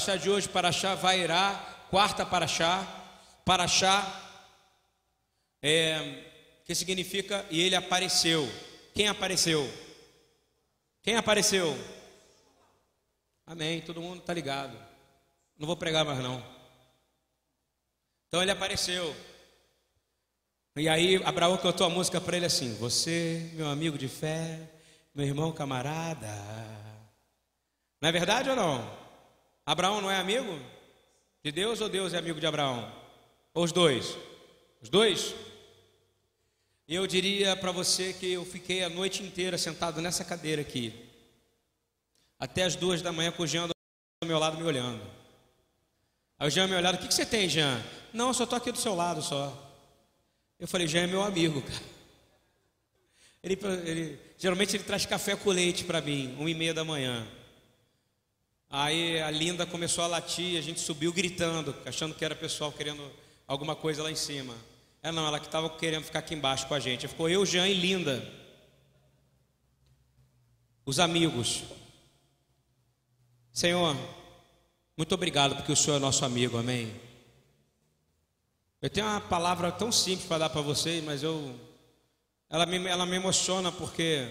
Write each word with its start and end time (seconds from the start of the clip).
Paraxá 0.00 0.16
de 0.16 0.30
hoje, 0.30 0.48
Paraxá 0.48 0.94
Vairá, 0.94 1.52
quarta 1.90 2.24
Paraxá, 2.24 2.86
Paraxá, 3.44 4.00
é, 5.60 6.62
que 6.64 6.74
significa 6.74 7.44
e 7.50 7.60
ele 7.60 7.76
apareceu. 7.76 8.48
Quem 8.94 9.08
apareceu? 9.08 9.70
Quem 11.02 11.16
apareceu? 11.16 11.76
Amém, 13.44 13.82
todo 13.82 14.00
mundo 14.00 14.20
está 14.20 14.32
ligado. 14.32 14.74
Não 15.58 15.66
vou 15.66 15.76
pregar 15.76 16.02
mais 16.02 16.18
não. 16.20 16.42
Então 18.28 18.40
ele 18.40 18.52
apareceu. 18.52 19.14
E 20.76 20.88
aí 20.88 21.22
Abraão 21.26 21.58
cantou 21.58 21.86
a 21.86 21.90
música 21.90 22.18
para 22.22 22.38
ele 22.38 22.46
assim: 22.46 22.74
Você, 22.76 23.50
meu 23.52 23.68
amigo 23.68 23.98
de 23.98 24.08
fé, 24.08 24.66
meu 25.14 25.26
irmão 25.26 25.52
camarada. 25.52 26.32
Não 28.00 28.08
é 28.08 28.12
verdade 28.12 28.48
ou 28.48 28.56
não? 28.56 28.99
Abraão 29.70 30.00
não 30.00 30.10
é 30.10 30.16
amigo 30.16 30.58
de 31.44 31.52
Deus 31.52 31.80
ou 31.80 31.88
Deus 31.88 32.12
é 32.12 32.18
amigo 32.18 32.40
de 32.40 32.46
Abraão? 32.46 32.92
Ou 33.54 33.62
os 33.62 33.70
dois? 33.70 34.16
Os 34.82 34.88
dois? 34.88 35.32
Eu 36.88 37.06
diria 37.06 37.54
para 37.54 37.70
você 37.70 38.12
que 38.12 38.32
eu 38.32 38.44
fiquei 38.44 38.82
a 38.82 38.88
noite 38.88 39.22
inteira 39.22 39.56
sentado 39.56 40.02
nessa 40.02 40.24
cadeira 40.24 40.60
aqui, 40.60 40.92
até 42.36 42.64
as 42.64 42.74
duas 42.74 43.00
da 43.00 43.12
manhã, 43.12 43.30
com 43.30 43.44
o 43.44 43.46
Jean 43.46 43.68
do 43.68 44.26
meu 44.26 44.40
lado 44.40 44.56
me 44.56 44.64
olhando. 44.64 45.00
Aí 46.36 46.48
o 46.48 46.50
Jean 46.50 46.66
me 46.66 46.74
olhando: 46.74 46.96
O 46.96 46.98
que, 46.98 47.06
que 47.06 47.14
você 47.14 47.24
tem, 47.24 47.48
Jean? 47.48 47.80
Não, 48.12 48.26
eu 48.26 48.34
só 48.34 48.42
estou 48.42 48.56
aqui 48.56 48.72
do 48.72 48.78
seu 48.78 48.96
lado 48.96 49.22
só. 49.22 49.56
Eu 50.58 50.66
falei: 50.66 50.88
Jean 50.88 51.04
é 51.04 51.06
meu 51.06 51.22
amigo, 51.22 51.62
cara. 51.62 51.84
Ele, 53.40 53.56
ele, 53.84 54.20
geralmente 54.36 54.76
ele 54.76 54.82
traz 54.82 55.06
café 55.06 55.36
com 55.36 55.50
leite 55.50 55.84
para 55.84 56.00
mim, 56.00 56.34
uma 56.40 56.50
e 56.50 56.54
meia 56.54 56.74
da 56.74 56.82
manhã. 56.82 57.24
Aí 58.72 59.20
a 59.20 59.32
Linda 59.32 59.66
começou 59.66 60.04
a 60.04 60.06
latir, 60.06 60.56
a 60.56 60.62
gente 60.62 60.78
subiu 60.78 61.12
gritando, 61.12 61.74
achando 61.84 62.14
que 62.14 62.24
era 62.24 62.36
pessoal 62.36 62.70
querendo 62.70 63.02
alguma 63.44 63.74
coisa 63.74 64.00
lá 64.00 64.12
em 64.12 64.16
cima. 64.16 64.54
É 65.02 65.10
não, 65.10 65.26
ela 65.26 65.40
que 65.40 65.46
estava 65.46 65.68
querendo 65.68 66.04
ficar 66.04 66.20
aqui 66.20 66.36
embaixo 66.36 66.68
com 66.68 66.74
a 66.74 66.78
gente. 66.78 67.08
Ficou 67.08 67.28
eu, 67.28 67.44
Jean 67.44 67.66
e 67.66 67.74
Linda. 67.74 68.24
Os 70.86 71.00
amigos. 71.00 71.64
Senhor, 73.52 73.96
muito 74.96 75.14
obrigado 75.16 75.56
porque 75.56 75.72
o 75.72 75.76
Senhor 75.76 75.96
é 75.96 76.00
nosso 76.00 76.24
amigo, 76.24 76.56
amém. 76.56 76.94
Eu 78.80 78.88
tenho 78.88 79.06
uma 79.06 79.20
palavra 79.20 79.72
tão 79.72 79.90
simples 79.90 80.28
para 80.28 80.38
dar 80.38 80.50
para 80.50 80.60
vocês, 80.60 81.02
mas 81.02 81.24
eu 81.24 81.58
ela 82.48 82.66
me, 82.66 82.86
ela 82.86 83.04
me 83.04 83.16
emociona 83.16 83.72
porque 83.72 84.28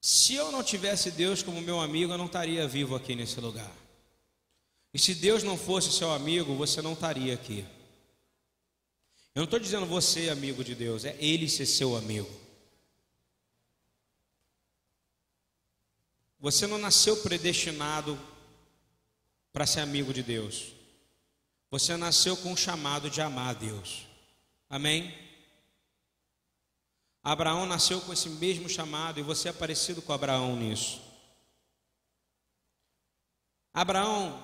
se 0.00 0.34
eu 0.34 0.50
não 0.50 0.62
tivesse 0.62 1.10
Deus 1.10 1.42
como 1.42 1.60
meu 1.60 1.78
amigo, 1.78 2.12
eu 2.12 2.18
não 2.18 2.26
estaria 2.26 2.66
vivo 2.66 2.94
aqui 2.96 3.14
nesse 3.14 3.38
lugar. 3.40 3.70
E 4.94 4.98
se 4.98 5.14
Deus 5.14 5.42
não 5.42 5.58
fosse 5.58 5.92
seu 5.92 6.10
amigo, 6.10 6.54
você 6.54 6.80
não 6.80 6.94
estaria 6.94 7.34
aqui. 7.34 7.64
Eu 9.34 9.40
não 9.40 9.44
estou 9.44 9.60
dizendo 9.60 9.86
você 9.86 10.26
é 10.26 10.30
amigo 10.30 10.64
de 10.64 10.74
Deus, 10.74 11.04
é 11.04 11.16
Ele 11.20 11.48
ser 11.48 11.66
seu 11.66 11.96
amigo. 11.96 12.30
Você 16.40 16.66
não 16.66 16.78
nasceu 16.78 17.18
predestinado 17.18 18.18
para 19.52 19.66
ser 19.66 19.80
amigo 19.80 20.12
de 20.12 20.22
Deus. 20.22 20.72
Você 21.70 21.96
nasceu 21.96 22.36
com 22.36 22.52
o 22.52 22.56
chamado 22.56 23.10
de 23.10 23.20
amar 23.20 23.50
a 23.50 23.58
Deus. 23.58 24.06
Amém? 24.68 25.14
Abraão 27.22 27.66
nasceu 27.66 28.00
com 28.00 28.12
esse 28.12 28.28
mesmo 28.28 28.68
chamado 28.68 29.20
e 29.20 29.22
você 29.22 29.50
é 29.50 29.52
parecido 29.52 30.00
com 30.00 30.12
Abraão 30.12 30.56
nisso. 30.56 31.02
Abraão 33.72 34.42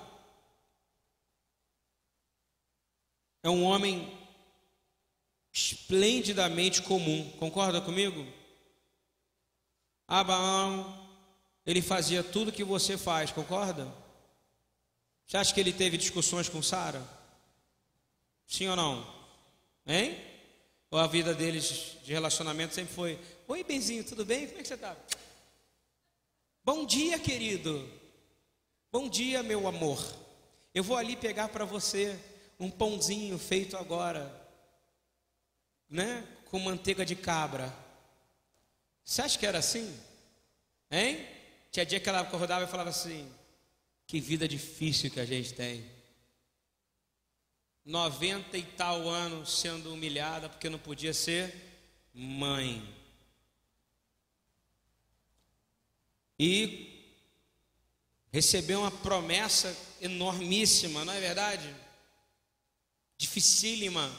é 3.41 3.49
um 3.49 3.63
homem 3.63 4.15
esplendidamente 5.51 6.83
comum, 6.83 7.31
concorda 7.39 7.81
comigo? 7.81 8.25
Abraão, 10.07 11.09
ele 11.65 11.81
fazia 11.81 12.23
tudo 12.23 12.51
que 12.51 12.63
você 12.63 12.97
faz, 12.97 13.31
concorda? 13.31 13.91
Você 15.25 15.35
acha 15.35 15.53
que 15.53 15.59
ele 15.59 15.73
teve 15.73 15.97
discussões 15.97 16.47
com 16.47 16.61
Sara? 16.61 17.03
Sim 18.45 18.67
ou 18.69 18.75
não? 18.75 19.05
Hein? 19.85 20.26
Ou 20.89 20.99
a 20.99 21.07
vida 21.07 21.33
deles 21.33 21.97
de 22.03 22.13
relacionamento 22.13 22.73
sempre 22.73 22.93
foi: 22.93 23.19
Oi, 23.47 23.63
Benzinho, 23.63 24.03
tudo 24.03 24.25
bem? 24.25 24.47
Como 24.47 24.59
é 24.59 24.61
que 24.61 24.67
você 24.67 24.75
está? 24.75 24.95
Bom 26.63 26.85
dia, 26.85 27.19
querido. 27.19 27.89
Bom 28.91 29.09
dia, 29.09 29.43
meu 29.43 29.67
amor. 29.67 30.01
Eu 30.73 30.83
vou 30.83 30.95
ali 30.95 31.15
pegar 31.15 31.49
para 31.49 31.65
você 31.65 32.17
um 32.59 32.69
pãozinho 32.69 33.37
feito 33.37 33.75
agora, 33.75 34.31
né? 35.89 36.25
Com 36.45 36.59
manteiga 36.59 37.05
de 37.05 37.15
cabra. 37.15 37.73
Você 39.03 39.21
acha 39.21 39.37
que 39.37 39.45
era 39.45 39.59
assim? 39.59 39.97
Hein? 40.89 41.25
Tinha 41.71 41.85
dia 41.85 41.99
que 41.99 42.07
ela 42.07 42.21
acordava 42.21 42.63
e 42.63 42.67
falava 42.67 42.89
assim: 42.89 43.29
Que 44.05 44.21
vida 44.21 44.47
difícil 44.47 45.11
que 45.11 45.19
a 45.19 45.25
gente 45.25 45.53
tem. 45.53 45.96
90 47.87 48.57
e 48.57 48.63
tal 48.63 49.07
anos 49.07 49.61
sendo 49.61 49.93
humilhada 49.93 50.49
porque 50.49 50.69
não 50.69 50.77
podia 50.77 51.13
ser 51.13 51.55
mãe. 52.13 52.85
E 56.37 57.15
recebeu 58.29 58.81
uma 58.81 58.91
promessa 58.91 59.75
enormíssima, 60.01 61.05
não 61.05 61.13
é 61.13 61.19
verdade? 61.21 61.73
Dificílima. 63.17 64.13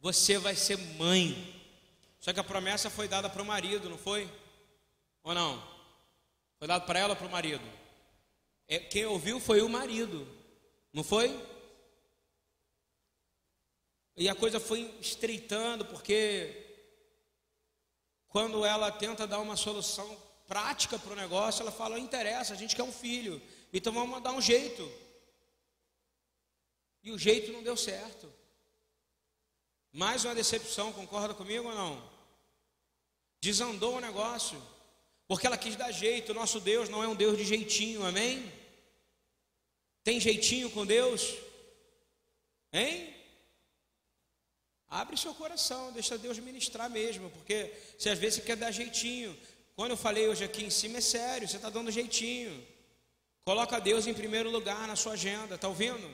Você 0.00 0.36
vai 0.36 0.54
ser 0.54 0.76
mãe. 0.76 1.54
Só 2.20 2.30
que 2.30 2.40
a 2.40 2.44
promessa 2.44 2.90
foi 2.90 3.08
dada 3.08 3.30
para 3.30 3.42
o 3.42 3.46
marido, 3.46 3.88
não 3.88 3.96
foi? 3.96 4.30
Ou 5.22 5.34
não? 5.34 5.66
Foi 6.58 6.68
dado 6.68 6.84
para 6.84 6.98
ela 6.98 7.10
ou 7.14 7.16
para 7.16 7.26
o 7.26 7.32
marido? 7.32 7.64
É, 8.68 8.78
quem 8.78 9.06
ouviu 9.06 9.40
foi 9.40 9.62
o 9.62 9.68
marido. 9.68 10.28
Não 10.92 11.04
foi? 11.04 11.28
E 14.16 14.28
a 14.28 14.34
coisa 14.34 14.58
foi 14.58 14.80
estreitando, 15.00 15.84
porque 15.84 16.64
quando 18.28 18.64
ela 18.64 18.90
tenta 18.90 19.26
dar 19.26 19.40
uma 19.40 19.56
solução 19.56 20.16
prática 20.46 20.98
para 20.98 21.12
o 21.12 21.16
negócio, 21.16 21.62
ela 21.62 21.70
fala: 21.70 21.96
não 21.96 22.04
interessa, 22.04 22.54
a 22.54 22.56
gente 22.56 22.74
quer 22.74 22.82
um 22.82 22.92
filho, 22.92 23.42
então 23.72 23.92
vamos 23.92 24.22
dar 24.22 24.32
um 24.32 24.40
jeito. 24.40 24.90
E 27.02 27.12
o 27.12 27.18
jeito 27.18 27.52
não 27.52 27.62
deu 27.62 27.76
certo. 27.76 28.32
Mais 29.92 30.24
uma 30.24 30.34
decepção, 30.34 30.92
concorda 30.92 31.32
comigo 31.32 31.68
ou 31.68 31.74
não? 31.74 32.10
Desandou 33.40 33.96
o 33.96 34.00
negócio, 34.00 34.60
porque 35.28 35.46
ela 35.46 35.56
quis 35.56 35.76
dar 35.76 35.92
jeito. 35.92 36.34
Nosso 36.34 36.58
Deus 36.58 36.88
não 36.88 37.02
é 37.02 37.08
um 37.08 37.14
Deus 37.14 37.36
de 37.36 37.44
jeitinho, 37.44 38.04
amém? 38.04 38.52
Tem 40.06 40.20
jeitinho 40.20 40.70
com 40.70 40.86
Deus? 40.86 41.34
Hein? 42.72 43.12
Abre 44.88 45.16
seu 45.16 45.34
coração, 45.34 45.90
deixa 45.90 46.16
Deus 46.16 46.38
ministrar 46.38 46.88
mesmo, 46.88 47.28
porque 47.30 47.72
se 47.98 48.08
às 48.08 48.16
vezes 48.16 48.36
você 48.36 48.42
quer 48.42 48.56
dar 48.56 48.70
jeitinho, 48.70 49.36
quando 49.74 49.90
eu 49.90 49.96
falei 49.96 50.28
hoje 50.28 50.44
aqui 50.44 50.62
em 50.62 50.70
cima 50.70 50.98
é 50.98 51.00
sério, 51.00 51.48
você 51.48 51.56
está 51.56 51.70
dando 51.70 51.90
jeitinho. 51.90 52.64
Coloca 53.44 53.80
Deus 53.80 54.06
em 54.06 54.14
primeiro 54.14 54.48
lugar 54.48 54.86
na 54.86 54.94
sua 54.94 55.14
agenda, 55.14 55.56
está 55.56 55.66
ouvindo? 55.66 56.08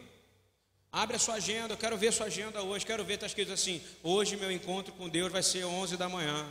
Abre 0.91 1.17
a 1.17 1.19
sua 1.19 1.35
agenda, 1.35 1.75
eu 1.75 1.79
quero 1.85 1.99
ver 1.99 2.15
sua 2.15 2.29
agenda 2.29 2.63
hoje, 2.63 2.87
quero 2.87 3.05
ver, 3.05 3.17
está 3.17 3.27
escrito 3.27 3.53
assim: 3.53 3.79
hoje 4.03 4.39
meu 4.39 4.51
encontro 4.51 4.95
com 4.95 5.07
Deus 5.07 5.31
vai 5.31 5.43
ser 5.43 5.67
11 5.67 5.99
da 5.99 6.09
manhã. 6.09 6.51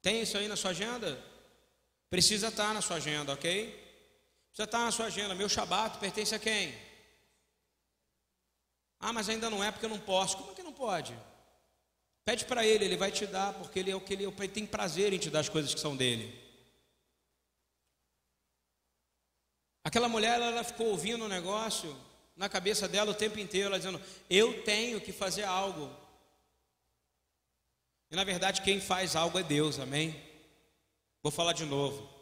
Tem 0.00 0.22
isso 0.22 0.38
aí 0.38 0.46
na 0.46 0.54
sua 0.54 0.70
agenda? 0.70 1.20
Precisa 2.08 2.50
estar 2.50 2.68
tá 2.68 2.74
na 2.74 2.80
sua 2.80 2.98
agenda, 2.98 3.32
ok? 3.32 3.85
Já 4.56 4.64
está 4.64 4.78
na 4.78 4.90
sua 4.90 5.06
agenda, 5.06 5.34
meu 5.34 5.50
shabat 5.50 5.98
pertence 5.98 6.34
a 6.34 6.38
quem? 6.38 6.74
Ah, 8.98 9.12
mas 9.12 9.28
ainda 9.28 9.50
não 9.50 9.62
é 9.62 9.70
porque 9.70 9.84
eu 9.84 9.90
não 9.90 10.00
posso. 10.00 10.38
Como 10.38 10.50
é 10.50 10.54
que 10.54 10.62
não 10.62 10.72
pode? 10.72 11.14
Pede 12.24 12.46
para 12.46 12.66
ele, 12.66 12.86
ele 12.86 12.96
vai 12.96 13.12
te 13.12 13.26
dar, 13.26 13.52
porque 13.52 13.78
ele 13.78 13.90
é 13.90 13.94
o 13.94 14.00
que 14.00 14.14
ele, 14.14 14.24
ele 14.24 14.48
tem 14.48 14.64
prazer 14.64 15.12
em 15.12 15.18
te 15.18 15.28
dar 15.28 15.40
as 15.40 15.50
coisas 15.50 15.74
que 15.74 15.78
são 15.78 15.94
dele. 15.94 16.42
Aquela 19.84 20.08
mulher, 20.08 20.36
ela, 20.36 20.46
ela 20.46 20.64
ficou 20.64 20.86
ouvindo 20.86 21.20
o 21.20 21.26
um 21.26 21.28
negócio 21.28 21.94
na 22.34 22.48
cabeça 22.48 22.88
dela 22.88 23.10
o 23.10 23.14
tempo 23.14 23.38
inteiro, 23.38 23.68
ela 23.68 23.78
dizendo: 23.78 24.00
Eu 24.30 24.64
tenho 24.64 25.02
que 25.02 25.12
fazer 25.12 25.44
algo. 25.44 25.94
E 28.10 28.16
na 28.16 28.24
verdade, 28.24 28.62
quem 28.62 28.80
faz 28.80 29.14
algo 29.14 29.38
é 29.38 29.42
Deus, 29.42 29.78
amém? 29.78 30.18
Vou 31.22 31.30
falar 31.30 31.52
de 31.52 31.66
novo. 31.66 32.15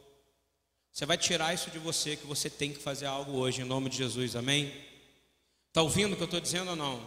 Você 0.95 1.05
vai 1.05 1.19
tirar 1.19 1.53
isso 1.53 1.73
de 1.73 1.79
você, 1.81 2.15
que 2.15 2.25
você 2.25 2.49
tem 2.49 2.73
que 2.73 2.79
fazer 2.79 3.07
algo 3.07 3.33
hoje, 3.33 3.61
em 3.61 3.65
nome 3.65 3.91
de 3.91 3.97
Jesus, 3.97 4.37
amém? 4.37 4.73
Está 5.67 5.83
ouvindo 5.83 6.13
o 6.13 6.17
que 6.17 6.23
eu 6.23 6.27
estou 6.27 6.39
dizendo 6.39 6.71
ou 6.71 6.77
não? 6.77 7.05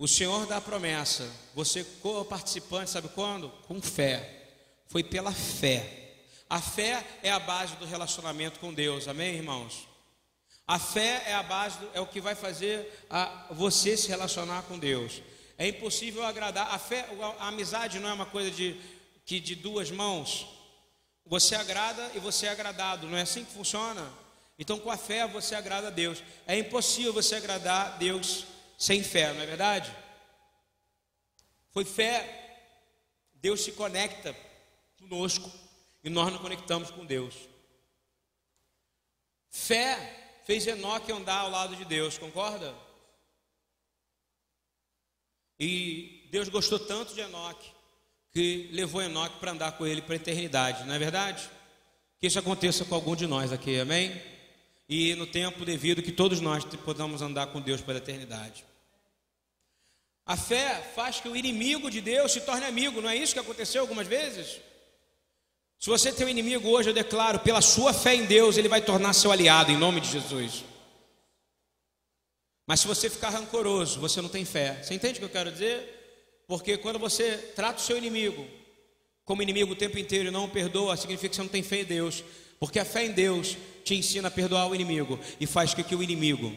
O 0.00 0.08
Senhor 0.08 0.44
dá 0.46 0.56
a 0.56 0.60
promessa, 0.60 1.30
você 1.54 1.84
co-participante, 2.02 2.90
sabe 2.90 3.08
quando? 3.10 3.50
Com 3.68 3.80
fé. 3.80 4.48
Foi 4.88 5.04
pela 5.04 5.30
fé. 5.30 6.16
A 6.50 6.60
fé 6.60 7.06
é 7.22 7.30
a 7.30 7.38
base 7.38 7.76
do 7.76 7.86
relacionamento 7.86 8.58
com 8.58 8.74
Deus, 8.74 9.06
amém, 9.06 9.36
irmãos? 9.36 9.86
A 10.66 10.80
fé 10.80 11.22
é 11.24 11.34
a 11.34 11.42
base, 11.44 11.78
do, 11.78 11.88
é 11.94 12.00
o 12.00 12.06
que 12.08 12.20
vai 12.20 12.34
fazer 12.34 13.06
a, 13.08 13.46
você 13.52 13.96
se 13.96 14.08
relacionar 14.08 14.62
com 14.62 14.76
Deus. 14.76 15.22
É 15.56 15.68
impossível 15.68 16.24
agradar. 16.24 16.66
A 16.74 16.80
fé, 16.80 17.08
a 17.38 17.46
amizade 17.46 18.00
não 18.00 18.08
é 18.08 18.12
uma 18.12 18.26
coisa 18.26 18.50
de, 18.50 18.76
que 19.24 19.38
de 19.38 19.54
duas 19.54 19.88
mãos. 19.92 20.61
Você 21.26 21.54
agrada 21.54 22.10
e 22.14 22.18
você 22.18 22.46
é 22.46 22.50
agradado. 22.50 23.06
Não 23.06 23.16
é 23.16 23.22
assim 23.22 23.44
que 23.44 23.52
funciona? 23.52 24.10
Então, 24.58 24.78
com 24.78 24.90
a 24.90 24.96
fé, 24.96 25.26
você 25.26 25.54
agrada 25.54 25.88
a 25.88 25.90
Deus. 25.90 26.22
É 26.46 26.56
impossível 26.58 27.12
você 27.12 27.36
agradar 27.36 27.86
a 27.86 27.96
Deus 27.96 28.46
sem 28.78 29.02
fé, 29.02 29.32
não 29.32 29.40
é 29.40 29.46
verdade? 29.46 29.94
Foi 31.70 31.84
fé. 31.84 32.38
Deus 33.34 33.62
se 33.62 33.72
conecta 33.72 34.36
conosco 34.98 35.50
e 36.04 36.10
nós 36.10 36.32
nos 36.32 36.40
conectamos 36.40 36.90
com 36.90 37.04
Deus. 37.04 37.34
Fé 39.50 40.40
fez 40.44 40.66
Enoque 40.66 41.12
andar 41.12 41.38
ao 41.38 41.50
lado 41.50 41.74
de 41.76 41.84
Deus, 41.84 42.18
concorda? 42.18 42.74
E 45.58 46.28
Deus 46.30 46.48
gostou 46.48 46.78
tanto 46.78 47.14
de 47.14 47.20
Enoque 47.20 47.71
que 48.32 48.70
levou 48.72 49.02
Enoque 49.02 49.38
para 49.38 49.52
andar 49.52 49.72
com 49.72 49.86
ele 49.86 50.00
para 50.00 50.14
a 50.14 50.16
eternidade, 50.16 50.84
não 50.84 50.94
é 50.94 50.98
verdade? 50.98 51.48
Que 52.18 52.26
isso 52.26 52.38
aconteça 52.38 52.84
com 52.84 52.94
algum 52.94 53.14
de 53.14 53.26
nós 53.26 53.52
aqui, 53.52 53.78
amém? 53.78 54.20
E 54.88 55.14
no 55.14 55.26
tempo 55.26 55.64
devido 55.64 56.02
que 56.02 56.12
todos 56.12 56.40
nós 56.40 56.64
podamos 56.84 57.20
andar 57.20 57.48
com 57.48 57.60
Deus 57.60 57.80
pela 57.80 57.98
eternidade. 57.98 58.64
A 60.24 60.36
fé 60.36 60.80
faz 60.94 61.20
que 61.20 61.28
o 61.28 61.36
inimigo 61.36 61.90
de 61.90 62.00
Deus 62.00 62.32
se 62.32 62.40
torne 62.40 62.64
amigo, 62.64 63.00
não 63.00 63.10
é 63.10 63.16
isso 63.16 63.34
que 63.34 63.40
aconteceu 63.40 63.82
algumas 63.82 64.06
vezes? 64.06 64.60
Se 65.78 65.90
você 65.90 66.12
tem 66.12 66.24
um 66.24 66.30
inimigo 66.30 66.68
hoje, 66.68 66.90
eu 66.90 66.94
declaro, 66.94 67.40
pela 67.40 67.60
sua 67.60 67.92
fé 67.92 68.14
em 68.14 68.24
Deus, 68.24 68.56
ele 68.56 68.68
vai 68.68 68.80
tornar 68.80 69.12
seu 69.12 69.32
aliado, 69.32 69.72
em 69.72 69.76
nome 69.76 70.00
de 70.00 70.08
Jesus. 70.10 70.64
Mas 72.66 72.80
se 72.80 72.86
você 72.86 73.10
ficar 73.10 73.30
rancoroso, 73.30 73.98
você 73.98 74.22
não 74.22 74.28
tem 74.28 74.44
fé. 74.44 74.80
Você 74.80 74.94
entende 74.94 75.14
o 75.14 75.18
que 75.18 75.24
eu 75.24 75.28
quero 75.28 75.50
dizer? 75.50 76.01
Porque 76.46 76.76
quando 76.76 76.98
você 76.98 77.36
trata 77.54 77.80
o 77.80 77.82
seu 77.82 77.96
inimigo 77.96 78.46
como 79.24 79.42
inimigo 79.42 79.72
o 79.72 79.76
tempo 79.76 79.98
inteiro 79.98 80.28
e 80.28 80.32
não 80.32 80.44
o 80.44 80.48
perdoa, 80.48 80.96
significa 80.96 81.28
que 81.30 81.36
você 81.36 81.42
não 81.42 81.48
tem 81.48 81.62
fé 81.62 81.80
em 81.80 81.84
Deus. 81.84 82.24
Porque 82.58 82.78
a 82.78 82.84
fé 82.84 83.04
em 83.04 83.12
Deus 83.12 83.56
te 83.84 83.94
ensina 83.94 84.28
a 84.28 84.30
perdoar 84.30 84.68
o 84.68 84.74
inimigo 84.74 85.18
e 85.40 85.46
faz 85.46 85.74
com 85.74 85.82
que 85.82 85.94
o 85.94 86.02
inimigo 86.02 86.54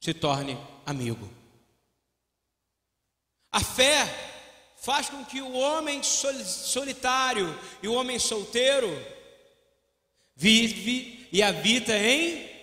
se 0.00 0.14
torne 0.14 0.58
amigo. 0.84 1.28
A 3.50 3.60
fé 3.60 4.06
faz 4.76 5.08
com 5.08 5.24
que 5.24 5.40
o 5.40 5.52
homem 5.52 6.02
solitário 6.02 7.58
e 7.82 7.88
o 7.88 7.94
homem 7.94 8.18
solteiro 8.18 8.88
vive 10.34 11.26
e 11.32 11.42
habita 11.42 11.96
em 11.96 12.54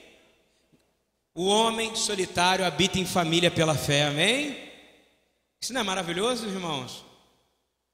o 1.36 1.48
homem 1.48 1.96
solitário 1.96 2.64
habita 2.64 3.00
em 3.00 3.06
família 3.06 3.50
pela 3.50 3.76
fé, 3.76 4.04
amém? 4.04 4.73
Isso 5.64 5.72
não 5.72 5.80
é 5.80 5.84
maravilhoso, 5.86 6.46
irmãos? 6.46 7.06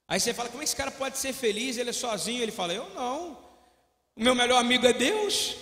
Aí 0.08 0.20
você 0.20 0.34
fala, 0.34 0.50
como 0.50 0.64
esse 0.64 0.76
cara 0.76 0.90
pode 0.90 1.20
ser 1.20 1.34
feliz? 1.34 1.78
Ele 1.78 1.92
é 1.92 1.94
sozinho. 1.94 2.42
Ele 2.42 2.52
fala, 2.52 2.74
eu 2.74 2.90
não. 2.96 3.34
O 4.16 4.24
meu 4.24 4.34
melhor 4.34 4.58
amigo 4.58 4.88
é 4.88 4.92
Deus. 4.92 5.56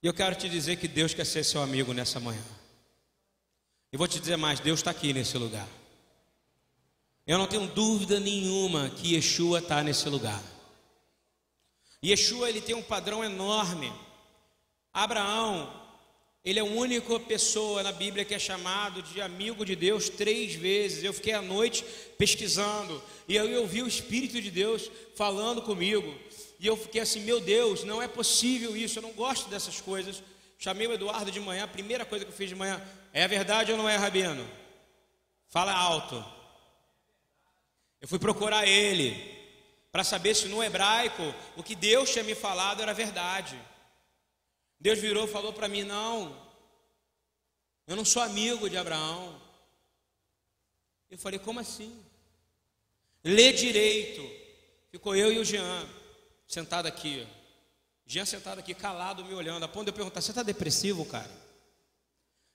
E 0.00 0.06
eu 0.06 0.14
quero 0.14 0.36
te 0.36 0.48
dizer 0.48 0.76
que 0.76 0.86
Deus 0.86 1.12
quer 1.12 1.26
ser 1.26 1.42
seu 1.42 1.60
amigo 1.60 1.92
nessa 1.92 2.20
manhã. 2.20 2.44
E 3.92 3.96
vou 3.96 4.06
te 4.06 4.20
dizer 4.20 4.36
mais: 4.36 4.60
Deus 4.60 4.78
está 4.78 4.92
aqui 4.92 5.12
nesse 5.12 5.36
lugar. 5.36 5.66
Eu 7.26 7.38
não 7.38 7.48
tenho 7.48 7.66
dúvida 7.66 8.20
nenhuma 8.20 8.90
que 8.90 9.16
Yeshua 9.16 9.58
está 9.58 9.82
nesse 9.82 10.08
lugar. 10.08 10.40
Yeshua 12.04 12.48
ele 12.48 12.60
tem 12.60 12.76
um 12.76 12.82
padrão 12.82 13.24
enorme. 13.24 13.92
Abraão 14.92 15.81
ele 16.44 16.58
é 16.58 16.62
a 16.62 16.64
única 16.64 17.20
pessoa 17.20 17.84
na 17.84 17.92
Bíblia 17.92 18.24
que 18.24 18.34
é 18.34 18.38
chamado 18.38 19.00
de 19.00 19.20
amigo 19.20 19.64
de 19.64 19.76
Deus 19.76 20.08
três 20.08 20.54
vezes. 20.54 21.04
Eu 21.04 21.12
fiquei 21.12 21.32
à 21.32 21.40
noite 21.40 21.84
pesquisando 22.18 23.00
e 23.28 23.36
eu 23.36 23.60
ouvi 23.60 23.80
o 23.80 23.86
Espírito 23.86 24.42
de 24.42 24.50
Deus 24.50 24.90
falando 25.14 25.62
comigo. 25.62 26.12
E 26.58 26.66
eu 26.66 26.76
fiquei 26.76 27.00
assim: 27.00 27.20
meu 27.20 27.40
Deus, 27.40 27.84
não 27.84 28.02
é 28.02 28.08
possível 28.08 28.76
isso, 28.76 28.98
eu 28.98 29.02
não 29.02 29.12
gosto 29.12 29.48
dessas 29.48 29.80
coisas. 29.80 30.20
Chamei 30.58 30.86
o 30.86 30.92
Eduardo 30.92 31.30
de 31.30 31.38
manhã, 31.38 31.64
a 31.64 31.68
primeira 31.68 32.04
coisa 32.04 32.24
que 32.24 32.32
eu 32.32 32.36
fiz 32.36 32.48
de 32.48 32.56
manhã: 32.56 32.82
é 33.12 33.26
verdade 33.28 33.70
ou 33.70 33.78
não 33.78 33.88
é, 33.88 33.96
Rabino? 33.96 34.48
Fala 35.48 35.72
alto. 35.72 36.24
Eu 38.00 38.08
fui 38.08 38.18
procurar 38.18 38.66
ele 38.66 39.30
para 39.92 40.02
saber 40.02 40.34
se 40.34 40.48
no 40.48 40.64
hebraico 40.64 41.22
o 41.56 41.62
que 41.62 41.76
Deus 41.76 42.10
tinha 42.10 42.24
me 42.24 42.34
falado 42.34 42.82
era 42.82 42.92
verdade. 42.92 43.56
Deus 44.82 44.98
virou 44.98 45.26
e 45.26 45.28
falou 45.28 45.52
para 45.52 45.68
mim: 45.68 45.84
Não, 45.84 46.36
eu 47.86 47.94
não 47.94 48.04
sou 48.04 48.20
amigo 48.20 48.68
de 48.68 48.76
Abraão. 48.76 49.40
Eu 51.08 51.16
falei: 51.16 51.38
Como 51.38 51.60
assim? 51.60 52.04
Lê 53.22 53.52
direito. 53.52 54.28
Ficou 54.90 55.14
eu 55.14 55.32
e 55.32 55.38
o 55.38 55.44
Jean 55.44 55.88
sentado 56.48 56.86
aqui. 56.86 57.24
Jean 58.04 58.24
sentado 58.24 58.58
aqui, 58.58 58.74
calado, 58.74 59.24
me 59.24 59.32
olhando. 59.34 59.62
A 59.62 59.68
ponto 59.68 59.84
de 59.84 59.90
eu 59.90 59.94
perguntar: 59.94 60.20
Você 60.20 60.32
está 60.32 60.42
depressivo, 60.42 61.06
cara? 61.06 61.30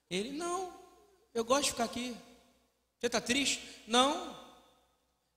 Ele: 0.09 0.31
Não, 0.31 0.77
eu 1.33 1.45
gosto 1.45 1.63
de 1.63 1.71
ficar 1.71 1.85
aqui. 1.85 2.13
Você 2.99 3.07
está 3.07 3.21
triste? 3.21 3.63
Não. 3.87 4.37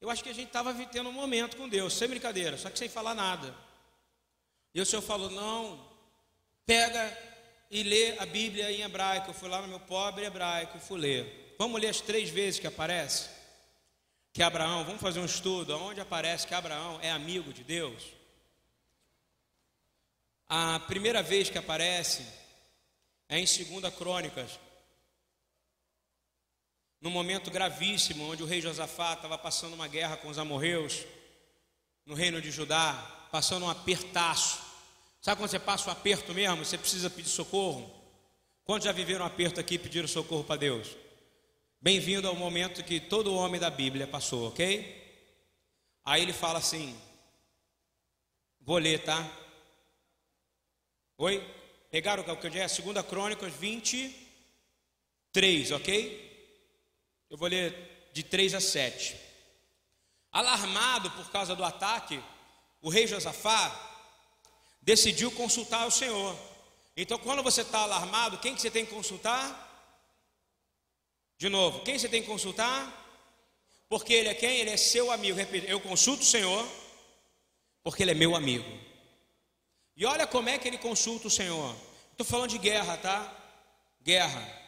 Eu 0.01 0.11
acho 0.11 0.25
que 0.25 0.31
a 0.31 0.35
gente 0.35 0.49
estava 0.49 0.75
tendo 0.87 1.09
um 1.09 1.13
momento 1.13 1.57
com 1.57 1.69
Deus, 1.69 1.95
sem 1.95 2.09
brincadeira, 2.09 2.59
só 2.59 2.69
que 2.69 2.81
sem 2.81 2.89
falar 2.89 3.15
nada. 3.15 3.55
E 4.75 4.81
o 4.81 4.87
Senhor 4.87 5.03
falou: 5.03 5.31
Não, 5.31 5.90
e 7.70 7.82
lê 7.82 8.19
a 8.19 8.26
Bíblia 8.26 8.70
em 8.72 8.82
hebraico. 8.82 9.31
Eu 9.31 9.34
fui 9.34 9.49
lá 9.49 9.62
no 9.62 9.69
meu 9.69 9.81
pobre 9.81 10.25
hebraico 10.25 10.76
e 10.76 10.81
fui 10.81 10.99
ler. 10.99 11.55
Vamos 11.58 11.81
ler 11.81 11.88
as 11.88 12.00
três 12.00 12.28
vezes 12.28 12.58
que 12.58 12.67
aparece 12.67 13.28
que 14.32 14.43
Abraão, 14.43 14.84
vamos 14.84 15.00
fazer 15.00 15.20
um 15.20 15.25
estudo 15.25 15.76
onde 15.76 16.00
aparece 16.00 16.46
que 16.46 16.55
Abraão 16.55 17.00
é 17.02 17.11
amigo 17.11 17.52
de 17.52 17.64
Deus. 17.64 18.05
A 20.49 20.81
primeira 20.81 21.22
vez 21.22 21.50
que 21.50 21.58
aparece 21.58 22.26
é 23.28 23.38
em 23.38 23.44
2 23.44 23.94
Crônicas, 23.94 24.58
num 27.00 27.11
momento 27.11 27.50
gravíssimo, 27.50 28.31
onde 28.31 28.43
o 28.43 28.46
rei 28.46 28.61
Josafá 28.61 29.14
estava 29.14 29.38
passando 29.38 29.75
uma 29.75 29.88
guerra 29.88 30.17
com 30.17 30.28
os 30.28 30.38
amorreus, 30.38 31.05
no 32.05 32.14
reino 32.14 32.40
de 32.40 32.50
Judá, 32.50 33.29
passando 33.32 33.65
um 33.65 33.70
apertaço. 33.70 34.69
Sabe 35.20 35.39
quando 35.39 35.50
você 35.50 35.58
passa 35.58 35.91
um 35.91 35.93
aperto 35.93 36.32
mesmo, 36.32 36.65
você 36.65 36.79
precisa 36.79 37.10
pedir 37.10 37.29
socorro? 37.29 37.94
Quantos 38.65 38.86
já 38.86 38.93
viveram 38.93 39.22
um 39.22 39.29
aperto 39.29 39.60
aqui 39.60 39.74
e 39.74 39.79
pediram 39.79 40.08
socorro 40.08 40.44
para 40.44 40.56
Deus? 40.56 40.96
Bem-vindo 41.79 42.27
ao 42.27 42.34
momento 42.34 42.82
que 42.82 42.98
todo 42.98 43.34
homem 43.34 43.60
da 43.60 43.69
Bíblia 43.69 44.06
passou, 44.06 44.48
ok? 44.48 44.98
Aí 46.06 46.22
ele 46.22 46.32
fala 46.32 46.58
assim: 46.58 46.98
Vou 48.62 48.79
ler, 48.79 49.05
tá? 49.05 49.31
Oi? 51.19 51.46
Pegaram 51.91 52.22
o 52.22 52.36
que 52.36 52.46
eu 52.46 52.50
disse? 52.50 52.81
2 52.81 53.05
Crônicas 53.05 53.53
23, 53.53 55.72
ok? 55.72 56.31
Eu 57.29 57.36
vou 57.36 57.48
ler 57.48 58.08
de 58.15 58.22
3 58.22 58.55
a 58.55 58.60
7. 58.60 59.20
Alarmado 60.32 61.10
por 61.10 61.31
causa 61.31 61.55
do 61.55 61.62
ataque, 61.62 62.19
o 62.81 62.89
rei 62.89 63.06
Josafá 63.06 63.90
decidiu 64.82 65.31
consultar 65.32 65.87
o 65.87 65.91
Senhor. 65.91 66.37
Então, 66.96 67.19
quando 67.19 67.43
você 67.43 67.63
está 67.63 67.81
alarmado, 67.81 68.39
quem 68.39 68.55
que 68.55 68.60
você 68.60 68.70
tem 68.70 68.84
que 68.84 68.94
consultar? 68.94 69.69
De 71.39 71.49
novo, 71.49 71.81
quem 71.81 71.99
você 71.99 72.08
tem 72.08 72.20
que 72.20 72.29
consultar? 72.29 72.96
Porque 73.89 74.13
ele 74.13 74.29
é 74.29 74.34
quem? 74.34 74.58
Ele 74.58 74.70
é 74.70 74.77
seu 74.77 75.10
amigo. 75.10 75.39
Eu 75.67 75.81
consulto 75.81 76.22
o 76.22 76.27
Senhor, 76.27 76.69
porque 77.82 78.03
ele 78.03 78.10
é 78.10 78.15
meu 78.15 78.37
amigo. 78.37 78.70
E 79.96 80.05
olha 80.05 80.27
como 80.27 80.49
é 80.49 80.58
que 80.58 80.69
ele 80.69 80.79
consulta 80.79 81.29
o 81.29 81.31
Senhor. 81.31 81.75
Estou 82.13 82.27
falando 82.27 82.51
de 82.51 82.58
guerra, 82.58 82.96
tá? 82.96 83.37
Guerra. 84.03 84.60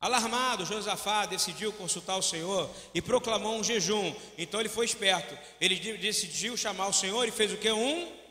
Alarmado, 0.00 0.66
Josafá 0.66 1.26
decidiu 1.26 1.72
consultar 1.74 2.16
o 2.16 2.22
Senhor 2.22 2.68
e 2.92 3.00
proclamou 3.00 3.56
um 3.56 3.62
jejum. 3.62 4.14
Então 4.36 4.58
ele 4.58 4.68
foi 4.68 4.84
esperto. 4.86 5.38
Ele 5.60 5.76
decidiu 5.98 6.56
chamar 6.56 6.88
o 6.88 6.92
Senhor 6.92 7.28
e 7.28 7.30
fez 7.30 7.52
o 7.52 7.56
que? 7.56 7.70
Um 7.70 8.21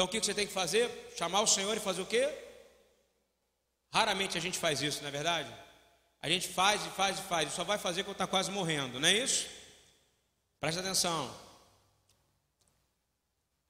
então 0.00 0.06
o 0.06 0.08
que 0.08 0.24
você 0.24 0.32
tem 0.32 0.46
que 0.46 0.52
fazer? 0.54 1.12
Chamar 1.14 1.42
o 1.42 1.46
Senhor 1.46 1.76
e 1.76 1.80
fazer 1.80 2.00
o 2.00 2.06
quê? 2.06 2.26
Raramente 3.92 4.38
a 4.38 4.40
gente 4.40 4.56
faz 4.56 4.80
isso, 4.80 5.02
não 5.02 5.08
é 5.08 5.10
verdade? 5.10 5.54
A 6.22 6.28
gente 6.30 6.48
faz 6.48 6.86
e 6.86 6.88
faz 6.88 7.18
e 7.18 7.22
faz, 7.22 7.52
e 7.52 7.54
só 7.54 7.64
vai 7.64 7.76
fazer 7.76 8.02
quando 8.04 8.14
está 8.14 8.26
quase 8.26 8.50
morrendo, 8.50 8.98
não 8.98 9.06
é 9.06 9.12
isso? 9.12 9.46
Presta 10.58 10.80
atenção. 10.80 11.30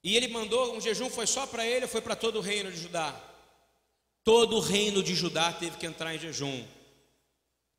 E 0.04 0.16
ele 0.16 0.28
mandou, 0.28 0.76
um 0.76 0.80
jejum 0.80 1.10
foi 1.10 1.26
só 1.26 1.48
para 1.48 1.66
ele 1.66 1.88
foi 1.88 2.00
para 2.00 2.14
todo 2.14 2.38
o 2.38 2.40
reino 2.40 2.70
de 2.70 2.78
Judá? 2.78 3.12
Todo 4.22 4.58
o 4.58 4.60
reino 4.60 5.02
de 5.02 5.16
Judá 5.16 5.52
teve 5.52 5.78
que 5.78 5.86
entrar 5.86 6.14
em 6.14 6.18
jejum. 6.20 6.64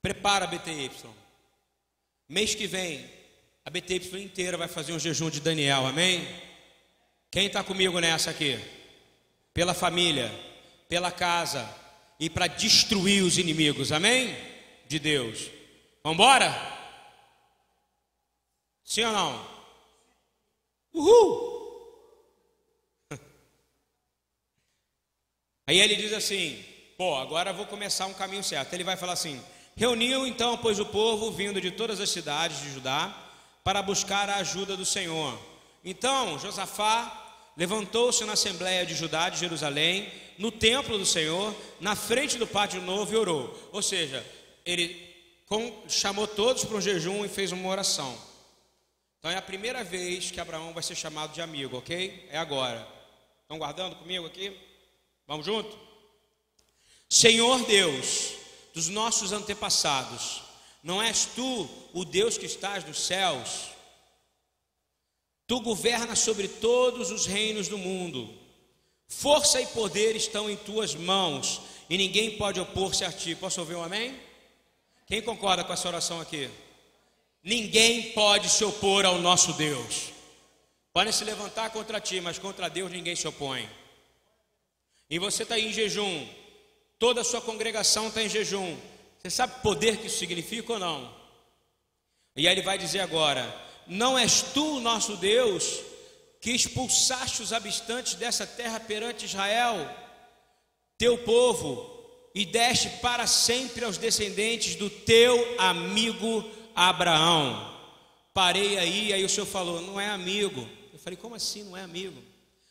Prepara 0.01 0.45
BTY. 0.45 0.91
Mês 2.27 2.53
que 2.53 2.67
vem, 2.67 3.09
a 3.63 3.69
BTY 3.69 4.21
inteira 4.21 4.57
vai 4.57 4.67
fazer 4.67 4.91
um 4.91 4.99
jejum 4.99 5.29
de 5.29 5.39
Daniel, 5.39 5.85
amém? 5.85 6.50
Quem 7.31 7.47
está 7.47 7.63
comigo 7.63 7.97
nessa 8.01 8.29
aqui? 8.31 8.59
Pela 9.53 9.73
família, 9.73 10.29
pela 10.89 11.09
casa 11.09 11.65
e 12.19 12.29
para 12.29 12.45
destruir 12.47 13.23
os 13.23 13.37
inimigos, 13.37 13.93
amém? 13.93 14.35
De 14.85 14.99
Deus. 14.99 15.49
Vamos 16.03 16.17
embora? 16.17 16.53
Sim 18.83 19.05
ou 19.05 19.13
não? 19.13 19.47
Uhul! 20.93 21.51
Aí 25.65 25.79
ele 25.79 25.95
diz 25.95 26.11
assim: 26.11 26.61
pô, 26.97 27.15
agora 27.15 27.53
vou 27.53 27.65
começar 27.65 28.07
um 28.07 28.13
caminho 28.13 28.43
certo. 28.43 28.73
Ele 28.73 28.83
vai 28.83 28.97
falar 28.97 29.13
assim: 29.13 29.41
reuniu 29.77 30.27
então, 30.27 30.57
pois, 30.57 30.79
o 30.79 30.85
povo 30.85 31.31
vindo 31.31 31.61
de 31.61 31.71
todas 31.71 32.01
as 32.01 32.09
cidades 32.09 32.59
de 32.59 32.73
Judá 32.73 33.15
para 33.63 33.81
buscar 33.81 34.29
a 34.29 34.35
ajuda 34.35 34.75
do 34.75 34.83
Senhor. 34.83 35.39
Então 35.83 36.37
Josafá 36.37 37.20
levantou-se 37.55 38.23
na 38.25 38.33
assembleia 38.33 38.85
de 38.85 38.95
Judá 38.95 39.29
de 39.29 39.39
Jerusalém, 39.39 40.11
no 40.37 40.51
templo 40.51 40.97
do 40.97 41.05
Senhor, 41.05 41.55
na 41.79 41.95
frente 41.95 42.37
do 42.37 42.47
pátio 42.47 42.81
novo 42.81 43.13
e 43.13 43.17
orou. 43.17 43.69
Ou 43.71 43.81
seja, 43.81 44.25
ele 44.65 45.09
chamou 45.87 46.27
todos 46.27 46.63
para 46.63 46.77
um 46.77 46.81
jejum 46.81 47.25
e 47.25 47.29
fez 47.29 47.51
uma 47.51 47.69
oração. 47.69 48.17
Então 49.19 49.29
é 49.29 49.37
a 49.37 49.41
primeira 49.41 49.83
vez 49.83 50.31
que 50.31 50.39
Abraão 50.39 50.73
vai 50.73 50.81
ser 50.81 50.95
chamado 50.95 51.33
de 51.33 51.41
amigo, 51.41 51.77
ok? 51.77 52.27
É 52.31 52.37
agora. 52.37 52.87
Estão 53.43 53.59
guardando 53.59 53.95
comigo 53.97 54.25
aqui? 54.25 54.57
Vamos 55.27 55.45
junto? 55.45 55.77
Senhor 57.09 57.63
Deus 57.65 58.33
dos 58.73 58.87
nossos 58.87 59.33
antepassados, 59.33 60.41
não 60.81 61.01
és 61.01 61.25
tu 61.25 61.69
o 61.93 62.05
Deus 62.05 62.37
que 62.37 62.45
estás 62.45 62.85
nos 62.85 63.05
céus? 63.05 63.69
Tu 65.51 65.59
governas 65.59 66.19
sobre 66.19 66.47
todos 66.47 67.11
os 67.11 67.25
reinos 67.25 67.67
do 67.67 67.77
mundo. 67.77 68.33
Força 69.05 69.59
e 69.59 69.65
poder 69.65 70.15
estão 70.15 70.49
em 70.49 70.55
tuas 70.55 70.95
mãos, 70.95 71.59
e 71.89 71.97
ninguém 71.97 72.37
pode 72.37 72.57
opor-se 72.57 73.03
a 73.03 73.11
ti. 73.11 73.35
Posso 73.35 73.59
ouvir 73.59 73.75
um 73.75 73.83
amém? 73.83 74.17
Quem 75.05 75.21
concorda 75.21 75.65
com 75.65 75.73
essa 75.73 75.89
oração 75.89 76.21
aqui? 76.21 76.49
Ninguém 77.43 78.13
pode 78.13 78.47
se 78.47 78.63
opor 78.63 79.05
ao 79.05 79.17
nosso 79.17 79.51
Deus. 79.51 80.13
Podem 80.93 81.11
se 81.11 81.25
levantar 81.25 81.69
contra 81.71 81.99
ti, 81.99 82.21
mas 82.21 82.39
contra 82.39 82.69
Deus 82.69 82.89
ninguém 82.89 83.17
se 83.17 83.27
opõe. 83.27 83.69
E 85.09 85.19
você 85.19 85.43
está 85.43 85.59
em 85.59 85.73
jejum, 85.73 86.29
toda 86.97 87.19
a 87.19 87.25
sua 87.25 87.41
congregação 87.41 88.07
está 88.07 88.23
em 88.23 88.29
jejum. 88.29 88.77
Você 89.19 89.29
sabe 89.29 89.55
o 89.57 89.61
poder 89.61 89.97
que 89.97 90.07
isso 90.07 90.17
significa 90.17 90.71
ou 90.71 90.79
não? 90.79 91.13
E 92.37 92.47
aí 92.47 92.53
ele 92.53 92.61
vai 92.61 92.77
dizer 92.77 93.01
agora: 93.01 93.69
Não 93.87 94.17
és 94.17 94.41
tu, 94.41 94.79
nosso 94.79 95.17
Deus, 95.17 95.81
que 96.39 96.51
expulsaste 96.51 97.41
os 97.41 97.53
habitantes 97.53 98.15
dessa 98.15 98.47
terra 98.47 98.79
perante 98.79 99.25
Israel, 99.25 99.89
teu 100.97 101.17
povo, 101.19 101.99
e 102.33 102.45
deste 102.45 102.89
para 103.01 103.27
sempre 103.27 103.83
aos 103.83 103.97
descendentes 103.97 104.75
do 104.75 104.89
teu 104.89 105.55
amigo 105.59 106.49
Abraão. 106.75 107.69
Parei 108.33 108.77
aí, 108.77 109.11
aí 109.11 109.23
o 109.25 109.29
senhor 109.29 109.45
falou, 109.45 109.81
não 109.81 109.99
é 109.99 110.09
amigo. 110.09 110.67
Eu 110.93 110.99
falei, 110.99 111.17
como 111.17 111.35
assim 111.35 111.63
não 111.63 111.75
é 111.75 111.81
amigo? 111.81 112.21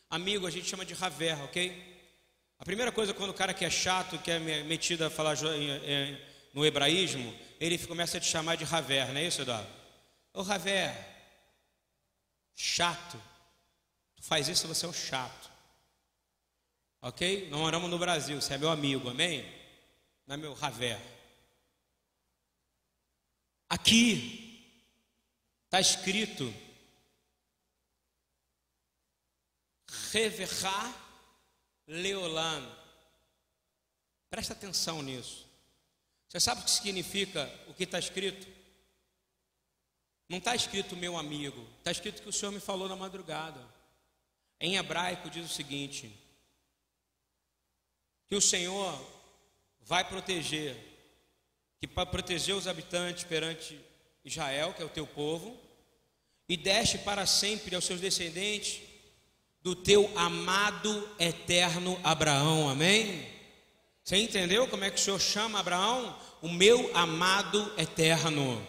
Amigo 0.09 0.47
a 0.47 0.51
gente 0.51 0.69
chama 0.69 0.85
de 0.85 0.95
raver, 0.95 1.43
ok? 1.45 1.91
A 2.59 2.65
primeira 2.65 2.91
coisa, 2.91 3.15
quando 3.15 3.31
o 3.31 3.35
cara 3.35 3.55
que 3.55 3.65
é 3.65 3.71
chato, 3.71 4.19
que 4.19 4.31
é 4.31 4.39
metido 4.39 5.05
a 5.05 5.11
falar 5.11 5.37
no 6.53 6.65
hebraísmo, 6.65 7.35
ele 7.61 7.79
começa 7.79 8.17
a 8.17 8.21
te 8.21 8.27
chamar 8.27 8.57
de 8.57 8.65
raver, 8.65 9.09
não 9.09 9.21
é 9.21 9.27
isso, 9.27 9.43
Eduardo? 9.43 9.80
Ô 10.33 10.43
raver, 10.43 10.95
chato. 12.55 13.21
Tu 14.17 14.23
faz 14.23 14.49
isso, 14.49 14.69
você 14.69 14.87
é 14.87 14.89
um 14.89 14.93
chato. 14.93 15.51
Ok? 17.03 17.49
Não 17.51 17.61
moramos 17.61 17.91
no 17.91 17.99
Brasil, 17.99 18.41
você 18.41 18.55
é 18.55 18.59
meu 18.59 18.71
amigo, 18.71 19.09
amém? 19.09 19.45
Não 20.27 20.35
é 20.35 20.37
meu 20.37 20.55
raver. 20.55 21.01
Aqui 23.69 24.77
está 25.65 25.81
escrito 25.81 26.53
Reverá 30.13 30.95
Leolan. 31.87 32.69
Presta 34.29 34.53
atenção 34.53 35.03
nisso. 35.03 35.47
Você 36.29 36.39
sabe 36.39 36.61
o 36.61 36.65
que 36.65 36.71
significa 36.71 37.51
o 37.69 37.75
que 37.75 37.85
está 37.85 37.99
escrito? 37.99 38.47
Não 40.31 40.39
está 40.39 40.55
escrito 40.55 40.95
meu 40.95 41.19
amigo, 41.19 41.61
está 41.79 41.91
escrito 41.91 42.23
que 42.23 42.29
o 42.29 42.33
Senhor 42.33 42.53
me 42.53 42.61
falou 42.61 42.89
na 42.89 42.95
madrugada. 42.95 43.61
Em 44.61 44.77
hebraico 44.77 45.29
diz 45.29 45.45
o 45.45 45.53
seguinte: 45.53 46.09
que 48.29 48.37
o 48.37 48.41
Senhor 48.41 48.97
vai 49.81 50.09
proteger, 50.09 50.77
que 51.81 51.89
para 51.89 52.07
proteger 52.07 52.55
os 52.55 52.69
habitantes 52.69 53.25
perante 53.25 53.77
Israel, 54.25 54.73
que 54.73 54.81
é 54.81 54.85
o 54.85 54.89
teu 54.91 55.05
povo, 55.05 55.59
e 56.49 56.57
deste 56.57 56.97
para 56.99 57.27
sempre 57.27 57.75
aos 57.75 57.85
seus 57.85 58.01
descendentes 58.01 58.83
do 59.61 59.75
teu 59.75 60.17
amado 60.17 61.11
eterno 61.19 61.99
Abraão, 62.05 62.69
amém? 62.69 63.29
Você 64.05 64.17
entendeu 64.17 64.69
como 64.69 64.85
é 64.85 64.91
que 64.91 65.01
o 65.01 65.03
Senhor 65.03 65.21
chama 65.21 65.59
Abraão? 65.59 66.17
O 66.41 66.49
meu 66.49 66.97
amado 66.97 67.75
eterno. 67.77 68.65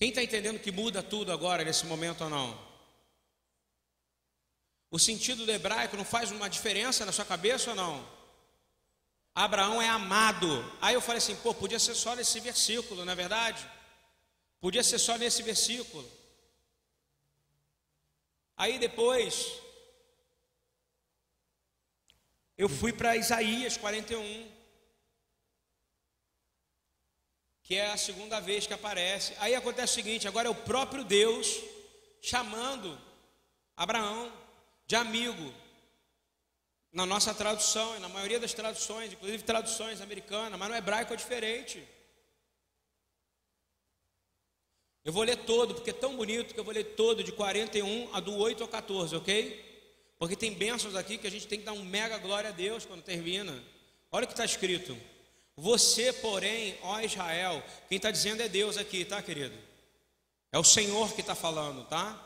Quem 0.00 0.08
está 0.08 0.22
entendendo 0.22 0.58
que 0.58 0.72
muda 0.72 1.02
tudo 1.02 1.30
agora, 1.30 1.62
nesse 1.62 1.84
momento 1.84 2.24
ou 2.24 2.30
não? 2.30 2.58
O 4.90 4.98
sentido 4.98 5.44
do 5.44 5.52
hebraico 5.52 5.94
não 5.94 6.06
faz 6.06 6.30
uma 6.30 6.48
diferença 6.48 7.04
na 7.04 7.12
sua 7.12 7.26
cabeça 7.26 7.68
ou 7.68 7.76
não? 7.76 8.08
Abraão 9.34 9.80
é 9.80 9.90
amado. 9.90 10.48
Aí 10.80 10.94
eu 10.94 11.02
falei 11.02 11.18
assim, 11.18 11.36
pô, 11.36 11.52
podia 11.52 11.78
ser 11.78 11.94
só 11.94 12.16
nesse 12.16 12.40
versículo, 12.40 13.04
não 13.04 13.12
é 13.12 13.14
verdade? 13.14 13.70
Podia 14.58 14.82
ser 14.82 14.98
só 14.98 15.18
nesse 15.18 15.42
versículo. 15.42 16.10
Aí 18.56 18.78
depois, 18.78 19.52
eu 22.56 22.70
fui 22.70 22.90
para 22.90 23.18
Isaías 23.18 23.76
41, 23.76 24.50
que 27.70 27.76
é 27.76 27.92
a 27.92 27.96
segunda 27.96 28.40
vez 28.40 28.66
que 28.66 28.74
aparece. 28.74 29.32
Aí 29.38 29.54
acontece 29.54 29.92
o 29.92 29.94
seguinte: 29.94 30.26
agora 30.26 30.48
é 30.48 30.50
o 30.50 30.54
próprio 30.56 31.04
Deus 31.04 31.62
chamando 32.20 33.00
Abraão 33.76 34.32
de 34.88 34.96
amigo 34.96 35.54
na 36.92 37.06
nossa 37.06 37.32
tradução 37.32 37.96
e 37.96 38.00
na 38.00 38.08
maioria 38.08 38.40
das 38.40 38.52
traduções, 38.52 39.12
inclusive 39.12 39.44
traduções 39.44 40.00
americanas, 40.00 40.58
mas 40.58 40.68
no 40.68 40.74
hebraico 40.74 41.14
é 41.14 41.16
diferente. 41.16 41.80
Eu 45.04 45.12
vou 45.12 45.22
ler 45.22 45.36
todo, 45.36 45.72
porque 45.72 45.90
é 45.90 45.92
tão 45.92 46.16
bonito 46.16 46.52
que 46.52 46.58
eu 46.58 46.64
vou 46.64 46.74
ler 46.74 46.96
todo, 46.96 47.22
de 47.22 47.30
41 47.30 48.12
a 48.12 48.18
do 48.18 48.36
8 48.36 48.64
ao 48.64 48.68
14, 48.68 49.14
ok? 49.14 50.12
Porque 50.18 50.34
tem 50.34 50.52
bênçãos 50.52 50.96
aqui 50.96 51.16
que 51.16 51.26
a 51.28 51.30
gente 51.30 51.46
tem 51.46 51.60
que 51.60 51.66
dar 51.66 51.72
um 51.72 51.84
mega 51.84 52.18
glória 52.18 52.50
a 52.50 52.52
Deus 52.52 52.84
quando 52.84 53.04
termina. 53.04 53.62
Olha 54.10 54.24
o 54.24 54.26
que 54.26 54.32
está 54.32 54.44
escrito. 54.44 54.98
Você, 55.60 56.10
porém, 56.10 56.74
ó 56.80 57.00
Israel, 57.00 57.62
quem 57.86 57.96
está 57.96 58.10
dizendo 58.10 58.42
é 58.42 58.48
Deus 58.48 58.78
aqui, 58.78 59.04
tá, 59.04 59.20
querido? 59.20 59.54
É 60.50 60.58
o 60.58 60.64
Senhor 60.64 61.12
que 61.12 61.20
está 61.20 61.34
falando, 61.34 61.84
tá? 61.84 62.18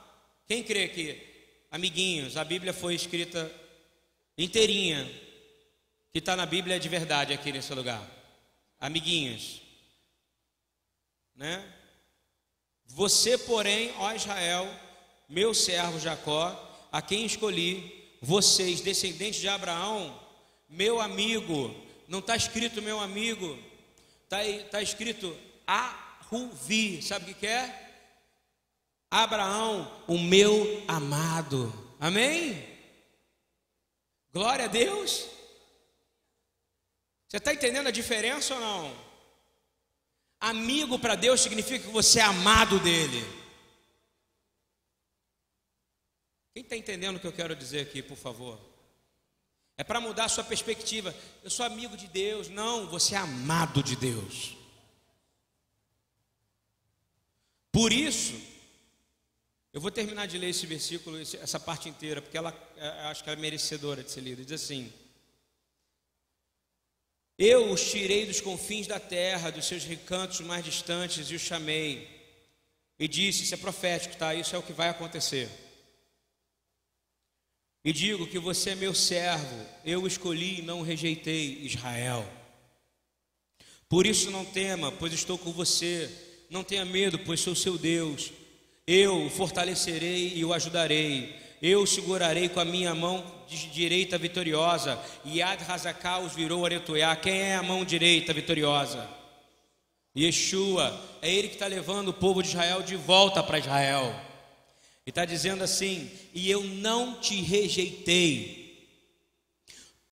Quem 0.46 0.62
crê 0.62 0.86
que, 0.86 1.20
amiguinhos, 1.68 2.36
a 2.36 2.44
Bíblia 2.44 2.72
foi 2.72 2.94
escrita 2.94 3.52
inteirinha 4.38 5.04
que 6.12 6.20
está 6.20 6.36
na 6.36 6.46
Bíblia 6.46 6.78
de 6.78 6.88
verdade 6.88 7.32
aqui 7.32 7.50
nesse 7.50 7.74
lugar. 7.74 8.08
Amiguinhos, 8.78 9.60
né? 11.34 11.68
Você, 12.86 13.36
porém, 13.36 13.92
ó 13.98 14.12
Israel, 14.12 14.72
meu 15.28 15.52
servo 15.52 15.98
Jacó, 15.98 16.88
a 16.92 17.02
quem 17.02 17.26
escolhi, 17.26 18.16
vocês, 18.22 18.80
descendentes 18.80 19.40
de 19.40 19.48
Abraão, 19.48 20.20
meu 20.68 21.00
amigo, 21.00 21.83
não 22.08 22.18
está 22.18 22.36
escrito 22.36 22.82
meu 22.82 23.00
amigo, 23.00 23.58
está 24.24 24.38
tá 24.70 24.82
escrito 24.82 25.36
Ahuvi, 25.66 27.02
sabe 27.02 27.24
o 27.24 27.28
que, 27.28 27.40
que 27.40 27.46
é? 27.46 27.80
Abraão, 29.10 30.04
o 30.08 30.18
meu 30.18 30.84
amado, 30.88 31.72
amém? 32.00 32.74
Glória 34.32 34.64
a 34.64 34.68
Deus. 34.68 35.28
Você 37.28 37.36
está 37.36 37.52
entendendo 37.52 37.86
a 37.86 37.92
diferença 37.92 38.54
ou 38.54 38.60
não? 38.60 39.04
Amigo 40.40 40.98
para 40.98 41.14
Deus 41.14 41.40
significa 41.40 41.86
que 41.86 41.92
você 41.92 42.18
é 42.18 42.22
amado 42.22 42.78
dele. 42.80 43.24
Quem 46.52 46.62
está 46.62 46.76
entendendo 46.76 47.16
o 47.16 47.20
que 47.20 47.26
eu 47.26 47.32
quero 47.32 47.56
dizer 47.56 47.80
aqui, 47.80 48.02
por 48.02 48.16
favor? 48.16 48.73
É 49.76 49.82
para 49.82 50.00
mudar 50.00 50.26
a 50.26 50.28
sua 50.28 50.44
perspectiva. 50.44 51.14
Eu 51.42 51.50
sou 51.50 51.66
amigo 51.66 51.96
de 51.96 52.06
Deus. 52.06 52.48
Não, 52.48 52.86
você 52.88 53.14
é 53.14 53.18
amado 53.18 53.82
de 53.82 53.96
Deus. 53.96 54.56
Por 57.72 57.92
isso, 57.92 58.34
Eu 59.74 59.80
vou 59.80 59.90
terminar 59.90 60.26
de 60.26 60.38
ler 60.38 60.50
esse 60.50 60.66
versículo, 60.66 61.20
essa 61.20 61.58
parte 61.58 61.88
inteira, 61.88 62.22
porque 62.22 62.38
ela 62.38 62.54
é, 62.76 62.88
acho 63.06 63.24
que 63.24 63.30
é 63.30 63.34
merecedora 63.34 64.04
de 64.04 64.10
ser 64.12 64.20
lida. 64.20 64.44
Diz 64.44 64.62
assim: 64.62 64.92
Eu 67.36 67.72
os 67.72 67.90
tirei 67.90 68.24
dos 68.24 68.40
confins 68.40 68.86
da 68.86 69.00
terra, 69.00 69.50
dos 69.50 69.66
seus 69.66 69.82
recantos 69.82 70.38
mais 70.42 70.64
distantes, 70.64 71.28
e 71.28 71.34
os 71.34 71.42
chamei. 71.42 72.08
E 73.00 73.08
disse: 73.08 73.42
Isso 73.42 73.54
é 73.54 73.56
profético, 73.56 74.14
tá? 74.14 74.32
Isso 74.32 74.54
é 74.54 74.58
o 74.60 74.62
que 74.62 74.72
vai 74.72 74.88
acontecer. 74.90 75.50
E 77.84 77.92
digo 77.92 78.26
que 78.26 78.38
você 78.38 78.70
é 78.70 78.74
meu 78.74 78.94
servo, 78.94 79.66
eu 79.84 80.06
escolhi 80.06 80.60
e 80.60 80.62
não 80.62 80.80
rejeitei, 80.80 81.58
Israel. 81.62 82.26
Por 83.88 84.06
isso 84.06 84.30
não 84.30 84.44
tema, 84.44 84.90
pois 84.90 85.12
estou 85.12 85.36
com 85.36 85.52
você. 85.52 86.10
Não 86.48 86.64
tenha 86.64 86.84
medo, 86.84 87.18
pois 87.18 87.40
sou 87.40 87.54
seu 87.54 87.76
Deus. 87.76 88.32
Eu 88.86 89.26
o 89.26 89.30
fortalecerei 89.30 90.32
e 90.34 90.44
o 90.44 90.52
ajudarei. 90.54 91.36
Eu 91.60 91.86
segurarei 91.86 92.48
com 92.48 92.60
a 92.60 92.64
minha 92.64 92.94
mão 92.94 93.24
direita 93.48 94.16
vitoriosa. 94.16 94.98
E 95.24 95.42
Ad 95.42 95.62
Hazaká 95.64 96.18
os 96.18 96.34
virou 96.34 96.64
Aretuiá. 96.64 97.14
Quem 97.16 97.38
é 97.40 97.56
a 97.56 97.62
mão 97.62 97.84
direita 97.84 98.32
vitoriosa? 98.32 99.08
Yeshua. 100.16 100.98
É 101.20 101.30
ele 101.30 101.48
que 101.48 101.54
está 101.54 101.66
levando 101.66 102.08
o 102.08 102.14
povo 102.14 102.42
de 102.42 102.48
Israel 102.48 102.82
de 102.82 102.96
volta 102.96 103.42
para 103.42 103.58
Israel. 103.58 104.14
E 105.06 105.10
está 105.10 105.24
dizendo 105.24 105.64
assim: 105.64 106.10
E 106.32 106.50
eu 106.50 106.62
não 106.64 107.20
te 107.20 107.40
rejeitei 107.40 108.64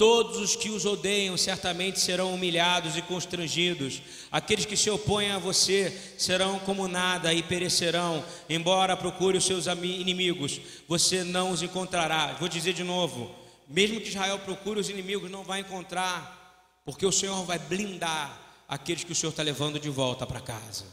Todos 0.03 0.39
os 0.39 0.57
que 0.57 0.69
os 0.69 0.85
odeiam 0.85 1.37
certamente 1.37 2.01
serão 2.01 2.35
humilhados 2.35 2.97
e 2.97 3.03
constrangidos. 3.03 4.03
Aqueles 4.33 4.65
que 4.65 4.77
se 4.77 4.91
opõem 4.91 5.31
a 5.31 5.39
você 5.39 5.97
serão 6.19 6.59
como 6.59 6.89
nada 6.89 7.33
e 7.33 7.41
perecerão. 7.41 8.25
Embora 8.51 8.97
procure 8.97 9.39
os 9.39 9.45
seus 9.45 9.67
inimigos, 9.67 10.61
você 10.89 11.23
não 11.23 11.53
os 11.53 11.63
encontrará. 11.63 12.33
Vou 12.33 12.49
dizer 12.49 12.73
de 12.73 12.83
novo: 12.83 13.33
mesmo 13.69 14.01
que 14.01 14.09
Israel 14.09 14.41
procure 14.41 14.81
os 14.81 14.89
inimigos, 14.89 15.31
não 15.31 15.45
vai 15.45 15.61
encontrar, 15.61 16.81
porque 16.85 17.07
o 17.07 17.13
Senhor 17.13 17.45
vai 17.45 17.61
blindar 17.61 18.41
aqueles 18.69 19.05
que 19.05 19.13
o 19.13 19.15
Senhor 19.15 19.31
está 19.31 19.45
levando 19.45 19.79
de 19.79 19.89
volta 19.89 20.27
para 20.27 20.41
casa. 20.41 20.85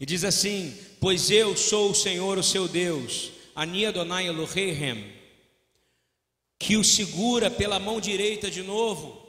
E 0.00 0.06
diz 0.06 0.24
assim: 0.24 0.76
Pois 0.98 1.30
eu 1.30 1.56
sou 1.56 1.90
o 1.90 1.94
Senhor, 1.94 2.38
o 2.38 2.42
seu 2.42 2.66
Deus. 2.66 3.30
Ania 3.54 3.92
Donai 3.92 4.26
Elohim 4.26 5.20
que 6.60 6.76
o 6.76 6.84
segura 6.84 7.50
pela 7.50 7.78
mão 7.78 7.98
direita 7.98 8.50
de 8.50 8.62
novo. 8.62 9.26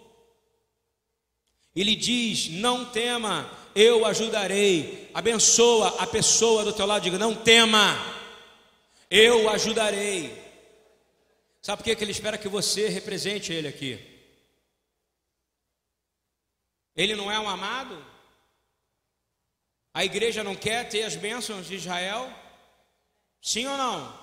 Ele 1.73 1.95
diz: 1.95 2.49
Não 2.49 2.83
tema, 2.85 3.49
eu 3.73 4.05
ajudarei. 4.05 5.09
Abençoa 5.13 6.01
a 6.01 6.05
pessoa 6.05 6.65
do 6.65 6.73
teu 6.73 6.85
lado, 6.85 7.03
diga: 7.03 7.17
Não 7.17 7.33
tema, 7.33 7.95
eu 9.09 9.49
ajudarei. 9.49 10.39
Sabe 11.61 11.81
por 11.81 11.95
que 11.95 12.03
ele 12.03 12.11
espera 12.11 12.37
que 12.37 12.49
você 12.49 12.89
represente 12.89 13.53
ele 13.53 13.67
aqui? 13.67 13.97
Ele 16.95 17.15
não 17.15 17.31
é 17.31 17.39
um 17.39 17.47
amado? 17.47 18.10
A 19.93 20.05
igreja 20.05 20.43
não 20.43 20.55
quer 20.55 20.87
ter 20.87 21.03
as 21.03 21.15
bênçãos 21.15 21.67
de 21.67 21.75
Israel? 21.75 22.31
Sim 23.41 23.67
ou 23.67 23.77
não? 23.77 24.21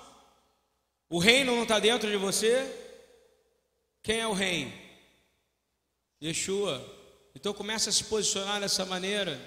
O 1.09 1.19
reino 1.19 1.55
não 1.55 1.63
está 1.63 1.79
dentro 1.79 2.09
de 2.09 2.17
você? 2.17 2.69
Quem 4.01 4.19
é 4.19 4.27
o 4.27 4.33
rei? 4.33 4.73
Yeshua. 6.21 6.83
Então 7.35 7.53
começa 7.53 7.89
a 7.89 7.93
se 7.93 8.03
posicionar 8.03 8.59
dessa 8.59 8.85
maneira. 8.85 9.39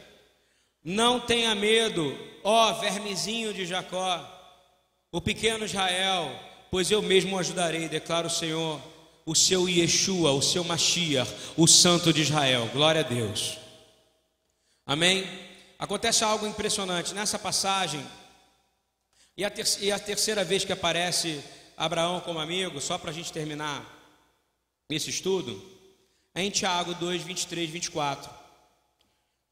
Não 0.84 1.20
tenha 1.20 1.54
medo, 1.54 2.16
ó 2.42 2.72
vermezinho 2.74 3.54
de 3.54 3.64
Jacó, 3.64 4.28
o 5.12 5.20
pequeno 5.20 5.64
Israel, 5.64 6.34
pois 6.70 6.90
eu 6.90 7.00
mesmo 7.00 7.36
o 7.36 7.38
ajudarei, 7.38 7.88
declara 7.88 8.26
o 8.26 8.30
Senhor, 8.30 8.80
o 9.24 9.34
seu 9.34 9.68
Yeshua, 9.68 10.32
o 10.32 10.42
seu 10.42 10.64
Mashiach, 10.64 11.30
o 11.56 11.68
Santo 11.68 12.12
de 12.12 12.22
Israel. 12.22 12.68
Glória 12.72 13.02
a 13.02 13.04
Deus. 13.04 13.58
Amém? 14.84 15.24
Acontece 15.82 16.22
algo 16.22 16.46
impressionante 16.46 17.12
nessa 17.12 17.40
passagem, 17.40 18.06
e 19.36 19.44
a, 19.44 19.50
ter 19.50 19.66
e 19.80 19.90
a 19.90 19.98
terceira 19.98 20.44
vez 20.44 20.64
que 20.64 20.72
aparece 20.72 21.42
Abraão 21.76 22.20
como 22.20 22.38
amigo, 22.38 22.80
só 22.80 22.96
para 22.96 23.10
a 23.10 23.12
gente 23.12 23.32
terminar 23.32 23.84
esse 24.88 25.10
estudo 25.10 25.60
é 26.36 26.42
em 26.44 26.50
Tiago 26.50 26.94
2, 26.94 27.24
23, 27.24 27.68
24. 27.68 28.30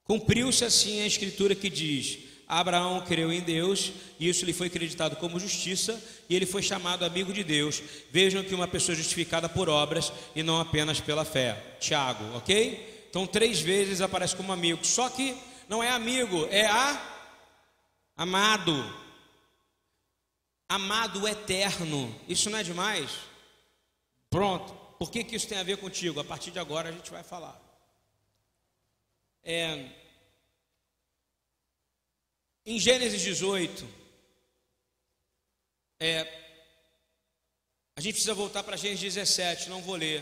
Cumpriu-se 0.05 0.65
assim 0.65 1.01
a 1.01 1.07
escritura 1.09 1.53
que 1.53 1.69
diz: 1.69 2.21
Abraão 2.47 3.05
creu 3.05 3.33
em 3.33 3.41
Deus, 3.41 3.91
e 4.21 4.29
isso 4.29 4.45
lhe 4.45 4.53
foi 4.53 4.69
acreditado 4.69 5.17
como 5.17 5.41
justiça, 5.41 6.01
e 6.29 6.37
ele 6.37 6.47
foi 6.47 6.63
chamado 6.63 7.05
amigo 7.05 7.33
de 7.33 7.43
Deus. 7.43 7.83
Vejam 8.13 8.45
que 8.45 8.55
uma 8.55 8.69
pessoa 8.69 8.95
justificada 8.95 9.49
por 9.49 9.69
obras 9.69 10.13
e 10.37 10.45
não 10.45 10.61
apenas 10.61 11.01
pela 11.01 11.25
fé. 11.25 11.61
Tiago, 11.81 12.37
ok? 12.37 13.07
Então, 13.11 13.27
três 13.27 13.59
vezes 13.59 14.01
aparece 14.01 14.37
como 14.37 14.53
amigo. 14.53 14.87
Só 14.87 15.09
que 15.09 15.35
não 15.71 15.81
é 15.81 15.89
amigo, 15.89 16.47
é 16.47 16.67
a 16.67 17.01
amado. 18.17 18.73
Amado 20.69 21.29
eterno. 21.29 22.13
Isso 22.29 22.51
não 22.51 22.59
é 22.59 22.65
demais? 22.65 23.13
Pronto. 24.29 24.75
Por 24.99 25.13
que, 25.13 25.23
que 25.23 25.37
isso 25.37 25.47
tem 25.47 25.59
a 25.59 25.63
ver 25.63 25.77
contigo? 25.77 26.19
A 26.19 26.25
partir 26.25 26.51
de 26.51 26.59
agora 26.59 26.89
a 26.89 26.93
gente 26.93 27.09
vai 27.13 27.23
falar. 27.23 27.57
É, 29.45 29.89
em 32.67 32.77
Gênesis 32.77 33.23
18, 33.23 33.89
é, 36.01 36.23
a 37.95 38.01
gente 38.01 38.15
precisa 38.15 38.35
voltar 38.35 38.65
para 38.65 38.77
Gênesis 38.77 39.15
17, 39.15 39.71
não 39.71 39.81
vou 39.83 39.95
ler. 39.95 40.21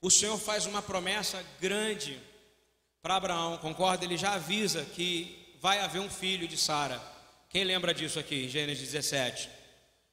O 0.00 0.12
Senhor 0.12 0.38
faz 0.38 0.64
uma 0.64 0.80
promessa 0.80 1.44
grande 1.60 2.29
para 3.02 3.16
Abraão, 3.16 3.58
concorda? 3.58 4.04
Ele 4.04 4.16
já 4.16 4.34
avisa 4.34 4.84
que 4.84 5.56
vai 5.60 5.80
haver 5.80 6.00
um 6.00 6.10
filho 6.10 6.46
de 6.46 6.56
Sara. 6.56 7.00
Quem 7.48 7.64
lembra 7.64 7.92
disso 7.94 8.18
aqui, 8.18 8.44
em 8.44 8.48
Gênesis 8.48 8.90
17? 8.92 9.50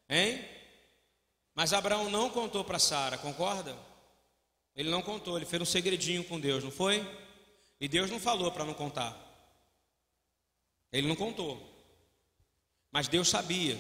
Hein? 0.09 0.43
Mas 1.53 1.73
Abraão 1.73 2.09
não 2.09 2.29
contou 2.29 2.63
para 2.63 2.79
Sara, 2.79 3.17
concorda? 3.17 3.75
Ele 4.75 4.89
não 4.89 5.01
contou, 5.01 5.37
ele 5.37 5.45
fez 5.45 5.61
um 5.61 5.65
segredinho 5.65 6.23
com 6.23 6.39
Deus, 6.39 6.63
não 6.63 6.71
foi? 6.71 7.05
E 7.79 7.87
Deus 7.87 8.09
não 8.09 8.19
falou 8.19 8.51
para 8.51 8.65
não 8.65 8.73
contar. 8.73 9.15
Ele 10.91 11.07
não 11.07 11.15
contou. 11.15 11.61
Mas 12.91 13.07
Deus 13.07 13.29
sabia 13.29 13.77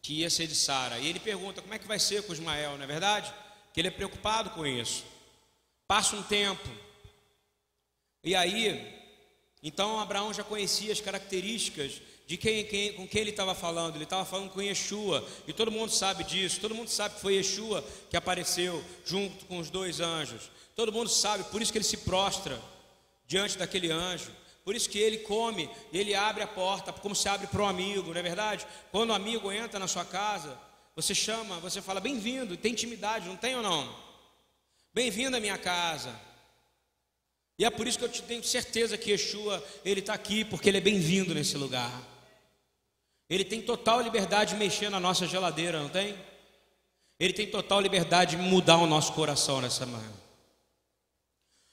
que 0.00 0.20
ia 0.20 0.30
ser 0.30 0.46
de 0.46 0.54
Sara. 0.54 0.98
E 0.98 1.06
ele 1.06 1.18
pergunta: 1.18 1.62
como 1.62 1.74
é 1.74 1.78
que 1.78 1.86
vai 1.86 1.98
ser 1.98 2.22
com 2.22 2.32
Ismael, 2.32 2.76
não 2.76 2.84
é 2.84 2.86
verdade? 2.86 3.34
Que 3.72 3.80
ele 3.80 3.88
é 3.88 3.90
preocupado 3.90 4.50
com 4.50 4.66
isso. 4.66 5.04
Passa 5.86 6.14
um 6.16 6.22
tempo. 6.22 6.68
E 8.24 8.34
aí, 8.34 8.92
então 9.62 10.00
Abraão 10.00 10.32
já 10.32 10.42
conhecia 10.42 10.92
as 10.92 11.00
características 11.00 12.00
de 12.26 12.36
quem, 12.36 12.64
quem, 12.64 12.92
com 12.94 13.06
quem 13.06 13.20
ele 13.20 13.30
estava 13.30 13.54
falando. 13.54 13.96
Ele 13.96 14.04
estava 14.04 14.24
falando 14.24 14.50
com 14.50 14.62
Yeshua, 14.62 15.26
e 15.46 15.52
todo 15.52 15.70
mundo 15.70 15.90
sabe 15.90 16.24
disso. 16.24 16.60
Todo 16.60 16.74
mundo 16.74 16.88
sabe 16.88 17.16
que 17.16 17.20
foi 17.20 17.34
Yeshua 17.34 17.84
que 18.08 18.16
apareceu 18.16 18.82
junto 19.04 19.44
com 19.44 19.58
os 19.58 19.70
dois 19.70 20.00
anjos. 20.00 20.50
Todo 20.74 20.92
mundo 20.92 21.08
sabe, 21.08 21.44
por 21.44 21.62
isso 21.62 21.70
que 21.70 21.78
ele 21.78 21.84
se 21.84 21.98
prostra 21.98 22.60
diante 23.26 23.58
daquele 23.58 23.90
anjo. 23.90 24.30
Por 24.64 24.74
isso 24.74 24.88
que 24.88 24.98
ele 24.98 25.18
come, 25.18 25.68
ele 25.92 26.14
abre 26.14 26.42
a 26.42 26.46
porta, 26.46 26.90
como 26.90 27.14
se 27.14 27.28
abre 27.28 27.46
para 27.46 27.62
um 27.62 27.68
amigo, 27.68 28.10
não 28.10 28.18
é 28.18 28.22
verdade? 28.22 28.66
Quando 28.90 29.10
o 29.10 29.12
um 29.12 29.16
amigo 29.16 29.52
entra 29.52 29.78
na 29.78 29.86
sua 29.86 30.06
casa, 30.06 30.58
você 30.96 31.14
chama, 31.14 31.60
você 31.60 31.82
fala 31.82 32.00
bem-vindo, 32.00 32.56
tem 32.56 32.72
intimidade, 32.72 33.28
não 33.28 33.36
tem 33.36 33.54
ou 33.54 33.62
não? 33.62 33.94
Bem-vindo 34.94 35.36
à 35.36 35.40
minha 35.40 35.58
casa. 35.58 36.18
E 37.58 37.64
é 37.64 37.70
por 37.70 37.86
isso 37.86 37.98
que 37.98 38.04
eu 38.04 38.08
tenho 38.08 38.42
certeza 38.42 38.98
que 38.98 39.12
Yeshua, 39.12 39.64
ele 39.84 40.00
está 40.00 40.14
aqui, 40.14 40.44
porque 40.44 40.68
ele 40.68 40.78
é 40.78 40.80
bem-vindo 40.80 41.34
nesse 41.34 41.56
lugar. 41.56 42.02
Ele 43.28 43.44
tem 43.44 43.62
total 43.62 44.00
liberdade 44.00 44.54
de 44.54 44.56
mexer 44.56 44.90
na 44.90 44.98
nossa 44.98 45.26
geladeira, 45.26 45.80
não 45.80 45.88
tem? 45.88 46.18
Ele 47.18 47.32
tem 47.32 47.46
total 47.46 47.80
liberdade 47.80 48.36
de 48.36 48.42
mudar 48.42 48.78
o 48.78 48.86
nosso 48.86 49.12
coração 49.12 49.60
nessa 49.60 49.86
manhã. 49.86 50.12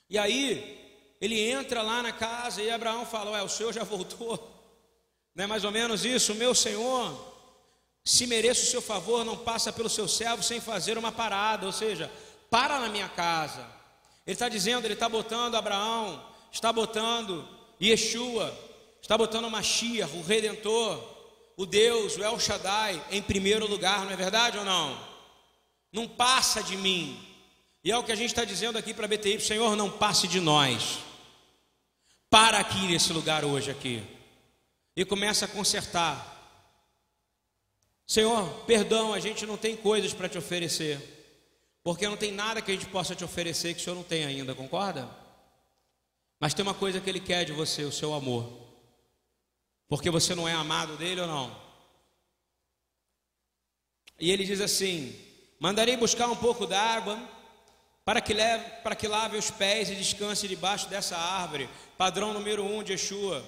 E 0.09 0.17
aí, 0.17 0.79
ele 1.19 1.39
entra 1.39 1.81
lá 1.81 2.03
na 2.03 2.11
casa 2.11 2.61
e 2.61 2.69
Abraão 2.69 3.05
fala: 3.05 3.31
Ué, 3.31 3.41
o 3.41 3.49
senhor 3.49 3.73
já 3.73 3.83
voltou? 3.83 4.37
Não 5.33 5.45
é 5.45 5.47
mais 5.47 5.63
ou 5.63 5.71
menos 5.71 6.05
isso? 6.05 6.35
Meu 6.35 6.53
senhor, 6.53 7.33
se 8.03 8.27
mereço 8.27 8.63
o 8.63 8.69
seu 8.69 8.81
favor, 8.81 9.25
não 9.25 9.37
passa 9.37 9.71
pelo 9.73 9.89
seu 9.89 10.07
servo 10.07 10.43
sem 10.43 10.61
fazer 10.61 10.97
uma 10.97 11.11
parada, 11.11 11.65
ou 11.65 11.71
seja, 11.71 12.11
para 12.49 12.79
na 12.79 12.89
minha 12.89 13.09
casa. 13.09 13.80
Ele 14.25 14.33
está 14.33 14.47
dizendo, 14.47 14.85
ele 14.85 14.93
está 14.93 15.09
botando 15.09 15.55
Abraão, 15.55 16.23
está 16.51 16.71
botando 16.71 17.47
Yeshua, 17.81 18.55
está 19.01 19.17
botando 19.17 19.49
Mashiach, 19.49 20.15
o 20.15 20.21
Redentor, 20.21 21.03
o 21.57 21.65
Deus, 21.65 22.17
o 22.17 22.23
El 22.23 22.39
Shaddai, 22.39 23.03
em 23.11 23.21
primeiro 23.21 23.67
lugar, 23.67 24.05
não 24.05 24.11
é 24.11 24.15
verdade 24.15 24.57
ou 24.57 24.65
não? 24.65 24.97
Não 25.91 26.07
passa 26.07 26.63
de 26.63 26.77
mim. 26.77 27.19
E 27.83 27.91
é 27.91 27.97
o 27.97 28.03
que 28.03 28.11
a 28.11 28.15
gente 28.15 28.29
está 28.29 28.45
dizendo 28.45 28.77
aqui 28.77 28.93
para 28.93 29.05
a 29.05 29.07
BTI, 29.07 29.39
Senhor, 29.39 29.75
não 29.75 29.89
passe 29.89 30.27
de 30.27 30.39
nós. 30.39 30.99
Para 32.29 32.59
aqui 32.59 32.87
nesse 32.87 33.11
lugar 33.11 33.43
hoje 33.43 33.71
aqui. 33.71 34.03
e 34.95 35.05
começa 35.05 35.45
a 35.45 35.47
consertar. 35.47 36.27
Senhor, 38.05 38.47
perdão, 38.65 39.13
a 39.13 39.19
gente 39.19 39.45
não 39.45 39.55
tem 39.57 39.75
coisas 39.75 40.13
para 40.13 40.27
te 40.27 40.37
oferecer, 40.37 41.20
porque 41.83 42.07
não 42.07 42.17
tem 42.17 42.31
nada 42.31 42.61
que 42.61 42.71
a 42.71 42.73
gente 42.73 42.87
possa 42.87 43.15
te 43.15 43.23
oferecer 43.23 43.73
que 43.73 43.81
o 43.81 43.83
Senhor 43.83 43.95
não 43.95 44.03
tem 44.03 44.25
ainda, 44.25 44.53
concorda? 44.53 45.09
Mas 46.39 46.53
tem 46.53 46.63
uma 46.63 46.73
coisa 46.73 46.99
que 46.99 47.09
Ele 47.09 47.19
quer 47.19 47.45
de 47.45 47.51
você, 47.51 47.83
o 47.83 47.91
seu 47.91 48.13
amor, 48.13 48.51
porque 49.87 50.09
você 50.09 50.33
não 50.35 50.47
é 50.47 50.53
amado 50.53 50.97
dele 50.97 51.21
ou 51.21 51.27
não? 51.27 51.71
E 54.21 54.31
ele 54.31 54.45
diz 54.45 54.61
assim: 54.61 55.19
Mandarei 55.59 55.97
buscar 55.97 56.27
um 56.27 56.35
pouco 56.35 56.67
d'água 56.67 57.19
para 58.05 58.21
que, 58.21 58.33
leve, 58.33 58.63
para 58.83 58.95
que 58.95 59.07
lave 59.07 59.37
os 59.37 59.49
pés 59.49 59.89
e 59.89 59.95
descanse 59.95 60.47
debaixo 60.47 60.87
dessa 60.87 61.17
árvore. 61.17 61.67
Padrão 61.97 62.31
número 62.31 62.63
um 62.63 62.83
de 62.83 62.93
Yeshua. 62.93 63.43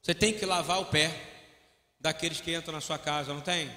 Você 0.00 0.14
tem 0.14 0.32
que 0.32 0.46
lavar 0.46 0.80
o 0.80 0.86
pé 0.86 1.12
daqueles 1.98 2.40
que 2.40 2.54
entram 2.54 2.72
na 2.72 2.80
sua 2.80 2.98
casa, 2.98 3.34
não 3.34 3.40
tem? 3.40 3.68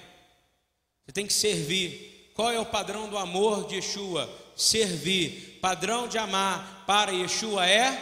Você 1.04 1.12
tem 1.12 1.26
que 1.26 1.32
servir. 1.32 2.19
Qual 2.40 2.50
é 2.50 2.58
o 2.58 2.64
padrão 2.64 3.06
do 3.06 3.18
amor 3.18 3.66
de 3.66 3.74
Yeshua? 3.74 4.26
Servir. 4.56 5.58
Padrão 5.60 6.08
de 6.08 6.16
amar 6.16 6.86
para 6.86 7.12
Yeshua 7.12 7.68
é? 7.68 7.92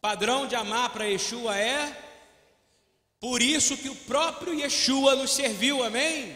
Padrão 0.00 0.46
de 0.46 0.56
amar 0.56 0.88
para 0.88 1.04
Yeshua 1.04 1.54
é? 1.54 1.94
Por 3.20 3.42
isso 3.42 3.76
que 3.76 3.90
o 3.90 3.94
próprio 3.94 4.54
Yeshua 4.54 5.14
nos 5.16 5.32
serviu, 5.32 5.84
amém? 5.84 6.34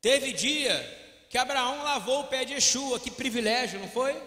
Teve 0.00 0.32
dia 0.32 1.26
que 1.28 1.36
Abraão 1.36 1.82
lavou 1.82 2.20
o 2.20 2.28
pé 2.28 2.44
de 2.44 2.52
Yeshua, 2.52 3.00
que 3.00 3.10
privilégio, 3.10 3.80
não 3.80 3.88
foi? 3.88 4.22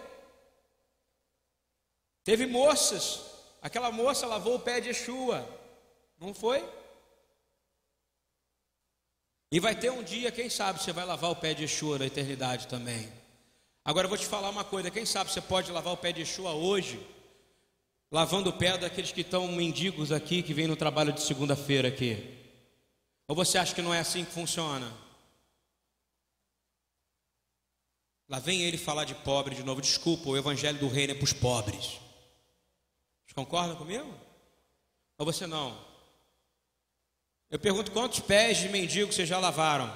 Teve 2.22 2.44
moças, 2.44 3.22
aquela 3.62 3.90
moça 3.90 4.26
lavou 4.26 4.56
o 4.56 4.60
pé 4.60 4.78
de 4.78 4.88
Yeshua, 4.88 5.48
não 6.20 6.34
foi? 6.34 6.62
E 9.50 9.60
vai 9.60 9.74
ter 9.74 9.90
um 9.90 10.02
dia, 10.02 10.32
quem 10.32 10.48
sabe, 10.48 10.82
você 10.82 10.92
vai 10.92 11.04
lavar 11.04 11.30
o 11.30 11.36
pé 11.36 11.54
de 11.54 11.62
Yeshua 11.62 11.98
na 11.98 12.06
eternidade 12.06 12.66
também. 12.66 13.12
Agora 13.84 14.06
eu 14.06 14.08
vou 14.08 14.18
te 14.18 14.26
falar 14.26 14.48
uma 14.50 14.64
coisa: 14.64 14.90
quem 14.90 15.04
sabe 15.04 15.30
você 15.30 15.40
pode 15.40 15.70
lavar 15.70 15.92
o 15.92 15.96
pé 15.96 16.12
de 16.12 16.20
Yeshua 16.20 16.52
hoje, 16.52 17.00
lavando 18.10 18.50
o 18.50 18.52
pé 18.52 18.76
daqueles 18.78 19.12
que 19.12 19.20
estão 19.20 19.46
mendigos 19.48 20.10
aqui, 20.10 20.42
que 20.42 20.54
vêm 20.54 20.66
no 20.66 20.76
trabalho 20.76 21.12
de 21.12 21.22
segunda-feira 21.22 21.88
aqui. 21.88 22.32
Ou 23.28 23.36
você 23.36 23.58
acha 23.58 23.74
que 23.74 23.82
não 23.82 23.94
é 23.94 24.00
assim 24.00 24.24
que 24.24 24.32
funciona? 24.32 24.92
Lá 28.28 28.38
vem 28.38 28.62
ele 28.62 28.78
falar 28.78 29.04
de 29.04 29.14
pobre 29.14 29.54
de 29.54 29.62
novo. 29.62 29.80
Desculpa, 29.80 30.30
o 30.30 30.36
evangelho 30.36 30.78
do 30.78 30.88
reino 30.88 31.12
é 31.12 31.14
para 31.14 31.24
os 31.24 31.32
pobres. 31.32 32.00
Vocês 33.24 33.34
concordam 33.34 33.76
comigo? 33.76 34.12
Ou 35.18 35.26
você 35.26 35.46
não? 35.46 35.93
Eu 37.50 37.58
pergunto 37.58 37.92
quantos 37.92 38.20
pés 38.20 38.58
de 38.58 38.68
mendigo 38.68 39.12
vocês 39.12 39.28
já 39.28 39.38
lavaram? 39.38 39.92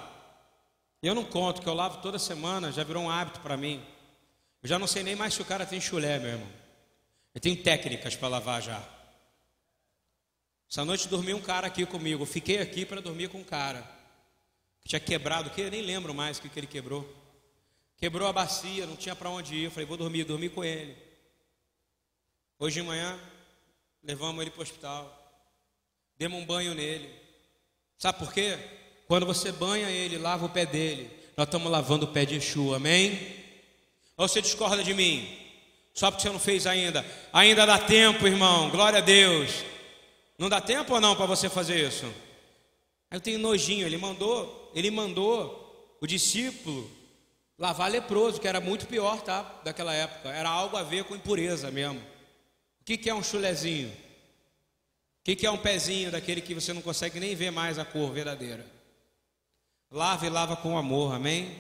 Eu 1.03 1.15
não 1.15 1.25
conto, 1.25 1.63
que 1.63 1.69
eu 1.69 1.75
lavo 1.75 2.03
toda 2.03 2.19
semana, 2.19 2.73
já 2.73 2.83
virou 2.83 3.05
um 3.05 3.11
hábito 3.11 3.41
para 3.41 3.57
mim. 3.57 3.85
Eu 4.63 4.69
já 4.69 4.79
não 4.79 4.87
sei 4.87 5.03
nem 5.03 5.15
mais 5.15 5.35
se 5.35 5.43
o 5.43 5.45
cara 5.45 5.65
tem 5.65 5.81
chulé, 5.81 6.19
meu 6.19 6.31
irmão. 6.31 6.49
Eu 7.35 7.41
tenho 7.41 7.63
técnicas 7.63 8.17
para 8.17 8.29
lavar 8.29 8.61
já. 8.61 8.83
Essa 10.71 10.85
noite 10.85 11.09
dormiu 11.09 11.37
um 11.37 11.41
cara 11.41 11.69
aqui 11.69 11.87
comigo. 11.87 12.23
Eu 12.23 12.27
fiquei 12.27 12.59
aqui 12.59 12.85
para 12.85 13.01
dormir 13.01 13.29
com 13.29 13.39
um 13.39 13.45
cara. 13.45 13.83
Que 14.81 14.89
tinha 14.89 15.01
quebrado, 15.01 15.51
que 15.51 15.61
eu 15.61 15.71
nem 15.71 15.83
lembro 15.83 16.13
mais 16.13 16.39
o 16.39 16.43
que, 16.43 16.49
que 16.49 16.59
ele 16.59 16.67
quebrou. 16.67 17.09
Quebrou 17.97 18.29
a 18.29 18.33
bacia, 18.33 18.87
não 18.87 18.97
tinha 18.97 19.15
para 19.15 19.31
onde 19.31 19.55
ir. 19.55 19.65
Eu 19.65 19.71
falei, 19.71 19.87
vou 19.87 19.97
dormir, 19.97 20.25
dormi 20.25 20.49
com 20.49 20.65
ele. 20.65 20.97
Hoje 22.59 22.81
de 22.81 22.87
manhã, 22.87 23.19
levamos 24.03 24.43
ele 24.43 24.51
para 24.51 24.61
o 24.61 24.63
hospital. 24.63 25.15
Demos 26.17 26.41
um 26.41 26.45
banho 26.45 26.75
nele. 26.75 27.28
Sabe 27.99 28.19
por 28.19 28.33
quê? 28.33 28.57
Quando 29.07 29.27
você 29.27 29.53
banha 29.53 29.91
ele, 29.91 30.17
lava 30.17 30.47
o 30.47 30.49
pé 30.49 30.65
dele. 30.65 31.11
Nós 31.37 31.47
estamos 31.47 31.71
lavando 31.71 32.07
o 32.07 32.09
pé 32.09 32.25
de 32.25 32.35
Yeshua, 32.35 32.77
amém? 32.77 33.19
Ou 34.17 34.29
você 34.29 34.41
discorda 34.41 34.83
de 34.83 34.95
mim? 34.95 35.29
Só 35.93 36.11
porque 36.11 36.23
você 36.23 36.31
não 36.31 36.39
fez 36.39 36.67
ainda. 36.67 37.05
Ainda 37.33 37.67
dá 37.67 37.79
tempo, 37.79 38.27
irmão. 38.27 38.71
Glória 38.71 38.99
a 38.99 39.03
Deus. 39.03 39.65
Não 40.39 40.49
dá 40.49 40.61
tempo 40.61 40.95
ou 40.95 41.01
não 41.01 41.17
para 41.17 41.27
você 41.27 41.49
fazer 41.49 41.87
isso? 41.87 42.07
Eu 43.11 43.21
tenho 43.21 43.39
nojinho. 43.39 43.87
Ele 43.87 43.99
mandou, 43.99 44.71
ele 44.75 44.91
mandou 44.91 45.97
o 46.01 46.07
discípulo 46.07 46.99
Lavar 47.59 47.91
leproso, 47.91 48.41
que 48.41 48.47
era 48.47 48.61
muito 48.61 48.87
pior, 48.87 49.21
tá? 49.21 49.43
Daquela 49.65 49.93
época. 49.93 50.29
Era 50.29 50.49
algo 50.49 50.77
a 50.77 50.85
ver 50.85 51.03
com 51.03 51.17
impureza 51.17 51.73
mesmo. 51.73 51.99
O 52.81 52.85
que, 52.85 52.97
que 52.97 53.11
é 53.11 53.15
um 53.15 53.23
chulezinho? 53.23 53.93
Que, 55.29 55.37
que 55.37 55.47
é 55.47 55.51
um 55.51 55.59
pezinho 55.59 56.11
daquele 56.11 56.41
que 56.41 56.55
você 56.55 56.73
não 56.73 56.81
consegue 56.81 57.21
nem 57.21 57.35
ver 57.35 57.51
mais 57.51 57.79
a 57.79 57.85
cor 57.85 58.11
verdadeira? 58.11 58.65
Lava 59.91 60.25
e 60.25 60.31
lava 60.31 60.57
com 60.57 60.79
amor, 60.79 61.15
amém? 61.15 61.55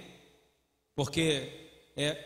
Porque 0.94 1.52
é 1.94 2.16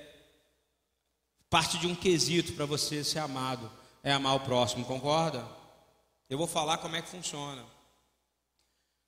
parte 1.51 1.79
de 1.79 1.89
um 1.89 1.97
quesito 1.97 2.53
para 2.53 2.65
você 2.65 3.03
ser 3.03 3.19
amado 3.19 3.69
é 4.05 4.13
amar 4.13 4.37
o 4.37 4.41
próximo, 4.45 4.85
concorda? 4.85 5.45
Eu 6.31 6.39
vou 6.39 6.47
falar 6.47 6.79
como 6.79 6.95
é 6.95 7.03
que 7.03 7.09
funciona. 7.09 7.65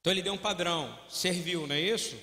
Então 0.01 0.13
ele 0.13 0.21
deu 0.21 0.33
um 0.33 0.37
padrão, 0.37 0.93
serviu, 1.09 1.69
não 1.69 1.77
é 1.77 1.81
isso? 1.81 2.17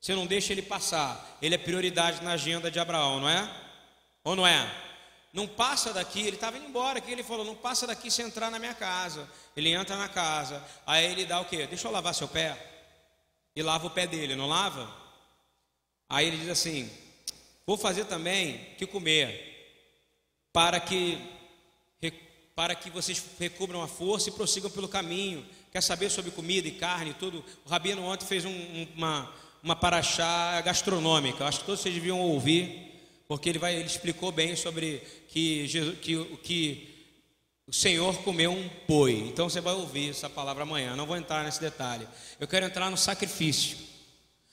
Você 0.00 0.14
não 0.14 0.24
deixa 0.24 0.52
ele 0.52 0.62
passar. 0.62 1.36
Ele 1.42 1.56
é 1.56 1.58
prioridade 1.58 2.22
na 2.22 2.34
agenda 2.34 2.70
de 2.70 2.78
Abraão, 2.78 3.18
não 3.18 3.28
é? 3.28 3.52
Ou 4.22 4.36
não 4.36 4.46
é? 4.46 4.91
Não 5.32 5.46
passa 5.46 5.92
daqui, 5.92 6.20
ele 6.20 6.36
estava 6.36 6.58
indo 6.58 6.66
embora, 6.66 7.00
que 7.00 7.10
ele 7.10 7.22
falou, 7.22 7.44
não 7.44 7.54
passa 7.54 7.86
daqui 7.86 8.10
sem 8.10 8.26
entrar 8.26 8.50
na 8.50 8.58
minha 8.58 8.74
casa. 8.74 9.28
Ele 9.56 9.70
entra 9.70 9.96
na 9.96 10.08
casa, 10.08 10.62
aí 10.86 11.04
ele 11.10 11.24
dá 11.24 11.40
o 11.40 11.46
quê? 11.46 11.66
Deixa 11.66 11.88
eu 11.88 11.92
lavar 11.92 12.14
seu 12.14 12.28
pé. 12.28 12.70
E 13.56 13.62
lava 13.62 13.86
o 13.86 13.90
pé 13.90 14.06
dele, 14.06 14.34
não 14.36 14.46
lava? 14.46 14.94
Aí 16.08 16.26
ele 16.26 16.36
diz 16.36 16.48
assim: 16.48 16.90
Vou 17.66 17.76
fazer 17.76 18.04
também 18.04 18.74
que 18.76 18.86
comer, 18.86 19.80
para 20.52 20.78
que 20.78 21.18
para 22.54 22.74
que 22.74 22.90
vocês 22.90 23.22
recubram 23.38 23.82
a 23.82 23.88
força 23.88 24.28
e 24.28 24.32
prossigam 24.32 24.70
pelo 24.70 24.88
caminho. 24.88 25.44
Quer 25.70 25.82
saber 25.82 26.10
sobre 26.10 26.30
comida 26.30 26.68
e 26.68 26.72
carne 26.72 27.10
e 27.10 27.14
tudo? 27.14 27.42
O 27.64 27.68
Rabino 27.68 28.02
ontem 28.02 28.26
fez 28.26 28.44
um, 28.44 28.86
uma, 28.94 29.32
uma 29.62 29.74
paraxá 29.74 30.60
gastronômica. 30.60 31.46
Acho 31.46 31.60
que 31.60 31.66
todos 31.66 31.80
vocês 31.80 31.94
deviam 31.94 32.20
ouvir, 32.20 32.91
porque 33.32 33.48
ele, 33.48 33.58
vai, 33.58 33.74
ele 33.74 33.86
explicou 33.86 34.30
bem 34.30 34.54
sobre 34.54 35.02
que, 35.28 35.66
Jesus, 35.66 35.98
que, 36.00 36.22
que 36.42 37.08
o 37.66 37.72
Senhor 37.72 38.14
comeu 38.24 38.52
um 38.52 38.70
boi. 38.86 39.12
Então 39.26 39.48
você 39.48 39.58
vai 39.58 39.72
ouvir 39.72 40.10
essa 40.10 40.28
palavra 40.28 40.64
amanhã. 40.64 40.94
Não 40.94 41.06
vou 41.06 41.16
entrar 41.16 41.42
nesse 41.42 41.58
detalhe. 41.58 42.06
Eu 42.38 42.46
quero 42.46 42.66
entrar 42.66 42.90
no 42.90 42.96
sacrifício. 42.98 43.78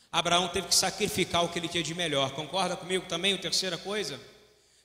Abraão 0.09 0.47
teve 0.47 0.69
que 0.69 0.75
sacrificar 0.75 1.43
o 1.43 1.49
que 1.49 1.59
ele 1.59 1.67
tinha 1.67 1.83
de 1.83 1.93
melhor. 1.93 2.31
Concorda 2.31 2.77
comigo 2.77 3.05
também? 3.05 3.33
A 3.33 3.37
terceira 3.37 3.77
coisa. 3.77 4.17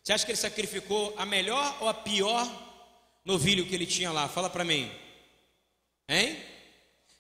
Você 0.03 0.13
acha 0.13 0.27
que 0.27 0.33
ele 0.33 0.39
sacrificou 0.39 1.15
a 1.17 1.25
melhor 1.25 1.79
ou 1.81 1.89
a 1.89 1.95
pior 1.95 2.51
novilho 3.25 3.65
que 3.65 3.77
ele 3.77 3.87
tinha 3.87 4.11
lá? 4.11 4.27
Fala 4.27 4.51
para 4.51 4.65
mim. 4.65 4.91
Hein? 6.09 6.37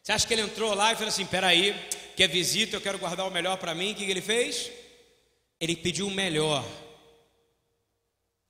Você 0.03 0.11
acha 0.11 0.27
que 0.27 0.35
ele 0.35 0.43
entrou 0.43 0.75
lá 0.75 0.93
e 0.93 0.97
falou 0.97 1.09
assim: 1.09 1.25
peraí, 1.25 1.73
que 2.17 2.25
é 2.25 2.27
visita, 2.27 2.75
eu 2.75 2.81
quero 2.81 2.99
guardar 2.99 3.29
o 3.29 3.31
melhor 3.31 3.59
para 3.59 3.77
mim. 3.77 3.93
O 3.93 3.95
que 3.95 4.03
ele 4.03 4.21
fez? 4.21 4.73
Ele 5.65 5.75
pediu 5.75 6.07
o 6.07 6.11
melhor. 6.11 6.63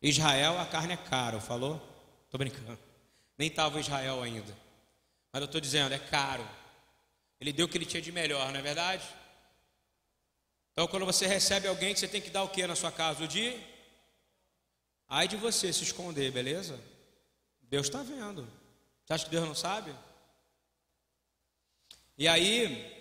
Israel, 0.03 0.59
a 0.59 0.66
carne 0.66 0.94
é 0.94 0.96
caro, 0.96 1.40
falou? 1.40 1.81
Estou 2.24 2.38
brincando. 2.38 2.77
Nem 3.38 3.46
estava 3.46 3.79
Israel 3.79 4.20
ainda. 4.20 4.53
Mas 5.33 5.40
eu 5.40 5.46
estou 5.46 5.61
dizendo, 5.61 5.94
é 5.94 5.98
caro. 5.98 6.44
Ele 7.40 7.53
deu 7.53 7.66
o 7.66 7.68
que 7.68 7.79
ele 7.79 7.87
tinha 7.87 8.03
de 8.03 8.11
melhor, 8.11 8.50
não 8.50 8.59
é 8.59 8.62
verdade? 8.62 9.05
Então, 10.72 10.88
quando 10.88 11.07
você 11.07 11.24
recebe 11.24 11.68
alguém, 11.68 11.94
você 11.94 12.09
tem 12.09 12.20
que 12.20 12.31
dar 12.31 12.42
o 12.42 12.48
que 12.48 12.66
na 12.66 12.74
sua 12.74 12.90
casa? 12.90 13.22
O 13.22 13.29
dia? 13.29 13.62
Ai 15.07 15.29
de 15.29 15.37
você 15.37 15.72
se 15.72 15.85
esconder, 15.85 16.33
beleza? 16.33 16.83
Deus 17.62 17.87
está 17.87 18.03
vendo. 18.03 18.42
Você 19.05 19.12
acha 19.12 19.24
que 19.24 19.31
Deus 19.31 19.46
não 19.46 19.55
sabe? 19.55 19.94
E 22.18 22.27
aí, 22.27 22.92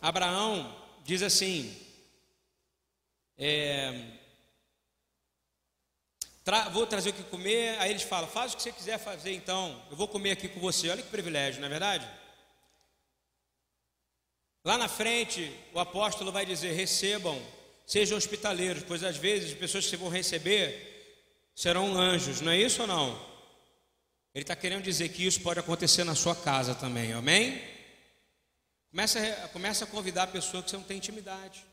Abraão 0.00 0.72
diz 1.04 1.20
assim: 1.20 1.76
é, 3.44 3.92
tra, 6.44 6.68
vou 6.68 6.86
trazer 6.86 7.10
o 7.10 7.12
que 7.12 7.24
comer. 7.24 7.76
Aí 7.80 7.90
eles 7.90 8.04
falam: 8.04 8.28
faz 8.28 8.52
o 8.52 8.56
que 8.56 8.62
você 8.62 8.70
quiser 8.70 8.98
fazer, 8.98 9.34
então. 9.34 9.82
Eu 9.90 9.96
vou 9.96 10.06
comer 10.06 10.30
aqui 10.30 10.46
com 10.46 10.60
você. 10.60 10.88
Olha 10.88 11.02
que 11.02 11.08
privilégio, 11.08 11.60
não 11.60 11.66
é 11.66 11.70
verdade? 11.70 12.08
Lá 14.64 14.78
na 14.78 14.86
frente, 14.86 15.52
o 15.74 15.80
apóstolo 15.80 16.30
vai 16.30 16.46
dizer: 16.46 16.72
recebam, 16.72 17.36
sejam 17.84 18.16
hospitaleiros, 18.16 18.84
pois 18.84 19.02
às 19.02 19.16
vezes 19.16 19.50
as 19.50 19.58
pessoas 19.58 19.88
que 19.88 19.96
vão 19.96 20.08
receber 20.08 20.90
serão 21.52 21.98
anjos, 21.98 22.40
não 22.40 22.52
é 22.52 22.58
isso 22.58 22.82
ou 22.82 22.86
não? 22.86 23.10
Ele 24.32 24.44
está 24.44 24.54
querendo 24.54 24.84
dizer 24.84 25.08
que 25.08 25.26
isso 25.26 25.40
pode 25.40 25.58
acontecer 25.58 26.04
na 26.04 26.14
sua 26.14 26.36
casa 26.36 26.76
também, 26.76 27.12
amém? 27.12 27.60
Começa 28.88 29.18
a, 29.18 29.48
começa 29.48 29.84
a 29.84 29.88
convidar 29.88 30.28
pessoas 30.28 30.64
que 30.64 30.70
você 30.70 30.76
não 30.76 30.84
tem 30.84 30.98
intimidade, 30.98 31.64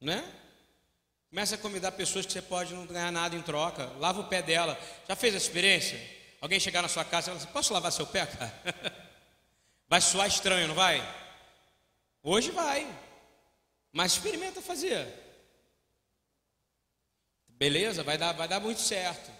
né? 0.00 0.28
Começa 1.30 1.54
a 1.54 1.58
convidar 1.58 1.92
pessoas 1.92 2.26
que 2.26 2.32
você 2.32 2.42
pode 2.42 2.74
não 2.74 2.84
ganhar 2.86 3.12
nada 3.12 3.36
em 3.36 3.42
troca. 3.42 3.86
Lava 4.00 4.20
o 4.20 4.24
pé 4.24 4.42
dela. 4.42 4.78
Já 5.08 5.14
fez 5.14 5.32
a 5.32 5.38
experiência? 5.38 5.96
Alguém 6.40 6.58
chegar 6.58 6.82
na 6.82 6.88
sua 6.88 7.04
casa 7.04 7.26
e 7.26 7.30
falar 7.30 7.36
assim: 7.36 7.52
Posso 7.52 7.72
lavar 7.72 7.92
seu 7.92 8.06
pé, 8.06 8.26
cara? 8.26 8.52
Vai 9.88 10.00
soar 10.00 10.26
estranho, 10.28 10.68
não 10.68 10.74
vai? 10.74 11.02
Hoje 12.22 12.52
vai. 12.52 12.86
Mas 13.92 14.12
experimenta 14.12 14.62
fazer. 14.62 15.04
Beleza? 17.48 18.04
Vai 18.04 18.16
dar, 18.16 18.32
vai 18.32 18.46
dar 18.46 18.60
muito 18.60 18.80
certo. 18.80 19.32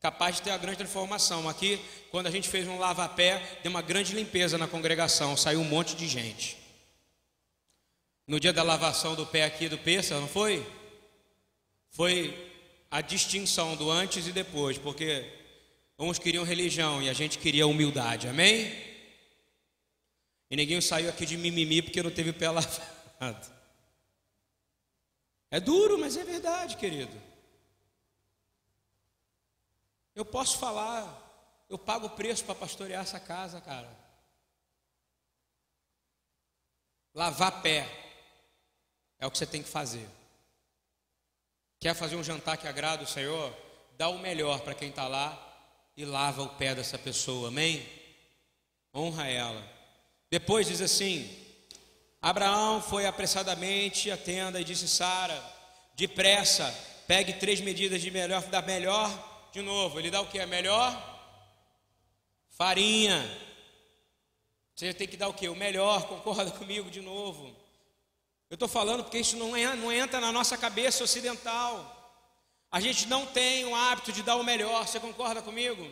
Capaz 0.00 0.36
de 0.36 0.42
ter 0.42 0.50
a 0.50 0.56
grande 0.56 0.78
transformação. 0.78 1.46
Aqui, 1.46 1.78
quando 2.10 2.26
a 2.26 2.30
gente 2.30 2.48
fez 2.48 2.66
um 2.66 2.78
lava-pé, 2.78 3.58
deu 3.62 3.68
uma 3.68 3.82
grande 3.82 4.14
limpeza 4.14 4.56
na 4.56 4.66
congregação. 4.66 5.36
Saiu 5.36 5.60
um 5.60 5.64
monte 5.64 5.94
de 5.94 6.08
gente. 6.08 6.63
No 8.26 8.40
dia 8.40 8.52
da 8.52 8.62
lavação 8.62 9.14
do 9.14 9.26
pé 9.26 9.44
aqui 9.44 9.68
do 9.68 9.76
Peça, 9.76 10.18
não 10.18 10.26
foi? 10.26 10.66
Foi 11.90 12.52
a 12.90 13.00
distinção 13.00 13.76
do 13.76 13.90
antes 13.90 14.26
e 14.26 14.32
depois, 14.32 14.78
porque 14.78 15.30
uns 15.98 16.18
queriam 16.18 16.44
religião 16.44 17.02
e 17.02 17.10
a 17.10 17.12
gente 17.12 17.38
queria 17.38 17.66
humildade, 17.66 18.26
amém? 18.26 18.72
E 20.50 20.56
ninguém 20.56 20.80
saiu 20.80 21.10
aqui 21.10 21.26
de 21.26 21.36
mimimi 21.36 21.82
porque 21.82 22.02
não 22.02 22.10
teve 22.10 22.32
pé 22.32 22.48
lavado. 22.50 23.52
É 25.50 25.60
duro, 25.60 25.98
mas 25.98 26.16
é 26.16 26.24
verdade, 26.24 26.76
querido. 26.76 27.20
Eu 30.14 30.24
posso 30.24 30.58
falar, 30.58 31.64
eu 31.68 31.78
pago 31.78 32.06
o 32.06 32.10
preço 32.10 32.44
para 32.44 32.54
pastorear 32.54 33.02
essa 33.02 33.20
casa, 33.20 33.60
cara. 33.60 33.90
Lavar 37.12 37.60
pé 37.62 38.03
é 39.24 39.26
o 39.26 39.30
que 39.30 39.38
você 39.38 39.46
tem 39.46 39.62
que 39.62 39.68
fazer. 39.70 40.06
Quer 41.80 41.94
fazer 41.94 42.14
um 42.14 42.22
jantar 42.22 42.58
que 42.58 42.68
agrada 42.68 43.04
o 43.04 43.06
Senhor? 43.06 43.56
Dá 43.96 44.10
o 44.10 44.18
melhor 44.18 44.60
para 44.60 44.74
quem 44.74 44.90
está 44.90 45.08
lá 45.08 45.34
e 45.96 46.04
lava 46.04 46.42
o 46.42 46.50
pé 46.50 46.74
dessa 46.74 46.98
pessoa, 46.98 47.48
amém? 47.48 47.88
Honra 48.94 49.26
ela. 49.26 49.66
Depois 50.30 50.66
diz 50.66 50.82
assim: 50.82 51.42
Abraão 52.20 52.82
foi 52.82 53.06
apressadamente 53.06 54.10
à 54.10 54.16
tenda 54.18 54.60
e 54.60 54.64
disse: 54.64 54.86
Sara, 54.86 55.42
depressa, 55.94 56.70
pegue 57.06 57.32
três 57.32 57.62
medidas 57.62 58.02
de 58.02 58.10
melhor, 58.10 58.42
da 58.42 58.60
melhor, 58.60 59.48
de 59.50 59.62
novo. 59.62 59.98
Ele 59.98 60.10
dá 60.10 60.20
o 60.20 60.26
que? 60.26 60.38
É 60.38 60.44
melhor? 60.44 60.92
Farinha. 62.50 63.22
Você 64.76 64.92
tem 64.92 65.08
que 65.08 65.16
dar 65.16 65.28
o 65.28 65.34
que? 65.34 65.48
O 65.48 65.56
melhor, 65.56 66.08
concorda 66.08 66.50
comigo 66.50 66.90
de 66.90 67.00
novo. 67.00 67.63
Eu 68.50 68.54
estou 68.54 68.68
falando 68.68 69.02
porque 69.02 69.18
isso 69.18 69.36
não, 69.36 69.56
é, 69.56 69.74
não 69.74 69.90
entra 69.90 70.20
na 70.20 70.30
nossa 70.30 70.56
cabeça 70.56 71.02
ocidental. 71.02 71.90
A 72.70 72.80
gente 72.80 73.06
não 73.06 73.26
tem 73.26 73.64
o 73.64 73.74
hábito 73.74 74.12
de 74.12 74.22
dar 74.22 74.36
o 74.36 74.44
melhor, 74.44 74.86
você 74.86 74.98
concorda 75.00 75.40
comigo? 75.40 75.88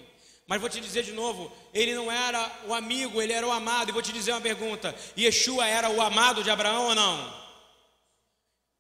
Mas 0.46 0.60
vou 0.60 0.68
te 0.68 0.80
dizer 0.80 1.04
de 1.04 1.12
novo, 1.12 1.52
ele 1.72 1.94
não 1.94 2.10
era 2.10 2.50
o 2.66 2.74
amigo, 2.74 3.22
ele 3.22 3.32
era 3.32 3.46
o 3.46 3.52
amado. 3.52 3.88
E 3.88 3.92
vou 3.92 4.02
te 4.02 4.12
dizer 4.12 4.32
uma 4.32 4.40
pergunta: 4.40 4.94
Yeshua 5.16 5.66
era 5.66 5.88
o 5.88 6.00
amado 6.00 6.42
de 6.42 6.50
Abraão 6.50 6.88
ou 6.88 6.94
não? 6.94 7.42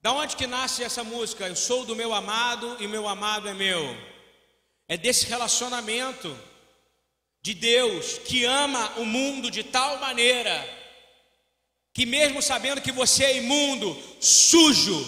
Da 0.02 0.12
onde 0.12 0.34
que 0.34 0.46
nasce 0.46 0.82
essa 0.82 1.04
música? 1.04 1.46
Eu 1.46 1.54
sou 1.54 1.84
do 1.84 1.94
meu 1.94 2.12
amado 2.12 2.76
e 2.80 2.88
meu 2.88 3.06
amado 3.06 3.48
é 3.48 3.54
meu. 3.54 3.96
É 4.88 4.96
desse 4.96 5.26
relacionamento 5.26 6.36
de 7.40 7.54
Deus 7.54 8.18
que 8.18 8.44
ama 8.44 8.94
o 8.96 9.04
mundo 9.04 9.50
de 9.50 9.62
tal 9.62 9.98
maneira 9.98 10.81
que 11.92 12.06
mesmo 12.06 12.40
sabendo 12.40 12.80
que 12.80 12.90
você 12.90 13.24
é 13.24 13.36
imundo, 13.38 13.96
sujo, 14.20 15.04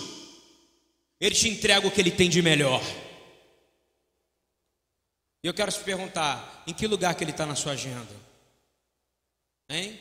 ele 1.21 1.35
te 1.35 1.49
entrega 1.49 1.87
o 1.87 1.91
que 1.91 2.01
ele 2.01 2.11
tem 2.11 2.29
de 2.29 2.43
melhor. 2.43 2.83
E 5.43 5.47
eu 5.47 5.55
quero 5.55 5.73
te 5.73 5.81
perguntar, 5.81 6.63
em 6.67 6.75
que 6.75 6.87
lugar 6.87 7.15
que 7.15 7.25
ele 7.25 7.31
está 7.31 7.47
na 7.47 7.55
sua 7.55 7.73
agenda? 7.73 8.15
Hein? 9.69 9.99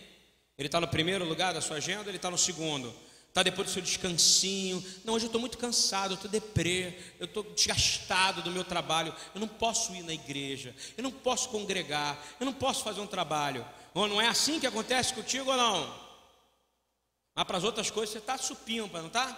Ele 0.58 0.68
está 0.68 0.80
no 0.80 0.88
primeiro 0.88 1.26
lugar 1.26 1.54
da 1.54 1.62
sua 1.62 1.78
agenda, 1.78 2.10
ele 2.10 2.18
está 2.18 2.30
no 2.30 2.38
segundo. 2.38 2.94
Está 3.28 3.42
depois 3.42 3.68
do 3.68 3.74
seu 3.74 3.82
descansinho. 3.82 4.84
Não, 5.04 5.16
hoje 5.16 5.26
eu 5.26 5.28
estou 5.28 5.42
muito 5.42 5.58
cansado, 5.58 6.12
eu 6.12 6.16
estou 6.16 6.30
deprê, 6.30 7.00
eu 7.20 7.26
estou 7.26 7.44
desgastado 7.44 8.44
do 8.44 8.52
meu 8.52 8.64
trabalho. 8.64 9.14
Eu 9.34 9.42
não 9.42 9.48
posso 9.48 9.94
ir 9.96 10.04
na 10.04 10.14
igreja, 10.14 10.76
eu 10.96 11.04
não 11.04 11.12
posso 11.12 11.50
congregar, 11.50 12.24
eu 12.40 12.46
não 12.46 12.54
posso 12.54 12.84
fazer 12.84 13.02
um 13.02 13.08
trabalho. 13.08 13.66
Ou 13.94 14.08
não 14.08 14.22
é 14.22 14.28
assim 14.28 14.60
que 14.60 14.68
acontece 14.68 15.14
contigo 15.14 15.50
ou 15.50 15.58
não? 15.58 16.03
Mas 17.36 17.46
para 17.46 17.58
as 17.58 17.64
outras 17.64 17.90
coisas 17.90 18.12
você 18.12 18.20
está 18.20 18.38
supimpa, 18.38 19.00
não 19.00 19.08
está? 19.08 19.38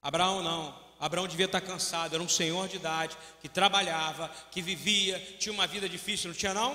Abraão 0.00 0.42
não. 0.42 0.88
Abraão 1.00 1.28
devia 1.28 1.46
estar 1.46 1.60
tá 1.60 1.66
cansado, 1.66 2.14
era 2.14 2.22
um 2.22 2.28
senhor 2.28 2.68
de 2.68 2.76
idade, 2.76 3.16
que 3.40 3.48
trabalhava, 3.48 4.28
que 4.50 4.60
vivia, 4.60 5.18
tinha 5.38 5.52
uma 5.52 5.66
vida 5.66 5.88
difícil, 5.88 6.30
não 6.30 6.36
tinha 6.36 6.52
não? 6.52 6.74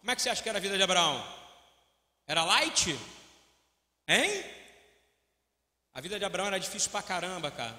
Como 0.00 0.10
é 0.10 0.16
que 0.16 0.22
você 0.22 0.30
acha 0.30 0.42
que 0.42 0.48
era 0.48 0.58
a 0.58 0.60
vida 0.62 0.76
de 0.76 0.82
Abraão? 0.82 1.24
Era 2.26 2.44
light? 2.44 2.98
Hein? 4.08 4.44
A 5.92 6.00
vida 6.00 6.18
de 6.18 6.24
Abraão 6.24 6.48
era 6.48 6.58
difícil 6.58 6.90
pra 6.90 7.02
caramba, 7.02 7.50
cara. 7.50 7.78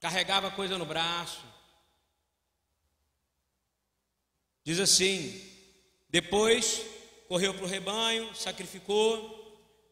Carregava 0.00 0.50
coisa 0.50 0.78
no 0.78 0.86
braço. 0.86 1.42
Diz 4.64 4.78
assim: 4.80 5.50
depois 6.08 6.82
correu 7.28 7.54
para 7.54 7.64
o 7.64 7.68
rebanho, 7.68 8.34
sacrificou, 8.34 9.41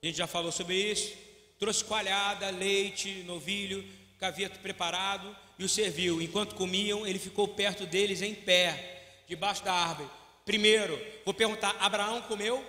a 0.03 0.07
gente 0.07 0.17
já 0.17 0.27
falou 0.27 0.51
sobre 0.51 0.75
isso. 0.75 1.15
Trouxe 1.59 1.85
coalhada, 1.85 2.49
leite, 2.51 3.23
novilho, 3.25 3.87
caveto 4.19 4.59
preparado 4.61 5.37
e 5.59 5.65
o 5.65 5.69
serviu. 5.69 6.23
Enquanto 6.23 6.55
comiam, 6.55 7.07
ele 7.07 7.19
ficou 7.19 7.47
perto 7.49 7.87
deles 7.87 8.23
em 8.23 8.35
pé, 8.35 9.25
debaixo 9.29 9.63
da 9.63 9.73
árvore. 9.73 10.09
Primeiro, 10.45 10.99
vou 11.25 11.35
perguntar: 11.35 11.77
Abraão 11.79 12.23
comeu? 12.23 12.65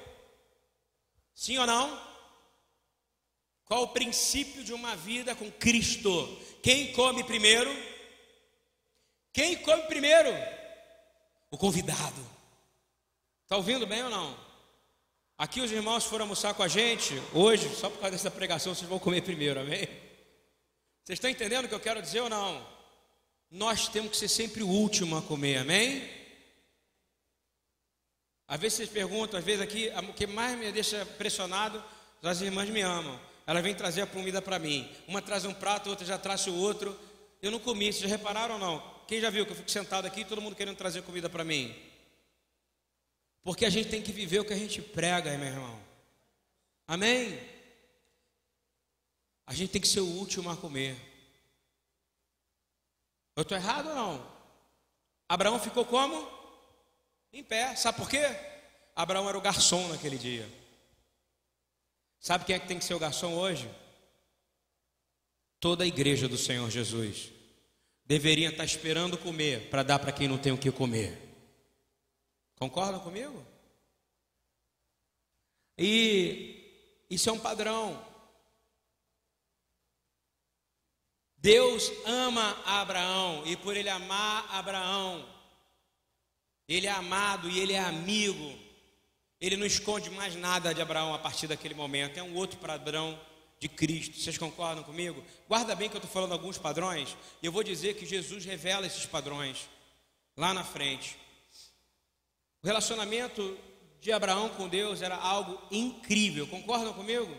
Sim 1.33 1.57
ou 1.57 1.65
não? 1.65 2.11
Qual 3.65 3.83
o 3.83 3.87
princípio 3.87 4.65
de 4.65 4.73
uma 4.73 4.97
vida 4.97 5.33
com 5.33 5.49
Cristo? 5.49 6.37
Quem 6.61 6.91
come 6.91 7.23
primeiro? 7.23 7.71
Quem 9.31 9.55
come 9.59 9.83
primeiro? 9.83 10.29
O 11.49 11.57
convidado. 11.57 12.29
Está 13.43 13.55
ouvindo 13.55 13.87
bem 13.87 14.03
ou 14.03 14.09
não? 14.09 14.50
Aqui 15.41 15.59
os 15.59 15.71
irmãos 15.71 16.05
foram 16.05 16.25
almoçar 16.25 16.53
com 16.53 16.61
a 16.61 16.67
gente 16.67 17.19
hoje, 17.33 17.67
só 17.73 17.89
por 17.89 17.97
causa 17.97 18.15
dessa 18.15 18.29
pregação, 18.29 18.75
vocês 18.75 18.87
vão 18.87 18.99
comer 18.99 19.21
primeiro, 19.21 19.59
amém? 19.59 19.87
Vocês 21.03 21.17
estão 21.17 21.31
entendendo 21.31 21.65
o 21.65 21.67
que 21.67 21.73
eu 21.73 21.79
quero 21.79 21.99
dizer 21.99 22.19
ou 22.19 22.29
não? 22.29 22.63
Nós 23.49 23.87
temos 23.87 24.11
que 24.11 24.17
ser 24.17 24.27
sempre 24.27 24.61
o 24.61 24.67
último 24.67 25.17
a 25.17 25.21
comer, 25.23 25.57
amém? 25.57 26.07
Às 28.47 28.59
vezes 28.59 28.77
vocês 28.77 28.89
perguntam, 28.89 29.39
às 29.39 29.43
vezes 29.43 29.63
aqui, 29.63 29.91
o 30.07 30.13
que 30.13 30.27
mais 30.27 30.55
me 30.59 30.71
deixa 30.71 31.03
pressionado, 31.17 31.83
as 32.21 32.39
irmãs 32.39 32.69
me 32.69 32.81
amam. 32.81 33.19
Ela 33.47 33.63
vem 33.63 33.73
trazer 33.73 34.03
a 34.03 34.05
comida 34.05 34.43
para 34.43 34.59
mim. 34.59 34.87
Uma 35.07 35.23
traz 35.23 35.43
um 35.43 35.55
prato, 35.55 35.89
outra 35.89 36.05
já 36.05 36.19
traz 36.19 36.45
o 36.45 36.53
outro. 36.53 36.95
Eu 37.41 37.49
não 37.49 37.57
comi, 37.57 37.91
vocês 37.91 38.07
já 38.07 38.15
repararam 38.15 38.53
ou 38.53 38.61
não? 38.61 38.83
Quem 39.07 39.19
já 39.19 39.31
viu 39.31 39.43
que 39.47 39.53
eu 39.53 39.57
fico 39.57 39.71
sentado 39.71 40.05
aqui 40.05 40.23
todo 40.23 40.39
mundo 40.39 40.55
querendo 40.55 40.77
trazer 40.77 41.01
comida 41.01 41.27
para 41.27 41.43
mim? 41.43 41.75
Porque 43.43 43.65
a 43.65 43.69
gente 43.69 43.89
tem 43.89 44.01
que 44.01 44.11
viver 44.11 44.39
o 44.39 44.45
que 44.45 44.53
a 44.53 44.57
gente 44.57 44.81
prega, 44.81 45.37
meu 45.37 45.47
irmão. 45.47 45.81
Amém? 46.87 47.39
A 49.45 49.53
gente 49.53 49.71
tem 49.71 49.81
que 49.81 49.87
ser 49.87 50.01
o 50.01 50.05
último 50.05 50.49
a 50.49 50.57
comer. 50.57 50.95
Eu 53.35 53.41
estou 53.41 53.57
errado 53.57 53.89
ou 53.89 53.95
não? 53.95 54.31
Abraão 55.27 55.59
ficou 55.59 55.85
como? 55.85 56.29
Em 57.33 57.43
pé. 57.43 57.75
Sabe 57.75 57.97
por 57.97 58.09
quê? 58.09 58.23
Abraão 58.95 59.27
era 59.27 59.37
o 59.37 59.41
garçom 59.41 59.87
naquele 59.87 60.17
dia. 60.17 60.47
Sabe 62.19 62.45
quem 62.45 62.55
é 62.55 62.59
que 62.59 62.67
tem 62.67 62.77
que 62.77 62.85
ser 62.85 62.93
o 62.93 62.99
garçom 62.99 63.33
hoje? 63.33 63.69
Toda 65.59 65.83
a 65.83 65.87
igreja 65.87 66.27
do 66.27 66.37
Senhor 66.37 66.69
Jesus 66.69 67.31
deveria 68.05 68.49
estar 68.49 68.65
esperando 68.65 69.17
comer 69.17 69.69
para 69.69 69.83
dar 69.83 69.97
para 69.97 70.11
quem 70.11 70.27
não 70.27 70.37
tem 70.37 70.51
o 70.51 70.57
que 70.57 70.71
comer. 70.71 71.30
Concordam 72.61 72.99
comigo? 72.99 73.43
E 75.75 77.03
isso 77.09 77.27
é 77.27 77.33
um 77.33 77.39
padrão. 77.39 77.99
Deus 81.37 81.91
ama 82.05 82.55
Abraão 82.63 83.41
e 83.47 83.57
por 83.57 83.75
ele 83.75 83.89
amar 83.89 84.47
Abraão, 84.53 85.27
ele 86.67 86.85
é 86.85 86.91
amado 86.91 87.49
e 87.49 87.59
ele 87.59 87.73
é 87.73 87.79
amigo. 87.79 88.55
Ele 89.39 89.57
não 89.57 89.65
esconde 89.65 90.11
mais 90.11 90.35
nada 90.35 90.71
de 90.71 90.83
Abraão 90.83 91.15
a 91.15 91.17
partir 91.17 91.47
daquele 91.47 91.73
momento. 91.73 92.19
É 92.19 92.21
um 92.21 92.35
outro 92.35 92.59
padrão 92.59 93.19
de 93.59 93.67
Cristo. 93.67 94.19
Vocês 94.19 94.37
concordam 94.37 94.83
comigo? 94.83 95.25
Guarda 95.47 95.73
bem 95.73 95.89
que 95.89 95.95
eu 95.95 95.97
estou 95.97 96.13
falando 96.13 96.33
alguns 96.33 96.59
padrões. 96.59 97.17
E 97.41 97.45
eu 97.47 97.51
vou 97.51 97.63
dizer 97.63 97.95
que 97.95 98.05
Jesus 98.05 98.45
revela 98.45 98.85
esses 98.85 99.07
padrões 99.07 99.67
lá 100.37 100.53
na 100.53 100.63
frente. 100.63 101.17
O 102.63 102.67
relacionamento 102.67 103.57
de 103.99 104.11
Abraão 104.11 104.49
com 104.49 104.67
Deus 104.67 105.01
era 105.01 105.15
algo 105.15 105.59
incrível, 105.71 106.47
concordam 106.47 106.93
comigo? 106.93 107.35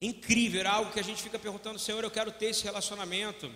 Incrível, 0.00 0.60
era 0.60 0.72
algo 0.72 0.92
que 0.92 0.98
a 0.98 1.04
gente 1.04 1.22
fica 1.22 1.38
perguntando, 1.38 1.78
Senhor, 1.78 2.02
eu 2.02 2.10
quero 2.10 2.32
ter 2.32 2.46
esse 2.46 2.64
relacionamento. 2.64 3.54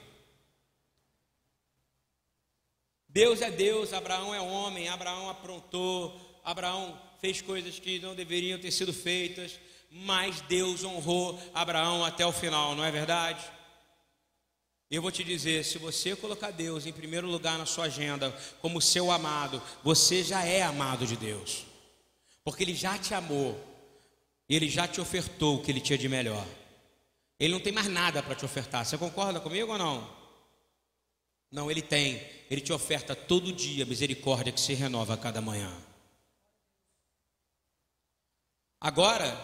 Deus 3.08 3.40
é 3.40 3.50
Deus, 3.50 3.92
Abraão 3.92 4.32
é 4.32 4.40
homem, 4.40 4.88
Abraão 4.88 5.28
aprontou, 5.28 6.40
Abraão 6.44 7.00
fez 7.20 7.40
coisas 7.40 7.78
que 7.80 7.98
não 7.98 8.14
deveriam 8.14 8.60
ter 8.60 8.70
sido 8.70 8.92
feitas, 8.92 9.58
mas 9.90 10.40
Deus 10.42 10.84
honrou 10.84 11.40
Abraão 11.52 12.04
até 12.04 12.24
o 12.24 12.32
final, 12.32 12.76
não 12.76 12.84
é 12.84 12.92
verdade? 12.92 13.55
Eu 14.88 15.02
vou 15.02 15.10
te 15.10 15.24
dizer, 15.24 15.64
se 15.64 15.78
você 15.78 16.14
colocar 16.14 16.52
Deus 16.52 16.86
em 16.86 16.92
primeiro 16.92 17.26
lugar 17.26 17.58
na 17.58 17.66
sua 17.66 17.86
agenda 17.86 18.30
como 18.60 18.80
seu 18.80 19.10
amado, 19.10 19.60
você 19.82 20.22
já 20.22 20.44
é 20.44 20.62
amado 20.62 21.06
de 21.06 21.16
Deus. 21.16 21.66
Porque 22.44 22.62
ele 22.62 22.74
já 22.74 22.96
te 22.96 23.12
amou. 23.12 23.60
Ele 24.48 24.68
já 24.68 24.86
te 24.86 25.00
ofertou 25.00 25.56
o 25.56 25.62
que 25.62 25.72
ele 25.72 25.80
tinha 25.80 25.98
de 25.98 26.08
melhor. 26.08 26.46
Ele 27.38 27.52
não 27.52 27.60
tem 27.60 27.72
mais 27.72 27.88
nada 27.88 28.22
para 28.22 28.36
te 28.36 28.44
ofertar. 28.44 28.86
Você 28.86 28.96
concorda 28.96 29.40
comigo 29.40 29.72
ou 29.72 29.78
não? 29.78 30.08
Não, 31.50 31.68
ele 31.68 31.82
tem. 31.82 32.24
Ele 32.48 32.60
te 32.60 32.72
oferta 32.72 33.16
todo 33.16 33.52
dia 33.52 33.82
a 33.82 33.88
misericórdia 33.88 34.52
que 34.52 34.60
se 34.60 34.72
renova 34.72 35.14
a 35.14 35.18
cada 35.18 35.40
manhã. 35.40 35.76
Agora, 38.80 39.36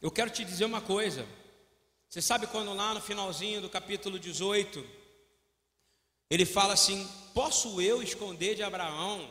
eu 0.00 0.10
quero 0.10 0.30
te 0.30 0.44
dizer 0.44 0.64
uma 0.64 0.80
coisa. 0.80 1.26
Você 2.16 2.22
sabe 2.22 2.46
quando 2.46 2.72
lá 2.72 2.94
no 2.94 3.00
finalzinho 3.02 3.60
do 3.60 3.68
capítulo 3.68 4.18
18, 4.18 4.82
ele 6.30 6.46
fala 6.46 6.72
assim: 6.72 7.06
Posso 7.34 7.78
eu 7.78 8.02
esconder 8.02 8.54
de 8.54 8.62
Abraão 8.62 9.30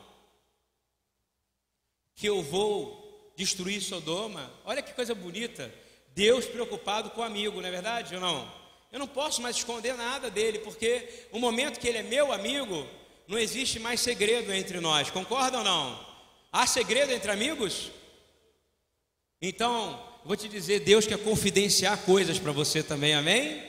que 2.13 2.27
eu 2.27 2.43
vou 2.43 3.33
destruir 3.35 3.81
Sodoma? 3.81 4.53
Olha 4.63 4.83
que 4.83 4.93
coisa 4.93 5.15
bonita. 5.15 5.73
Deus 6.13 6.45
preocupado 6.45 7.09
com 7.09 7.21
o 7.21 7.23
amigo, 7.23 7.59
não 7.59 7.67
é 7.67 7.71
verdade 7.71 8.13
ou 8.13 8.21
não? 8.21 8.53
Eu 8.91 8.99
não 8.99 9.07
posso 9.07 9.41
mais 9.41 9.55
esconder 9.55 9.95
nada 9.95 10.29
dele, 10.29 10.59
porque 10.59 11.27
o 11.31 11.39
momento 11.39 11.79
que 11.79 11.87
ele 11.87 11.97
é 11.97 12.03
meu 12.03 12.31
amigo, 12.31 12.87
não 13.27 13.39
existe 13.39 13.79
mais 13.79 13.99
segredo 13.99 14.53
entre 14.53 14.79
nós, 14.79 15.09
concorda 15.09 15.57
ou 15.57 15.63
não? 15.63 16.05
Há 16.51 16.67
segredo 16.67 17.11
entre 17.11 17.31
amigos? 17.31 17.89
Então, 19.41 20.14
vou 20.25 20.35
te 20.35 20.49
dizer, 20.49 20.79
Deus 20.79 21.05
quer 21.05 21.19
confidenciar 21.19 22.03
coisas 22.03 22.39
para 22.39 22.51
você 22.51 22.81
também, 22.81 23.13
amém? 23.13 23.63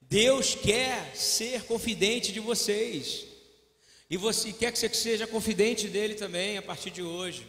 Deus 0.00 0.54
quer 0.54 1.14
ser 1.16 1.64
confidente 1.64 2.32
de 2.32 2.38
vocês. 2.38 3.26
E 4.08 4.16
você 4.16 4.52
quer 4.52 4.70
que 4.70 4.78
você 4.78 4.88
seja 4.94 5.26
confidente 5.26 5.88
dele 5.88 6.14
também 6.14 6.56
a 6.56 6.62
partir 6.62 6.90
de 6.90 7.02
hoje. 7.02 7.46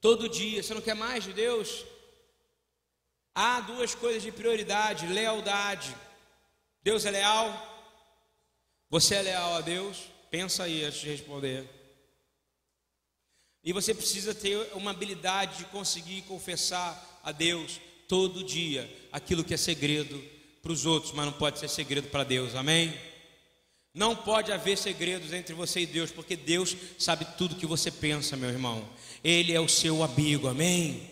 Todo 0.00 0.28
dia, 0.28 0.62
você 0.62 0.74
não 0.74 0.82
quer 0.82 0.94
mais 0.94 1.24
de 1.24 1.32
Deus? 1.32 1.84
Há 3.34 3.62
duas 3.62 3.94
coisas 3.94 4.22
de 4.22 4.30
prioridade: 4.30 5.06
lealdade. 5.06 5.96
Deus 6.82 7.06
é 7.06 7.10
leal? 7.10 7.48
Você 8.90 9.14
é 9.14 9.22
leal 9.22 9.54
a 9.54 9.60
Deus? 9.62 9.96
Pensa 10.30 10.64
aí 10.64 10.84
antes 10.84 11.00
de 11.00 11.08
responder. 11.08 11.66
E 13.64 13.72
você 13.72 13.94
precisa 13.94 14.34
ter 14.34 14.56
uma 14.74 14.90
habilidade 14.90 15.58
de 15.58 15.64
conseguir 15.66 16.22
confessar 16.22 17.15
a 17.26 17.32
Deus 17.32 17.78
todo 18.08 18.42
dia 18.42 18.90
aquilo 19.12 19.44
que 19.44 19.52
é 19.52 19.56
segredo 19.58 20.18
para 20.62 20.72
os 20.72 20.86
outros, 20.86 21.12
mas 21.12 21.26
não 21.26 21.32
pode 21.34 21.58
ser 21.58 21.68
segredo 21.68 22.08
para 22.08 22.24
Deus, 22.24 22.54
amém? 22.54 22.94
Não 23.92 24.16
pode 24.16 24.50
haver 24.50 24.78
segredos 24.78 25.32
entre 25.32 25.54
você 25.54 25.80
e 25.80 25.86
Deus, 25.86 26.10
porque 26.10 26.36
Deus 26.36 26.74
sabe 26.98 27.26
tudo 27.36 27.56
que 27.56 27.66
você 27.66 27.90
pensa, 27.90 28.36
meu 28.36 28.48
irmão. 28.48 28.88
Ele 29.22 29.52
é 29.52 29.60
o 29.60 29.68
seu 29.68 30.02
amigo, 30.02 30.48
amém? 30.48 31.10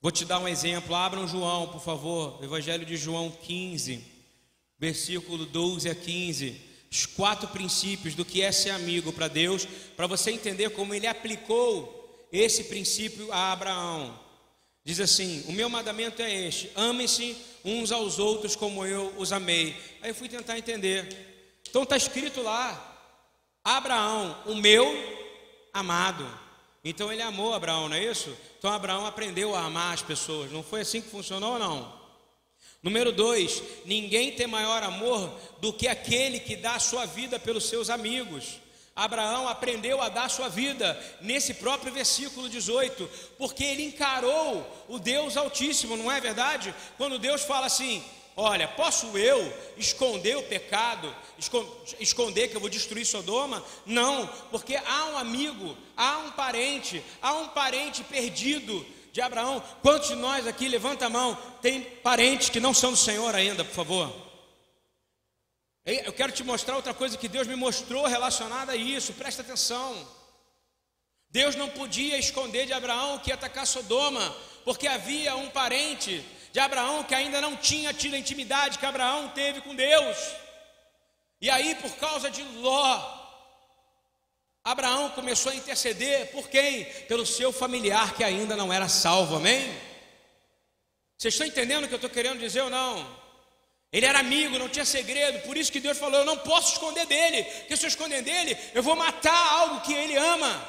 Vou 0.00 0.10
te 0.10 0.24
dar 0.24 0.38
um 0.38 0.48
exemplo, 0.48 0.94
abram 0.94 1.28
João, 1.28 1.68
por 1.68 1.82
favor, 1.82 2.42
Evangelho 2.42 2.86
de 2.86 2.96
João 2.96 3.30
15, 3.30 4.02
versículo 4.78 5.44
12 5.44 5.90
a 5.90 5.94
15 5.94 6.68
os 6.90 7.04
quatro 7.04 7.48
princípios 7.48 8.14
do 8.14 8.24
que 8.24 8.40
é 8.40 8.50
ser 8.50 8.70
amigo 8.70 9.12
para 9.12 9.28
Deus, 9.28 9.66
para 9.96 10.06
você 10.06 10.30
entender 10.30 10.70
como 10.70 10.94
ele 10.94 11.06
aplicou 11.06 12.26
esse 12.32 12.64
princípio 12.64 13.30
a 13.30 13.52
Abraão. 13.52 14.27
Diz 14.88 15.00
assim: 15.00 15.44
O 15.46 15.52
meu 15.52 15.68
mandamento 15.68 16.22
é 16.22 16.34
este: 16.46 16.70
amem-se 16.74 17.36
uns 17.62 17.92
aos 17.92 18.18
outros 18.18 18.56
como 18.56 18.86
eu 18.86 19.12
os 19.18 19.32
amei. 19.34 19.76
Aí 20.00 20.12
eu 20.12 20.14
fui 20.14 20.30
tentar 20.30 20.56
entender. 20.56 21.60
Então 21.68 21.82
está 21.82 21.94
escrito 21.94 22.40
lá: 22.40 22.98
Abraão, 23.62 24.34
o 24.46 24.54
meu 24.54 24.86
amado. 25.74 26.26
Então 26.82 27.12
ele 27.12 27.20
amou 27.20 27.52
Abraão, 27.52 27.90
não 27.90 27.96
é 27.96 28.02
isso? 28.02 28.34
Então 28.58 28.72
Abraão 28.72 29.04
aprendeu 29.04 29.54
a 29.54 29.60
amar 29.66 29.92
as 29.92 30.00
pessoas. 30.00 30.50
Não 30.50 30.62
foi 30.62 30.80
assim 30.80 31.02
que 31.02 31.10
funcionou 31.10 31.52
ou 31.52 31.58
não? 31.58 32.00
Número 32.82 33.12
dois, 33.12 33.62
ninguém 33.84 34.32
tem 34.32 34.46
maior 34.46 34.82
amor 34.82 35.38
do 35.60 35.70
que 35.70 35.86
aquele 35.86 36.40
que 36.40 36.56
dá 36.56 36.76
a 36.76 36.80
sua 36.80 37.04
vida 37.04 37.38
pelos 37.38 37.68
seus 37.68 37.90
amigos. 37.90 38.58
Abraão 38.98 39.46
aprendeu 39.46 40.02
a 40.02 40.08
dar 40.08 40.28
sua 40.28 40.48
vida 40.48 41.00
nesse 41.20 41.54
próprio 41.54 41.92
versículo 41.92 42.48
18, 42.48 43.08
porque 43.38 43.62
ele 43.62 43.84
encarou 43.84 44.68
o 44.88 44.98
Deus 44.98 45.36
Altíssimo, 45.36 45.96
não 45.96 46.10
é 46.10 46.20
verdade? 46.20 46.74
Quando 46.96 47.16
Deus 47.16 47.42
fala 47.42 47.66
assim: 47.66 48.04
Olha, 48.36 48.66
posso 48.66 49.16
eu 49.16 49.52
esconder 49.76 50.36
o 50.36 50.42
pecado, 50.42 51.14
esconder 52.00 52.48
que 52.48 52.56
eu 52.56 52.60
vou 52.60 52.68
destruir 52.68 53.06
Sodoma? 53.06 53.64
Não, 53.86 54.26
porque 54.50 54.74
há 54.74 55.04
um 55.06 55.18
amigo, 55.18 55.76
há 55.96 56.18
um 56.18 56.32
parente, 56.32 57.00
há 57.22 57.34
um 57.34 57.48
parente 57.48 58.02
perdido 58.02 58.84
de 59.12 59.20
Abraão. 59.20 59.62
Quantos 59.80 60.08
de 60.08 60.16
nós 60.16 60.44
aqui, 60.44 60.66
levanta 60.68 61.06
a 61.06 61.10
mão, 61.10 61.38
tem 61.62 61.82
parentes 61.82 62.48
que 62.48 62.58
não 62.58 62.74
são 62.74 62.90
do 62.90 62.96
Senhor 62.96 63.32
ainda, 63.32 63.64
por 63.64 63.74
favor? 63.74 64.27
Eu 65.88 66.12
quero 66.12 66.30
te 66.32 66.44
mostrar 66.44 66.76
outra 66.76 66.92
coisa 66.92 67.16
que 67.16 67.28
Deus 67.28 67.46
me 67.46 67.56
mostrou 67.56 68.06
relacionada 68.06 68.72
a 68.72 68.76
isso, 68.76 69.14
presta 69.14 69.40
atenção. 69.40 70.06
Deus 71.30 71.56
não 71.56 71.70
podia 71.70 72.18
esconder 72.18 72.66
de 72.66 72.74
Abraão 72.74 73.18
que 73.18 73.30
ia 73.30 73.34
atacar 73.34 73.66
Sodoma, 73.66 74.36
porque 74.66 74.86
havia 74.86 75.34
um 75.36 75.48
parente 75.48 76.22
de 76.52 76.60
Abraão 76.60 77.04
que 77.04 77.14
ainda 77.14 77.40
não 77.40 77.56
tinha 77.56 77.94
tido 77.94 78.14
a 78.14 78.18
intimidade 78.18 78.78
que 78.78 78.84
Abraão 78.84 79.30
teve 79.30 79.62
com 79.62 79.74
Deus. 79.74 80.16
E 81.40 81.48
aí, 81.48 81.74
por 81.76 81.94
causa 81.96 82.30
de 82.30 82.42
Ló, 82.42 83.18
Abraão 84.62 85.08
começou 85.12 85.52
a 85.52 85.54
interceder 85.54 86.30
por 86.32 86.50
quem? 86.50 86.84
Pelo 87.06 87.24
seu 87.24 87.50
familiar 87.50 88.14
que 88.14 88.22
ainda 88.22 88.54
não 88.54 88.70
era 88.70 88.90
salvo, 88.90 89.36
amém? 89.36 89.62
Vocês 91.16 91.32
estão 91.32 91.46
entendendo 91.46 91.84
o 91.84 91.88
que 91.88 91.94
eu 91.94 91.96
estou 91.96 92.10
querendo 92.10 92.40
dizer 92.40 92.60
ou 92.60 92.68
não? 92.68 93.27
Ele 93.92 94.04
era 94.04 94.18
amigo, 94.18 94.58
não 94.58 94.68
tinha 94.68 94.84
segredo, 94.84 95.40
por 95.46 95.56
isso 95.56 95.72
que 95.72 95.80
Deus 95.80 95.96
falou: 95.96 96.20
Eu 96.20 96.26
não 96.26 96.36
posso 96.36 96.72
esconder 96.72 97.06
dele, 97.06 97.42
porque 97.42 97.76
se 97.76 97.86
eu 97.86 97.88
esconder 97.88 98.22
dele, 98.22 98.56
eu 98.74 98.82
vou 98.82 98.94
matar 98.94 99.52
algo 99.52 99.80
que 99.80 99.94
ele 99.94 100.14
ama, 100.14 100.62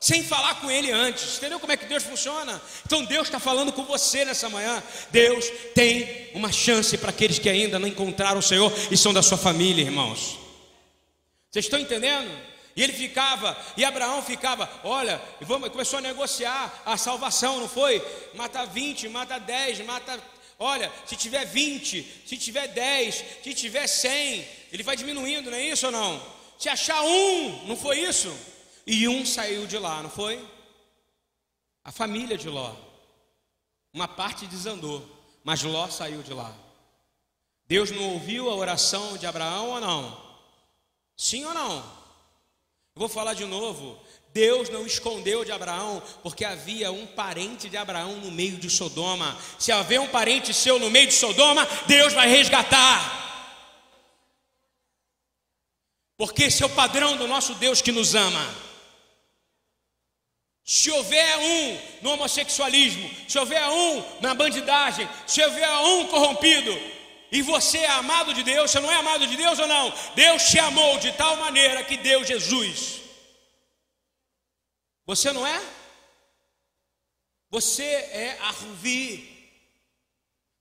sem 0.00 0.24
falar 0.24 0.56
com 0.56 0.70
ele 0.70 0.90
antes. 0.90 1.36
Entendeu 1.36 1.60
como 1.60 1.72
é 1.72 1.76
que 1.76 1.86
Deus 1.86 2.02
funciona? 2.02 2.60
Então 2.84 3.04
Deus 3.04 3.28
está 3.28 3.38
falando 3.38 3.72
com 3.72 3.84
você 3.84 4.24
nessa 4.24 4.48
manhã. 4.48 4.82
Deus 5.10 5.48
tem 5.74 6.30
uma 6.34 6.50
chance 6.50 6.98
para 6.98 7.10
aqueles 7.10 7.38
que 7.38 7.48
ainda 7.48 7.78
não 7.78 7.86
encontraram 7.86 8.40
o 8.40 8.42
Senhor 8.42 8.72
e 8.90 8.96
são 8.96 9.14
da 9.14 9.22
sua 9.22 9.38
família, 9.38 9.82
irmãos. 9.82 10.38
Vocês 11.50 11.66
estão 11.66 11.78
entendendo? 11.78 12.28
E 12.76 12.82
ele 12.82 12.92
ficava, 12.92 13.56
e 13.76 13.84
Abraão 13.84 14.20
ficava, 14.20 14.68
olha, 14.82 15.22
vamos, 15.40 15.68
começou 15.68 16.00
a 16.00 16.02
negociar 16.02 16.82
a 16.84 16.96
salvação, 16.96 17.60
não 17.60 17.68
foi? 17.68 18.04
Mata 18.34 18.66
20, 18.66 19.08
mata 19.08 19.38
10, 19.38 19.84
mata. 19.84 20.20
Olha, 20.58 20.92
se 21.06 21.16
tiver 21.16 21.44
20, 21.44 22.22
se 22.26 22.36
tiver 22.36 22.68
10, 22.68 23.24
se 23.42 23.54
tiver 23.54 23.86
100, 23.86 24.48
ele 24.72 24.82
vai 24.82 24.96
diminuindo, 24.96 25.50
não 25.50 25.58
é 25.58 25.68
isso 25.68 25.86
ou 25.86 25.92
não? 25.92 26.34
Se 26.58 26.68
achar 26.68 27.02
um, 27.02 27.66
não 27.66 27.76
foi 27.76 28.00
isso? 28.00 28.34
E 28.86 29.08
um 29.08 29.24
saiu 29.26 29.66
de 29.66 29.78
lá, 29.78 30.02
não 30.02 30.10
foi? 30.10 30.42
A 31.82 31.90
família 31.90 32.38
de 32.38 32.48
Ló. 32.48 32.74
Uma 33.92 34.08
parte 34.08 34.46
desandou, 34.46 35.06
mas 35.42 35.62
Ló 35.62 35.88
saiu 35.88 36.22
de 36.22 36.32
lá. 36.32 36.54
Deus 37.66 37.90
não 37.90 38.12
ouviu 38.12 38.50
a 38.50 38.54
oração 38.54 39.16
de 39.16 39.26
Abraão 39.26 39.70
ou 39.70 39.80
não? 39.80 40.24
Sim 41.16 41.44
ou 41.44 41.54
não? 41.54 41.76
Eu 42.94 43.00
vou 43.00 43.08
falar 43.08 43.34
de 43.34 43.44
novo. 43.44 43.98
Deus 44.34 44.68
não 44.68 44.84
escondeu 44.84 45.44
de 45.44 45.52
Abraão, 45.52 46.02
porque 46.20 46.44
havia 46.44 46.90
um 46.90 47.06
parente 47.06 47.68
de 47.68 47.76
Abraão 47.76 48.16
no 48.16 48.32
meio 48.32 48.56
de 48.56 48.68
Sodoma. 48.68 49.38
Se 49.60 49.70
haver 49.70 50.00
um 50.00 50.08
parente 50.08 50.52
seu 50.52 50.76
no 50.80 50.90
meio 50.90 51.06
de 51.06 51.14
Sodoma, 51.14 51.64
Deus 51.86 52.12
vai 52.12 52.28
resgatar. 52.28 53.22
Porque 56.18 56.44
esse 56.44 56.64
é 56.64 56.66
o 56.66 56.70
padrão 56.70 57.16
do 57.16 57.28
nosso 57.28 57.54
Deus 57.54 57.80
que 57.80 57.92
nos 57.92 58.16
ama. 58.16 58.44
Se 60.64 60.90
houver 60.90 61.38
um 61.38 61.78
no 62.02 62.10
homossexualismo, 62.14 63.08
se 63.28 63.38
houver 63.38 63.62
um 63.68 64.02
na 64.20 64.34
bandidagem, 64.34 65.08
se 65.28 65.40
houver 65.44 65.70
um 65.70 66.08
corrompido, 66.08 66.76
e 67.30 67.40
você 67.40 67.78
é 67.78 67.90
amado 67.90 68.34
de 68.34 68.42
Deus, 68.42 68.68
você 68.68 68.80
não 68.80 68.90
é 68.90 68.96
amado 68.96 69.28
de 69.28 69.36
Deus 69.36 69.60
ou 69.60 69.68
não? 69.68 69.94
Deus 70.16 70.42
te 70.42 70.58
amou 70.58 70.98
de 70.98 71.12
tal 71.12 71.36
maneira 71.36 71.84
que 71.84 71.96
deu 71.98 72.24
Jesus. 72.24 73.03
Você 75.06 75.32
não 75.32 75.46
é? 75.46 75.62
Você 77.50 77.84
é 77.84 78.38
Arruvi. 78.40 79.32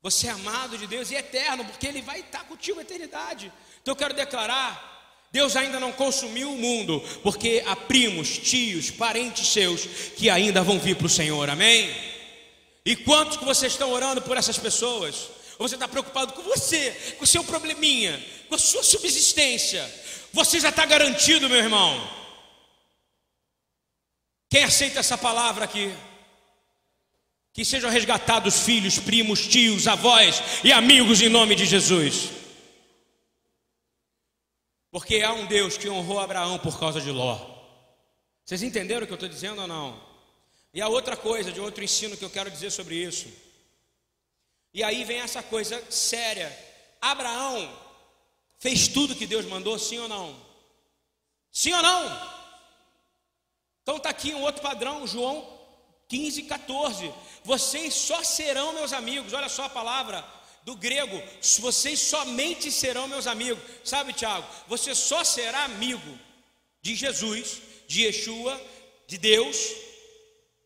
Você 0.02 0.28
é 0.28 0.32
amado 0.32 0.78
de 0.78 0.86
Deus 0.86 1.12
e 1.12 1.16
eterno, 1.16 1.64
porque 1.66 1.88
Ele 1.88 2.02
vai 2.02 2.20
estar 2.20 2.44
contigo 2.44 2.80
a 2.80 2.82
eternidade. 2.82 3.52
Então 3.82 3.94
eu 3.94 3.96
quero 3.98 4.14
declarar 4.14 4.94
Deus 5.34 5.56
ainda 5.56 5.80
não 5.80 5.92
consumiu 5.92 6.54
o 6.54 6.58
mundo, 6.58 7.04
porque 7.24 7.64
há 7.66 7.76
primos, 7.76 8.38
tios, 8.38 8.92
parentes 8.92 9.48
seus 9.48 9.82
que 10.16 10.30
ainda 10.30 10.62
vão 10.62 10.78
vir 10.78 10.96
para 10.96 11.08
o 11.08 11.10
Senhor, 11.10 11.50
amém? 11.50 11.92
E 12.86 12.96
quantos 12.96 13.38
que 13.38 13.44
vocês 13.44 13.72
estão 13.72 13.92
orando 13.92 14.22
por 14.22 14.38
essas 14.38 14.60
pessoas? 14.60 15.30
Ou 15.58 15.68
você 15.68 15.74
está 15.76 15.88
preocupado 15.88 16.34
com 16.34 16.44
você, 16.44 17.16
com 17.18 17.24
o 17.24 17.28
seu 17.28 17.44
probleminha, 17.44 18.24
com 18.48 18.54
a 18.54 18.60
sua 18.60 18.84
subsistência? 18.84 19.84
Você 20.34 20.60
já 20.60 20.70
está 20.70 20.86
garantido, 20.86 21.50
meu 21.50 21.58
irmão. 21.58 22.23
Quem 24.54 24.64
aceita 24.64 25.00
essa 25.00 25.18
palavra 25.18 25.66
aqui? 25.66 25.92
Que 27.54 27.66
sejam 27.66 27.90
resgatados 27.90 28.60
filhos, 28.60 29.00
primos, 29.00 29.48
tios, 29.48 29.88
avós 29.88 30.44
e 30.64 30.72
amigos 30.72 31.24
em 31.24 31.28
nome 31.28 31.56
de 31.56 31.66
Jesus. 31.66 32.30
Porque 34.92 35.24
há 35.24 35.34
um 35.34 35.48
Deus 35.48 35.76
que 35.76 35.90
honrou 35.90 36.20
Abraão 36.20 36.60
por 36.60 36.80
causa 36.80 37.02
de 37.02 37.10
Ló. 37.10 37.36
Vocês 38.46 38.62
entenderam 38.62 39.06
o 39.06 39.08
que 39.08 39.14
eu 39.14 39.16
estou 39.16 39.28
dizendo 39.28 39.60
ou 39.60 39.68
não? 39.68 40.00
E 40.72 40.80
a 40.84 40.88
outra 40.88 41.18
coisa, 41.18 41.52
de 41.52 41.60
outro 41.60 41.84
ensino 41.84 42.16
que 42.16 42.24
eu 42.24 42.30
quero 42.30 42.52
dizer 42.52 42.70
sobre 42.70 42.94
isso. 42.94 43.34
E 44.72 44.84
aí 44.84 45.04
vem 45.04 45.18
essa 45.18 45.42
coisa 45.42 45.84
séria. 45.90 46.56
Abraão 47.02 47.76
fez 48.60 48.88
tudo 48.88 49.16
que 49.16 49.26
Deus 49.26 49.48
mandou, 49.48 49.80
sim 49.80 49.98
ou 49.98 50.08
não? 50.08 50.40
Sim 51.52 51.74
ou 51.74 51.82
não? 51.82 52.33
Então 53.84 53.98
está 53.98 54.10
aqui 54.10 54.34
um 54.34 54.42
outro 54.42 54.62
padrão, 54.62 55.06
João 55.06 55.54
15, 56.08 56.44
14. 56.44 57.14
Vocês 57.44 57.94
só 57.94 58.24
serão 58.24 58.74
meus 58.74 58.94
amigos. 58.94 59.34
Olha 59.34 59.50
só 59.50 59.66
a 59.66 59.70
palavra 59.70 60.24
do 60.64 60.76
grego, 60.76 61.22
vocês 61.60 62.00
somente 62.00 62.72
serão 62.72 63.08
meus 63.08 63.28
amigos. 63.28 63.62
Sabe, 63.84 64.14
Tiago? 64.14 64.48
Você 64.68 64.96
só 64.96 65.24
será 65.24 65.66
amigo 65.66 66.18
de 66.82 66.96
Jesus, 66.96 67.62
de 67.88 68.04
Yeshua, 68.04 68.62
de 69.06 69.18
Deus, 69.18 69.58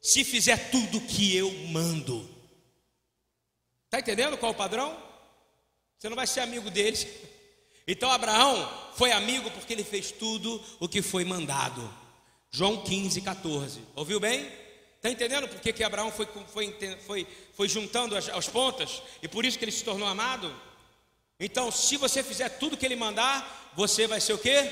se 0.01 0.23
fizer 0.23 0.69
tudo 0.69 1.01
que 1.01 1.35
eu 1.35 1.51
mando. 1.69 2.29
Está 3.85 3.99
entendendo 3.99 4.37
qual 4.37 4.51
é 4.51 4.55
o 4.55 4.57
padrão? 4.57 4.95
Você 5.97 6.09
não 6.09 6.15
vai 6.15 6.27
ser 6.27 6.41
amigo 6.41 6.69
deles. 6.69 7.07
Então 7.87 8.11
Abraão 8.11 8.91
foi 8.95 9.11
amigo 9.11 9.49
porque 9.51 9.73
ele 9.73 9.83
fez 9.83 10.11
tudo 10.11 10.63
o 10.79 10.87
que 10.87 11.01
foi 11.01 11.23
mandado. 11.25 11.91
João 12.51 12.83
15, 12.83 13.21
14. 13.21 13.81
Ouviu 13.95 14.19
bem? 14.19 14.51
Está 14.95 15.09
entendendo 15.09 15.47
por 15.47 15.59
que, 15.59 15.71
que 15.71 15.83
Abraão 15.83 16.11
foi, 16.11 16.27
foi, 16.47 16.97
foi, 17.05 17.27
foi 17.53 17.69
juntando 17.69 18.15
as, 18.15 18.27
as 18.29 18.47
pontas 18.47 19.01
e 19.21 19.27
por 19.27 19.45
isso 19.45 19.57
que 19.57 19.65
ele 19.65 19.71
se 19.71 19.83
tornou 19.83 20.07
amado? 20.07 20.53
Então, 21.39 21.71
se 21.71 21.97
você 21.97 22.23
fizer 22.23 22.49
tudo 22.49 22.75
que 22.75 22.85
ele 22.85 22.95
mandar, 22.95 23.71
você 23.75 24.07
vai 24.07 24.19
ser 24.19 24.33
o 24.33 24.39
que? 24.39 24.71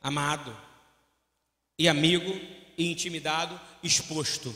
Amado, 0.00 0.56
e 1.78 1.88
amigo, 1.88 2.30
e 2.76 2.90
intimidado, 2.90 3.60
exposto. 3.82 4.54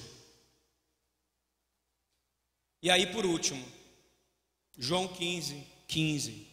E 2.82 2.90
aí, 2.90 3.06
por 3.06 3.26
último, 3.26 3.66
João 4.76 5.06
15, 5.06 5.66
15. 5.86 6.46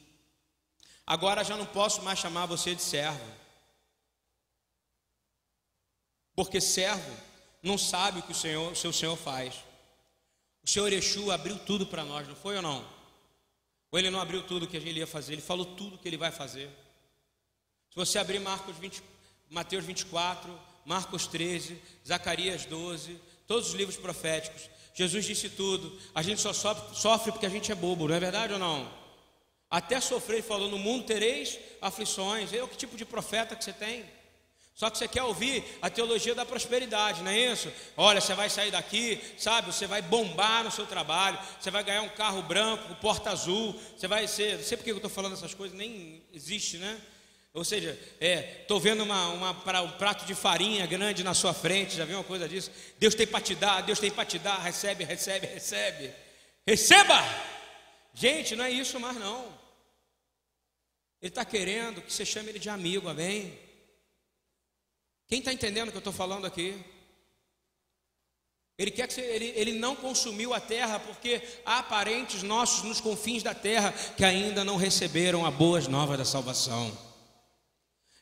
Agora 1.06 1.44
já 1.44 1.58
não 1.58 1.66
posso 1.66 2.02
mais 2.02 2.20
chamar 2.20 2.46
você 2.46 2.76
de 2.76 2.82
servo, 2.82 3.26
porque 6.42 6.60
servo 6.60 7.16
não 7.62 7.78
sabe 7.78 8.20
o 8.20 8.24
que 8.24 8.32
o, 8.32 8.36
Senhor, 8.36 8.72
o 8.72 8.76
seu 8.76 8.92
Senhor 8.92 9.16
faz. 9.16 9.54
O 10.64 10.68
Senhor 10.68 10.92
Exu 10.92 11.30
abriu 11.30 11.56
tudo 11.60 11.86
para 11.86 12.04
nós, 12.04 12.28
não 12.28 12.36
foi 12.36 12.56
ou 12.56 12.64
não? 12.64 12.84
Ou 13.92 14.00
ele 14.00 14.10
não 14.10 14.20
abriu 14.20 14.42
tudo 14.42 14.66
que 14.66 14.80
gente 14.80 14.98
ia 14.98 15.06
fazer, 15.06 15.34
ele 15.34 15.42
falou 15.44 15.68
tudo 15.68 16.00
que 16.00 16.10
ele 16.10 16.18
vai 16.18 16.32
fazer. 16.32 16.68
Se 17.92 17.96
você 17.96 18.18
abrir 18.18 18.40
Marcos 18.40 18.76
20, 18.76 19.04
Mateus 19.52 19.86
24, 19.86 20.60
Marcos 20.84 21.28
13, 21.28 21.80
Zacarias 22.08 22.66
12, 22.66 23.20
todos 23.46 23.68
os 23.68 23.76
livros 23.76 23.98
proféticos, 23.98 24.68
Jesus 24.96 25.24
disse 25.24 25.48
tudo. 25.48 25.96
A 26.16 26.24
gente 26.24 26.42
só 26.42 26.54
sofre, 26.54 27.32
porque 27.32 27.46
a 27.46 27.50
gente 27.50 27.72
é 27.72 27.76
bobo, 27.76 28.08
não 28.08 28.16
é 28.16 28.20
verdade 28.20 28.54
ou 28.54 28.58
não? 28.58 28.92
Até 29.70 30.02
sofrer, 30.02 30.38
ele 30.38 30.48
falou: 30.48 30.72
No 30.72 30.80
mundo 30.80 31.06
tereis 31.06 31.60
aflições. 31.80 32.52
Eu, 32.52 32.68
que 32.68 32.76
tipo 32.76 32.98
de 32.98 33.06
profeta 33.06 33.56
que 33.56 33.64
você 33.64 33.72
tem? 33.72 34.04
Só 34.82 34.90
que 34.90 34.98
você 34.98 35.08
quer 35.08 35.22
ouvir 35.22 35.64
a 35.80 35.92
teologia 35.92 36.34
da 36.34 36.44
prosperidade, 36.44 37.22
não 37.22 37.30
é 37.30 37.52
isso? 37.52 37.72
Olha, 37.96 38.20
você 38.20 38.34
vai 38.34 38.50
sair 38.50 38.72
daqui, 38.72 39.22
sabe? 39.38 39.72
Você 39.72 39.86
vai 39.86 40.02
bombar 40.02 40.64
no 40.64 40.72
seu 40.72 40.88
trabalho, 40.88 41.38
você 41.60 41.70
vai 41.70 41.84
ganhar 41.84 42.02
um 42.02 42.10
carro 42.10 42.42
branco, 42.42 42.96
porta 42.96 43.30
azul, 43.30 43.80
você 43.96 44.08
vai 44.08 44.28
ser. 44.28 44.58
Não 44.58 44.64
sei 44.64 44.76
porque 44.76 44.90
eu 44.90 44.96
estou 44.96 45.12
falando 45.12 45.34
essas 45.34 45.54
coisas, 45.54 45.78
nem 45.78 46.24
existe, 46.34 46.80
né? 46.80 47.00
Ou 47.54 47.64
seja, 47.64 47.92
estou 48.20 48.80
é, 48.80 48.82
vendo 48.82 49.04
uma, 49.04 49.28
uma, 49.28 49.82
um 49.84 49.92
prato 50.00 50.26
de 50.26 50.34
farinha 50.34 50.88
grande 50.88 51.24
na 51.24 51.36
sua 51.36 51.54
frente, 51.54 51.96
já 51.96 52.04
viu 52.04 52.18
uma 52.18 52.24
coisa 52.24 52.50
disso? 52.50 52.72
Deus 52.98 53.14
tem 53.14 53.28
para 53.28 53.40
te 53.40 53.54
dar, 53.54 53.82
Deus 53.82 54.00
tem 54.00 54.10
para 54.10 54.26
te 54.26 54.40
dar, 54.40 54.58
recebe, 54.58 55.04
recebe, 55.04 55.46
recebe. 55.46 56.12
Receba! 56.66 57.24
Gente, 58.16 58.56
não 58.56 58.66
é 58.66 58.72
isso 58.72 59.00
mais 59.00 59.16
não. 59.16 59.46
Ele 61.22 61.30
está 61.30 61.46
querendo 61.46 62.02
que 62.02 62.12
você 62.12 62.26
chame 62.26 62.50
ele 62.50 62.58
de 62.58 62.68
amigo, 62.68 63.08
amém? 63.08 63.70
Quem 65.32 65.40
está 65.40 65.54
entendendo 65.54 65.88
o 65.88 65.92
que 65.92 65.98
eu 65.98 66.02
estou 66.02 66.12
falando 66.12 66.46
aqui? 66.46 66.78
Ele 68.78 68.92
quer 68.92 69.08
que 69.08 69.14
você, 69.14 69.22
ele, 69.22 69.54
ele 69.56 69.72
não 69.72 69.96
consumiu 69.96 70.54
a 70.54 70.60
terra 70.60 71.00
porque 71.00 71.42
há 71.66 71.82
parentes 71.82 72.44
nossos 72.44 72.84
nos 72.84 73.00
confins 73.00 73.42
da 73.42 73.54
terra 73.54 73.94
que 74.18 74.26
ainda 74.26 74.66
não 74.66 74.76
receberam 74.76 75.46
a 75.46 75.50
boas 75.50 75.88
novas 75.88 76.18
da 76.18 76.26
salvação. 76.26 76.92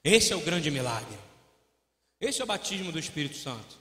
Esse 0.04 0.34
é 0.34 0.36
o 0.36 0.42
grande 0.42 0.70
milagre. 0.70 1.18
Esse 2.22 2.42
é 2.42 2.44
o 2.44 2.48
batismo 2.48 2.92
do 2.92 3.00
Espírito 3.00 3.38
Santo. 3.38 3.80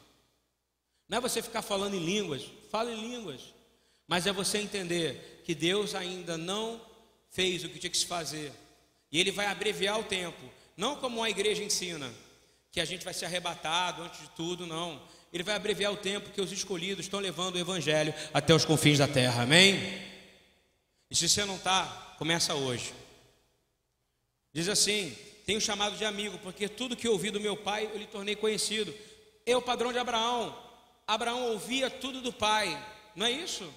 Não 1.07 1.19
é 1.19 1.21
você 1.21 1.43
ficar 1.43 1.61
falando 1.61 1.97
em 1.97 2.03
línguas, 2.03 2.51
fala 2.71 2.91
em 2.91 2.99
línguas, 2.99 3.53
mas 4.07 4.27
é 4.27 4.33
você 4.33 4.57
entender 4.57 5.43
que 5.45 5.55
Deus 5.55 5.95
ainda 5.95 6.39
não 6.39 6.81
fez 7.29 7.63
o 7.63 7.69
que 7.69 7.79
tinha 7.79 7.91
que 7.91 7.99
se 7.99 8.07
fazer. 8.07 8.55
E 9.13 9.21
ele 9.21 9.31
vai 9.31 9.45
abreviar 9.45 10.01
o 10.01 10.05
tempo, 10.05 10.51
não 10.75 10.97
como 10.97 11.23
a 11.23 11.29
igreja 11.29 11.63
ensina, 11.63 12.11
que 12.71 12.81
a 12.81 12.85
gente 12.85 13.05
vai 13.05 13.15
ser 13.15 13.27
arrebatado 13.27 14.03
antes 14.03 14.21
de 14.21 14.29
tudo, 14.31 14.67
não. 14.67 15.01
Ele 15.33 15.43
vai 15.43 15.55
abreviar 15.55 15.93
o 15.93 15.97
tempo 15.97 16.31
que 16.31 16.41
os 16.41 16.53
escolhidos 16.53 17.05
estão 17.05 17.21
levando 17.21 17.57
o 17.57 17.59
Evangelho 17.59 18.15
até 18.33 18.55
os 18.55 18.65
confins 18.65 18.99
da 18.99 19.09
terra, 19.09 19.43
amém? 19.43 19.77
E 21.11 21.17
se 21.17 21.29
você 21.29 21.45
não 21.45 21.57
está, 21.57 22.15
começa 22.19 22.55
hoje. 22.55 22.95
Diz 24.53 24.69
assim: 24.69 25.17
tenho 25.47 25.61
chamado 25.61 25.97
de 25.97 26.05
amigo, 26.05 26.39
porque 26.39 26.69
tudo 26.69 26.97
que 26.97 27.09
ouvi 27.09 27.31
do 27.31 27.41
meu 27.41 27.57
pai 27.57 27.87
eu 27.87 27.99
lhe 27.99 28.07
tornei 28.07 28.37
conhecido. 28.37 28.95
É 29.47 29.57
o 29.57 29.63
padrão 29.63 29.93
de 29.93 29.99
Abraão. 29.99 30.57
Abraão 31.07 31.53
ouvia 31.53 31.89
tudo 31.89 32.21
do 32.21 32.33
pai, 32.33 32.69
não 33.17 33.25
é 33.25 33.31
isso? 33.31 33.73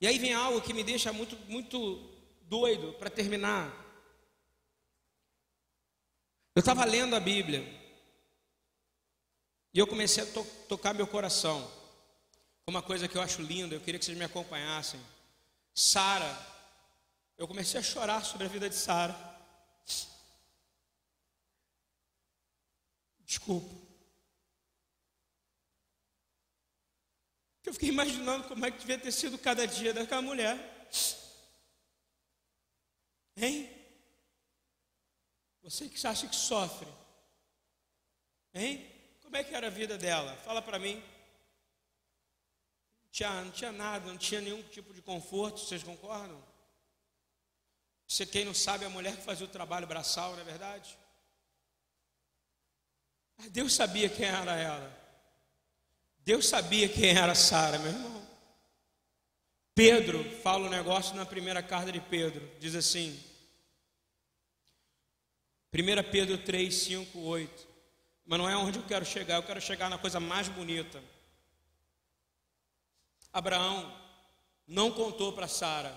E 0.00 0.06
aí 0.06 0.18
vem 0.18 0.34
algo 0.34 0.60
que 0.60 0.74
me 0.74 0.84
deixa 0.84 1.12
muito, 1.12 1.34
muito 1.48 2.10
doido 2.42 2.92
para 2.98 3.08
terminar. 3.08 3.72
Eu 6.54 6.60
estava 6.60 6.84
lendo 6.84 7.16
a 7.16 7.20
Bíblia 7.20 7.66
e 9.76 9.78
eu 9.78 9.86
comecei 9.86 10.22
a 10.22 10.26
to 10.26 10.42
tocar 10.66 10.94
meu 10.94 11.06
coração. 11.06 11.70
Uma 12.66 12.80
coisa 12.80 13.06
que 13.06 13.14
eu 13.14 13.20
acho 13.20 13.42
linda, 13.42 13.74
eu 13.74 13.80
queria 13.82 13.98
que 13.98 14.06
vocês 14.06 14.16
me 14.16 14.24
acompanhassem. 14.24 14.98
Sara, 15.74 16.34
eu 17.36 17.46
comecei 17.46 17.78
a 17.78 17.82
chorar 17.82 18.24
sobre 18.24 18.46
a 18.46 18.48
vida 18.48 18.70
de 18.70 18.74
Sara. 18.74 19.14
Desculpa. 23.26 23.70
Eu 27.62 27.74
fiquei 27.74 27.90
imaginando 27.90 28.48
como 28.48 28.64
é 28.64 28.70
que 28.70 28.78
devia 28.78 28.98
ter 28.98 29.12
sido 29.12 29.36
cada 29.36 29.66
dia 29.66 29.92
daquela 29.92 30.22
mulher. 30.22 30.88
Hein? 33.36 33.70
Você 35.62 35.86
que 35.86 36.06
acha 36.06 36.26
que 36.26 36.36
sofre. 36.36 36.88
Hein? 38.54 38.95
Como 39.26 39.36
é 39.36 39.42
que 39.42 39.54
era 39.54 39.66
a 39.66 39.70
vida 39.70 39.98
dela? 39.98 40.34
Fala 40.44 40.62
para 40.62 40.78
mim. 40.78 41.02
Tinha, 43.10 43.42
não 43.42 43.50
tinha 43.50 43.72
nada, 43.72 44.06
não 44.06 44.16
tinha 44.16 44.40
nenhum 44.40 44.62
tipo 44.62 44.94
de 44.94 45.02
conforto, 45.02 45.58
vocês 45.58 45.82
concordam? 45.82 46.40
Você, 48.06 48.24
quem 48.24 48.44
não 48.44 48.54
sabe, 48.54 48.84
a 48.84 48.88
mulher 48.88 49.16
que 49.16 49.22
fazia 49.22 49.44
o 49.44 49.50
trabalho 49.50 49.86
braçal, 49.86 50.32
não 50.32 50.40
é 50.40 50.44
verdade? 50.44 50.96
Deus 53.50 53.74
sabia 53.74 54.08
quem 54.08 54.26
era 54.26 54.54
ela. 54.54 55.06
Deus 56.20 56.46
sabia 56.46 56.88
quem 56.88 57.10
era 57.10 57.34
Sara, 57.34 57.80
meu 57.80 57.90
irmão. 57.90 58.26
Pedro 59.74 60.22
fala 60.40 60.66
um 60.66 60.70
negócio 60.70 61.16
na 61.16 61.26
primeira 61.26 61.62
carta 61.62 61.90
de 61.90 62.00
Pedro, 62.00 62.48
diz 62.60 62.76
assim: 62.76 63.20
1 65.74 66.10
Pedro 66.12 66.38
3, 66.38 66.72
5, 66.72 67.18
8. 67.18 67.75
Mas 68.26 68.38
não 68.38 68.48
é 68.48 68.56
onde 68.56 68.78
eu 68.78 68.84
quero 68.84 69.06
chegar, 69.06 69.36
eu 69.36 69.42
quero 69.44 69.60
chegar 69.60 69.88
na 69.88 69.96
coisa 69.96 70.18
mais 70.18 70.48
bonita. 70.48 71.00
Abraão 73.32 73.96
não 74.66 74.90
contou 74.90 75.32
para 75.32 75.46
Sara 75.46 75.96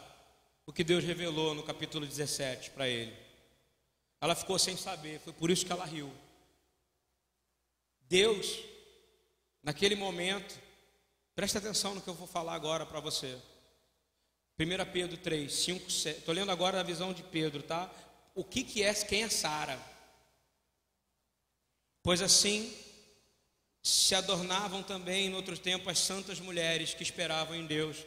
o 0.66 0.72
que 0.72 0.84
Deus 0.84 1.04
revelou 1.04 1.56
no 1.56 1.64
capítulo 1.64 2.06
17 2.06 2.70
para 2.70 2.88
ele. 2.88 3.18
Ela 4.22 4.36
ficou 4.36 4.60
sem 4.60 4.78
saber, 4.78 5.20
foi 5.22 5.34
por 5.34 5.50
isso 5.50 5.66
que 5.66 5.72
ela 5.72 5.86
riu. 5.86 6.14
Deus, 8.02 8.60
naquele 9.64 9.96
momento, 9.96 10.60
presta 11.34 11.58
atenção 11.58 11.96
no 11.96 12.02
que 12.02 12.08
eu 12.08 12.14
vou 12.14 12.28
falar 12.28 12.54
agora 12.54 12.86
para 12.86 13.00
você. 13.00 13.40
1 14.60 14.92
Pedro 14.92 15.18
3, 15.18 15.52
5, 15.52 15.90
7. 15.90 16.20
Estou 16.20 16.36
lendo 16.36 16.52
agora 16.52 16.80
a 16.80 16.84
visão 16.84 17.14
de 17.14 17.24
Pedro, 17.24 17.64
tá? 17.64 17.90
O 18.36 18.44
que, 18.44 18.64
que 18.64 18.84
é, 18.84 18.94
quem 18.94 19.24
é 19.24 19.30
Sara? 19.30 19.80
Pois 22.02 22.22
assim 22.22 22.74
se 23.82 24.14
adornavam 24.14 24.84
também, 24.84 25.28
em 25.28 25.34
outro 25.34 25.58
tempo, 25.58 25.90
as 25.90 26.00
santas 26.00 26.40
mulheres 26.40 26.94
que 26.94 27.04
esperavam 27.04 27.56
em 27.56 27.66
Deus. 27.66 27.98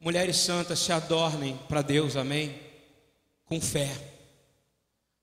Mulheres 0.00 0.36
santas 0.36 0.78
se 0.78 0.92
adornem 0.92 1.56
para 1.68 1.82
Deus, 1.82 2.16
amém? 2.16 2.60
Com 3.44 3.60
fé. 3.60 3.90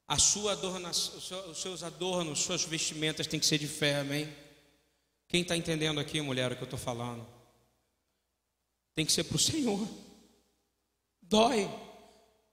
A 0.08 0.20
sua 0.20 0.52
adornação, 0.52 1.50
os 1.50 1.58
seus 1.62 1.82
adornos, 1.82 2.40
suas 2.40 2.64
vestimentas 2.64 3.26
têm 3.26 3.40
que 3.40 3.46
ser 3.46 3.58
de 3.58 3.68
fé, 3.68 4.00
amém? 4.00 4.32
Quem 5.28 5.42
está 5.42 5.58
entendendo 5.58 6.00
aqui, 6.00 6.22
mulher, 6.22 6.52
o 6.52 6.56
que 6.56 6.62
eu 6.62 6.66
estou 6.66 6.80
falando? 6.80 7.26
Tem 8.94 9.06
que 9.06 9.12
ser 9.12 9.24
para 9.24 9.36
o 9.36 9.40
Senhor. 9.40 9.88
Dói. 11.22 11.70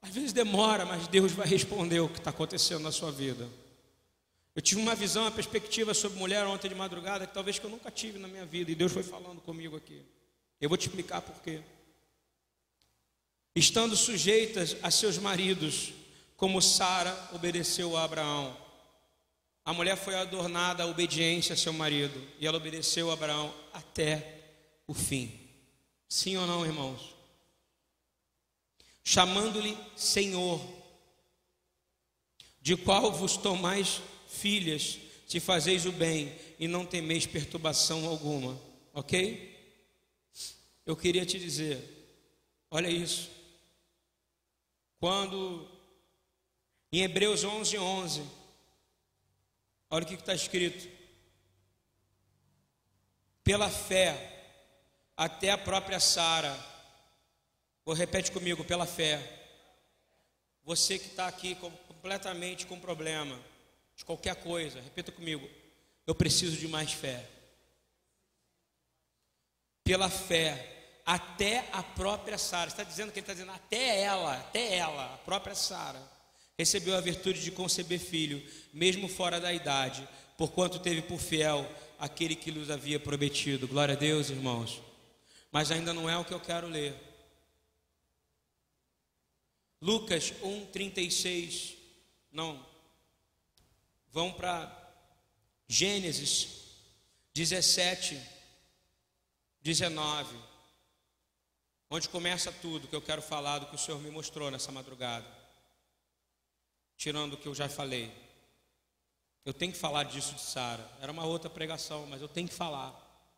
Às 0.01 0.09
vezes 0.09 0.33
demora, 0.33 0.85
mas 0.85 1.07
Deus 1.07 1.31
vai 1.31 1.47
responder 1.47 1.99
o 1.99 2.09
que 2.09 2.17
está 2.17 2.31
acontecendo 2.31 2.81
na 2.81 2.91
sua 2.91 3.11
vida. 3.11 3.47
Eu 4.55 4.61
tive 4.61 4.79
uma 4.79 4.93
visão, 4.93 5.23
uma 5.23 5.31
perspectiva 5.31 5.93
sobre 5.93 6.19
mulher 6.19 6.45
ontem 6.45 6.69
de 6.69 6.75
madrugada 6.75 7.25
que 7.25 7.33
talvez 7.33 7.57
que 7.57 7.65
eu 7.65 7.71
nunca 7.71 7.89
tive 7.89 8.19
na 8.19 8.27
minha 8.27 8.45
vida 8.45 8.71
e 8.71 8.75
Deus 8.75 8.91
foi 8.91 9.01
falando 9.01 9.41
comigo 9.41 9.75
aqui. 9.75 10.03
Eu 10.61 10.69
vou 10.69 10.77
te 10.77 10.87
explicar 10.87 11.21
por 11.21 11.41
quê. 11.41 11.61
Estando 13.55 13.95
sujeitas 13.95 14.77
a 14.83 14.91
seus 14.91 15.17
maridos, 15.17 15.93
como 16.37 16.61
Sara 16.61 17.29
obedeceu 17.33 17.97
a 17.97 18.03
Abraão. 18.03 18.55
A 19.65 19.73
mulher 19.73 19.95
foi 19.95 20.15
adornada 20.15 20.83
à 20.83 20.87
obediência 20.87 21.53
a 21.53 21.57
seu 21.57 21.73
marido 21.73 22.21
e 22.39 22.45
ela 22.45 22.57
obedeceu 22.57 23.09
a 23.09 23.13
Abraão 23.13 23.53
até 23.71 24.41
o 24.85 24.93
fim. 24.93 25.39
Sim 26.07 26.37
ou 26.37 26.45
não, 26.45 26.65
irmãos? 26.65 27.15
Chamando-lhe 29.03 29.77
Senhor, 29.95 30.61
de 32.61 32.77
qual 32.77 33.11
vos 33.11 33.35
tomais 33.35 34.01
filhas, 34.33 34.99
se 35.27 35.39
fazeis 35.39 35.85
o 35.85 35.91
bem 35.91 36.33
e 36.59 36.67
não 36.67 36.85
temeis 36.85 37.25
perturbação 37.25 38.05
alguma. 38.07 38.59
Ok? 38.93 39.51
Eu 40.85 40.95
queria 40.95 41.25
te 41.25 41.39
dizer, 41.39 41.81
olha 42.69 42.87
isso. 42.87 43.31
Quando 44.99 45.67
em 46.91 47.01
Hebreus 47.01 47.43
11, 47.43 47.77
11, 47.77 48.23
olha 49.89 50.03
o 50.03 50.07
que 50.07 50.13
está 50.13 50.33
escrito. 50.33 50.87
Pela 53.43 53.69
fé, 53.69 54.45
até 55.17 55.49
a 55.49 55.57
própria 55.57 55.99
Sara, 55.99 56.55
vou 57.83 57.95
repete 57.95 58.31
comigo, 58.31 58.63
pela 58.63 58.85
fé. 58.85 59.41
Você 60.63 60.97
que 60.97 61.07
está 61.07 61.27
aqui 61.27 61.55
completamente 61.55 62.65
com 62.65 62.79
problema, 62.79 63.37
de 64.03 64.05
qualquer 64.05 64.35
coisa, 64.35 64.81
repita 64.81 65.11
comigo: 65.11 65.49
eu 66.05 66.13
preciso 66.13 66.57
de 66.57 66.67
mais 66.67 66.91
fé. 66.91 67.25
Pela 69.83 70.09
fé, 70.09 71.01
até 71.05 71.69
a 71.71 71.81
própria 71.81 72.37
Sara, 72.37 72.69
está 72.69 72.83
dizendo 72.83 73.11
que 73.11 73.19
ele 73.19 73.23
está 73.23 73.33
dizendo, 73.33 73.51
até 73.51 74.01
ela, 74.01 74.37
até 74.37 74.75
ela, 74.75 75.13
a 75.13 75.17
própria 75.19 75.55
Sara, 75.55 76.01
recebeu 76.57 76.95
a 76.95 77.01
virtude 77.01 77.41
de 77.41 77.51
conceber 77.51 77.99
filho, 77.99 78.41
mesmo 78.73 79.07
fora 79.07 79.39
da 79.39 79.53
idade, 79.53 80.07
porquanto 80.37 80.79
teve 80.79 81.01
por 81.01 81.19
fiel 81.19 81.69
aquele 81.97 82.35
que 82.35 82.51
lhes 82.51 82.69
havia 82.69 82.99
prometido. 82.99 83.67
Glória 83.67 83.95
a 83.95 83.97
Deus, 83.97 84.29
irmãos. 84.29 84.81
Mas 85.51 85.71
ainda 85.71 85.93
não 85.93 86.09
é 86.09 86.17
o 86.17 86.25
que 86.25 86.33
eu 86.33 86.39
quero 86.39 86.67
ler. 86.67 86.95
Lucas 89.81 90.33
1:36. 90.41 91.75
Não, 92.31 92.72
Vão 94.13 94.31
para 94.31 94.71
Gênesis 95.67 96.47
17, 97.33 98.21
19, 99.59 100.37
onde 101.89 102.07
começa 102.07 102.51
tudo 102.51 102.87
que 102.87 102.95
eu 102.95 103.01
quero 103.01 103.23
falar 103.23 103.57
do 103.57 103.65
que 103.65 103.73
o 103.73 103.77
Senhor 103.79 103.99
me 103.99 104.11
mostrou 104.11 104.51
nessa 104.51 104.71
madrugada, 104.71 105.25
tirando 106.95 107.33
o 107.33 107.37
que 107.37 107.47
eu 107.47 107.55
já 107.55 107.67
falei. 107.67 108.13
Eu 109.43 109.51
tenho 109.51 109.71
que 109.71 109.79
falar 109.79 110.03
disso 110.03 110.35
de 110.35 110.41
Sara. 110.41 110.87
Era 111.01 111.11
uma 111.11 111.25
outra 111.25 111.49
pregação, 111.49 112.05
mas 112.05 112.21
eu 112.21 112.27
tenho 112.27 112.47
que 112.47 112.53
falar. 112.53 112.93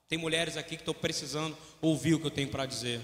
Tem 0.10 0.18
mulheres 0.18 0.58
aqui 0.58 0.76
que 0.76 0.82
estão 0.82 0.94
precisando 0.94 1.58
ouvir 1.82 2.16
o 2.16 2.20
que 2.20 2.28
eu 2.28 2.32
tenho 2.32 2.50
para 2.50 2.66
dizer. 2.66 3.02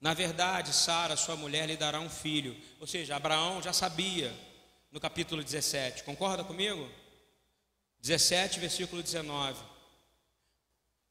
Na 0.00 0.12
verdade, 0.12 0.72
Sara, 0.72 1.16
sua 1.16 1.36
mulher, 1.36 1.68
lhe 1.68 1.76
dará 1.76 2.00
um 2.00 2.10
filho. 2.10 2.60
Ou 2.80 2.86
seja, 2.86 3.14
Abraão 3.14 3.62
já 3.62 3.72
sabia 3.72 4.36
no 4.90 5.00
capítulo 5.00 5.42
17. 5.42 6.04
Concorda 6.04 6.44
comigo? 6.44 6.90
17, 8.00 8.60
versículo 8.60 9.02
19. 9.02 9.58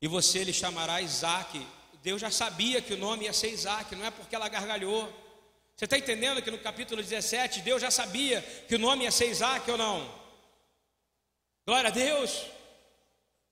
E 0.02 0.08
você 0.08 0.44
lhe 0.44 0.54
chamará 0.54 1.02
Isaac. 1.02 1.66
Deus 2.02 2.22
já 2.22 2.30
sabia 2.30 2.82
que 2.82 2.94
o 2.94 2.98
nome 2.98 3.26
ia 3.26 3.34
ser 3.34 3.50
Isaac, 3.50 3.96
não 3.96 4.06
é 4.06 4.12
porque 4.12 4.36
ela 4.36 4.48
gargalhou. 4.48 5.12
Você 5.76 5.86
está 5.86 5.98
entendendo 5.98 6.42
que 6.42 6.52
no 6.52 6.60
capítulo 6.60 7.02
17 7.02 7.62
Deus 7.62 7.82
já 7.82 7.92
sabia 7.92 8.42
que 8.68 8.76
o 8.76 8.80
nome 8.80 9.04
ia 9.04 9.12
ser 9.12 9.30
Isaac 9.30 9.70
ou 9.70 9.78
não? 9.78 10.26
Glória 11.66 11.90
a 11.90 11.92
Deus. 11.92 12.46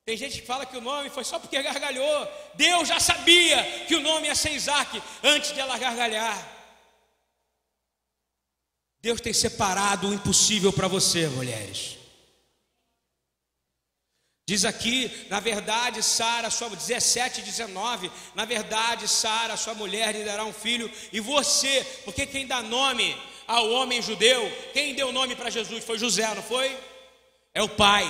Tem 0.05 0.15
gente 0.17 0.41
que 0.41 0.45
fala 0.45 0.65
que 0.65 0.78
o 0.78 0.82
nome 0.82 1.09
foi 1.09 1.24
só 1.24 1.39
porque 1.39 1.61
gargalhou. 1.61 2.28
Deus 2.55 2.88
já 2.88 2.99
sabia 2.99 3.86
que 3.88 3.95
o 3.95 4.01
nome 4.01 4.28
ia 4.28 4.36
ser 4.36 4.51
Isaac 4.51 5.01
antes 5.24 5.53
de 5.53 5.59
ela 5.59 5.78
gargalhar. 5.78 6.53
Deus 9.04 9.20
tem 9.20 9.34
separado 9.34 10.08
o 10.08 10.14
impossível 10.14 10.72
para 10.72 10.88
você, 10.88 11.28
mulheres. 11.28 11.97
Diz 14.47 14.64
aqui, 14.64 15.28
na 15.30 15.41
verdade, 15.41 16.01
Sara, 16.01 16.49
sua 16.49 16.70
17, 16.70 17.41
19, 17.41 18.10
na 18.34 18.45
verdade, 18.45 19.06
Sara, 19.10 19.58
sua 19.58 19.74
mulher, 19.74 20.16
lhe 20.16 20.24
dará 20.24 20.45
um 20.45 20.54
filho, 20.54 20.89
e 21.12 21.20
você, 21.20 21.86
porque 22.06 22.26
quem 22.26 22.47
dá 22.47 22.62
nome 22.62 23.14
ao 23.45 23.70
homem 23.72 24.01
judeu, 24.01 24.49
quem 24.72 24.95
deu 24.95 25.12
nome 25.12 25.36
para 25.36 25.49
Jesus 25.49 25.84
foi 25.84 25.99
José, 25.99 26.34
não 26.34 26.43
foi? 26.43 26.78
É 27.54 27.62
o 27.62 27.68
pai. 27.68 28.06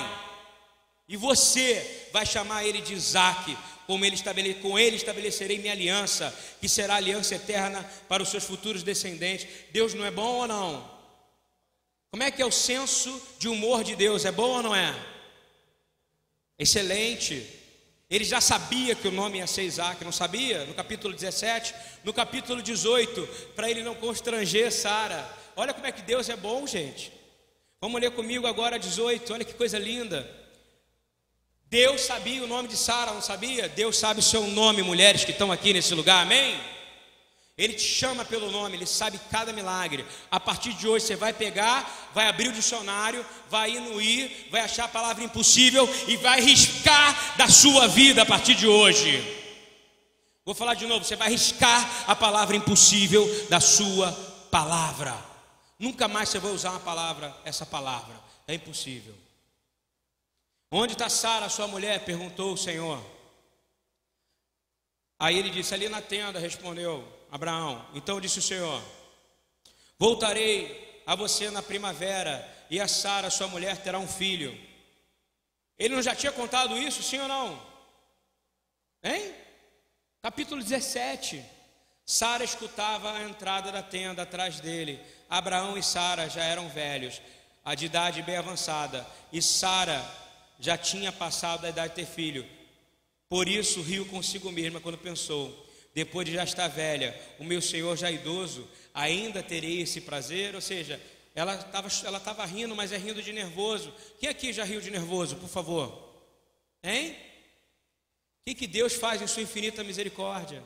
E 1.08 1.16
você 1.16 2.08
vai 2.12 2.24
chamar 2.24 2.64
ele 2.64 2.80
de 2.80 2.94
Isaac, 2.94 3.56
como 3.86 4.04
ele 4.04 4.14
estabele... 4.14 4.54
com 4.54 4.78
ele 4.78 4.96
estabelecerei 4.96 5.58
minha 5.58 5.72
aliança, 5.72 6.34
que 6.60 6.68
será 6.68 6.96
aliança 6.96 7.34
eterna 7.34 7.84
para 8.08 8.22
os 8.22 8.28
seus 8.28 8.44
futuros 8.44 8.82
descendentes. 8.82 9.46
Deus 9.72 9.94
não 9.94 10.04
é 10.04 10.10
bom 10.10 10.40
ou 10.40 10.48
não? 10.48 10.94
Como 12.10 12.22
é 12.22 12.30
que 12.30 12.40
é 12.40 12.46
o 12.46 12.52
senso 12.52 13.20
de 13.38 13.48
humor 13.48 13.82
de 13.82 13.96
Deus? 13.96 14.24
É 14.24 14.30
bom 14.30 14.48
ou 14.48 14.62
não 14.62 14.74
é? 14.74 14.94
Excelente. 16.58 17.44
Ele 18.08 18.24
já 18.24 18.40
sabia 18.40 18.94
que 18.94 19.08
o 19.08 19.12
nome 19.12 19.38
ia 19.38 19.46
ser 19.46 19.64
Isaac, 19.64 20.04
não 20.04 20.12
sabia? 20.12 20.64
No 20.66 20.74
capítulo 20.74 21.12
17, 21.12 21.74
no 22.04 22.12
capítulo 22.12 22.62
18, 22.62 23.26
para 23.56 23.68
ele 23.68 23.82
não 23.82 23.94
constranger 23.94 24.70
Sara. 24.70 25.28
Olha 25.56 25.74
como 25.74 25.86
é 25.86 25.92
que 25.92 26.02
Deus 26.02 26.28
é 26.28 26.36
bom, 26.36 26.66
gente. 26.66 27.12
Vamos 27.80 28.00
ler 28.00 28.12
comigo 28.12 28.46
agora 28.46 28.78
18, 28.78 29.32
olha 29.32 29.44
que 29.44 29.54
coisa 29.54 29.78
linda. 29.78 30.43
Deus 31.74 32.02
sabia 32.02 32.44
o 32.44 32.46
nome 32.46 32.68
de 32.68 32.76
Sara, 32.76 33.10
não 33.10 33.20
sabia? 33.20 33.68
Deus 33.68 33.98
sabe 33.98 34.20
o 34.20 34.22
seu 34.22 34.46
nome, 34.46 34.80
mulheres 34.80 35.24
que 35.24 35.32
estão 35.32 35.50
aqui 35.50 35.72
nesse 35.72 35.92
lugar, 35.92 36.22
amém? 36.22 36.56
Ele 37.58 37.74
te 37.74 37.82
chama 37.82 38.24
pelo 38.24 38.48
nome, 38.48 38.76
ele 38.76 38.86
sabe 38.86 39.18
cada 39.28 39.52
milagre. 39.52 40.06
A 40.30 40.38
partir 40.38 40.72
de 40.74 40.86
hoje 40.86 41.04
você 41.04 41.16
vai 41.16 41.32
pegar, 41.32 42.12
vai 42.14 42.28
abrir 42.28 42.46
o 42.46 42.52
dicionário, 42.52 43.26
vai 43.50 43.72
ir 43.72 43.80
no 43.80 44.00
i, 44.00 44.46
vai 44.52 44.60
achar 44.60 44.84
a 44.84 44.88
palavra 44.88 45.24
impossível 45.24 45.88
e 46.06 46.16
vai 46.16 46.40
riscar 46.40 47.36
da 47.36 47.48
sua 47.48 47.88
vida 47.88 48.22
a 48.22 48.26
partir 48.26 48.54
de 48.54 48.68
hoje. 48.68 49.20
Vou 50.44 50.54
falar 50.54 50.74
de 50.74 50.86
novo, 50.86 51.04
você 51.04 51.16
vai 51.16 51.30
riscar 51.30 52.04
a 52.06 52.14
palavra 52.14 52.54
impossível 52.54 53.28
da 53.50 53.58
sua 53.58 54.12
palavra. 54.48 55.12
Nunca 55.76 56.06
mais 56.06 56.28
você 56.28 56.38
vai 56.38 56.52
usar 56.52 56.70
uma 56.70 56.78
palavra, 56.78 57.36
essa 57.44 57.66
palavra. 57.66 58.14
É 58.46 58.54
impossível. 58.54 59.23
Onde 60.76 60.94
está 60.94 61.08
Sara, 61.08 61.48
sua 61.48 61.68
mulher? 61.68 62.00
perguntou 62.00 62.52
o 62.52 62.56
Senhor. 62.56 63.00
Aí 65.16 65.38
ele 65.38 65.48
disse: 65.48 65.72
Ali 65.72 65.88
na 65.88 66.02
tenda, 66.02 66.40
respondeu 66.40 67.06
Abraão. 67.30 67.86
Então 67.94 68.20
disse 68.20 68.40
o 68.40 68.42
Senhor: 68.42 68.82
Voltarei 69.96 71.00
a 71.06 71.14
você 71.14 71.48
na 71.48 71.62
primavera, 71.62 72.44
e 72.68 72.80
a 72.80 72.88
Sara, 72.88 73.30
sua 73.30 73.46
mulher, 73.46 73.76
terá 73.84 74.00
um 74.00 74.08
filho. 74.08 74.52
Ele 75.78 75.94
não 75.94 76.02
já 76.02 76.12
tinha 76.12 76.32
contado 76.32 76.76
isso, 76.76 77.04
sim 77.04 77.20
ou 77.20 77.28
não? 77.28 77.62
Hein? 79.00 79.32
Capítulo 80.20 80.60
17. 80.60 81.40
Sara 82.04 82.42
escutava 82.42 83.12
a 83.12 83.22
entrada 83.22 83.70
da 83.70 83.80
tenda 83.80 84.22
atrás 84.22 84.58
dele. 84.58 85.00
Abraão 85.30 85.78
e 85.78 85.84
Sara 85.84 86.28
já 86.28 86.42
eram 86.42 86.68
velhos, 86.68 87.22
a 87.64 87.76
de 87.76 87.86
idade 87.86 88.22
bem 88.22 88.38
avançada, 88.38 89.06
e 89.32 89.40
Sara 89.40 90.23
já 90.58 90.76
tinha 90.76 91.12
passado 91.12 91.62
da 91.62 91.68
idade 91.68 91.90
de 91.90 91.96
ter 91.96 92.06
filho. 92.06 92.46
Por 93.28 93.48
isso 93.48 93.82
riu 93.82 94.06
consigo 94.06 94.50
mesma 94.52 94.80
quando 94.80 94.98
pensou: 94.98 95.66
depois 95.94 96.26
de 96.26 96.34
já 96.34 96.44
estar 96.44 96.68
velha, 96.68 97.18
o 97.38 97.44
meu 97.44 97.60
senhor 97.60 97.96
já 97.96 98.10
idoso, 98.10 98.68
ainda 98.92 99.42
terei 99.42 99.80
esse 99.80 100.00
prazer? 100.00 100.54
Ou 100.54 100.60
seja, 100.60 101.00
ela 101.34 101.54
estava 101.54 101.88
ela 102.04 102.20
tava 102.20 102.44
rindo, 102.44 102.74
mas 102.76 102.92
é 102.92 102.96
rindo 102.96 103.22
de 103.22 103.32
nervoso. 103.32 103.92
Quem 104.20 104.28
aqui 104.28 104.52
já 104.52 104.64
riu 104.64 104.80
de 104.80 104.90
nervoso, 104.90 105.36
por 105.36 105.48
favor? 105.48 106.12
Hein? 106.82 107.12
O 107.12 108.44
que, 108.46 108.54
que 108.54 108.66
Deus 108.66 108.92
faz 108.92 109.22
em 109.22 109.26
sua 109.26 109.42
infinita 109.42 109.82
misericórdia? 109.82 110.62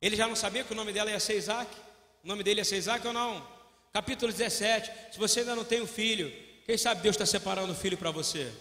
Ele 0.00 0.14
já 0.14 0.28
não 0.28 0.36
sabia 0.36 0.62
que 0.64 0.72
o 0.72 0.76
nome 0.76 0.92
dela 0.92 1.10
ia 1.10 1.18
ser 1.18 1.36
Isaac? 1.36 1.74
O 2.22 2.28
nome 2.28 2.42
dele 2.42 2.60
ia 2.60 2.64
ser 2.64 2.76
Isaac 2.76 3.06
ou 3.06 3.12
não? 3.12 3.46
Capítulo 3.92 4.32
17. 4.32 4.90
Se 5.12 5.18
você 5.18 5.40
ainda 5.40 5.56
não 5.56 5.64
tem 5.64 5.80
um 5.80 5.86
filho, 5.86 6.32
quem 6.64 6.76
sabe 6.76 7.02
Deus 7.02 7.14
está 7.14 7.26
separando 7.26 7.72
o 7.72 7.76
filho 7.76 7.96
para 7.96 8.10
você? 8.10 8.52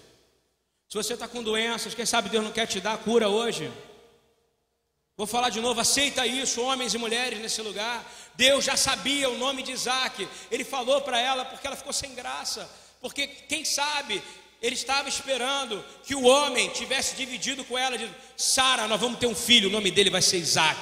Se 0.88 0.98
você 0.98 1.14
está 1.14 1.28
com 1.28 1.42
doenças, 1.42 1.94
quem 1.94 2.06
sabe 2.06 2.30
Deus 2.30 2.44
não 2.44 2.52
quer 2.52 2.68
te 2.68 2.80
dar 2.80 2.98
cura 2.98 3.28
hoje? 3.28 3.72
Vou 5.18 5.26
falar 5.26 5.50
de 5.50 5.62
novo, 5.62 5.80
aceita 5.80 6.28
isso, 6.28 6.62
homens 6.62 6.94
e 6.94 6.98
mulheres 6.98 7.40
nesse 7.40 7.62
lugar. 7.62 8.06
Deus 8.36 8.66
já 8.66 8.76
sabia 8.76 9.30
o 9.30 9.38
nome 9.38 9.64
de 9.64 9.72
Isaac, 9.72 10.28
ele 10.52 10.64
falou 10.64 11.02
para 11.02 11.20
ela 11.20 11.46
porque 11.46 11.66
ela 11.66 11.76
ficou 11.76 11.94
sem 11.94 12.14
graça. 12.14 12.70
Porque 13.00 13.28
quem 13.28 13.64
sabe 13.64 14.22
ele 14.62 14.76
estava 14.76 15.08
esperando 15.08 15.84
que 16.04 16.16
o 16.16 16.26
homem 16.26 16.70
tivesse 16.70 17.16
dividido 17.16 17.64
com 17.64 17.78
ela, 17.78 17.98
de 17.98 18.10
Sara, 18.36 18.88
nós 18.88 19.00
vamos 19.00 19.20
ter 19.20 19.28
um 19.28 19.36
filho, 19.36 19.70
o 19.70 19.72
nome 19.72 19.92
dele 19.92 20.10
vai 20.10 20.22
ser 20.22 20.38
Isaac. 20.38 20.82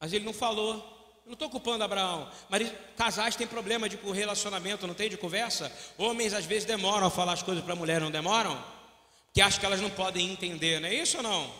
Mas 0.00 0.12
ele 0.12 0.24
não 0.24 0.32
falou. 0.32 0.92
Eu 1.24 1.28
não 1.28 1.32
estou 1.32 1.48
culpando 1.48 1.82
Abraão, 1.82 2.28
mas 2.50 2.70
casais 2.98 3.34
têm 3.34 3.46
problema 3.46 3.88
de 3.88 3.96
relacionamento, 3.96 4.86
não 4.86 4.92
tem 4.92 5.08
de 5.08 5.16
conversa? 5.16 5.72
Homens 5.96 6.34
às 6.34 6.44
vezes 6.44 6.66
demoram 6.66 7.06
a 7.06 7.10
falar 7.10 7.32
as 7.32 7.42
coisas 7.42 7.64
para 7.64 7.72
a 7.72 7.76
mulher, 7.76 7.98
não 7.98 8.10
demoram? 8.10 8.62
Que 9.34 9.40
acham 9.40 9.58
que 9.58 9.66
elas 9.66 9.80
não 9.80 9.90
podem 9.90 10.30
entender, 10.30 10.80
não 10.80 10.88
é 10.88 10.94
isso 10.94 11.16
ou 11.16 11.22
não? 11.24 11.52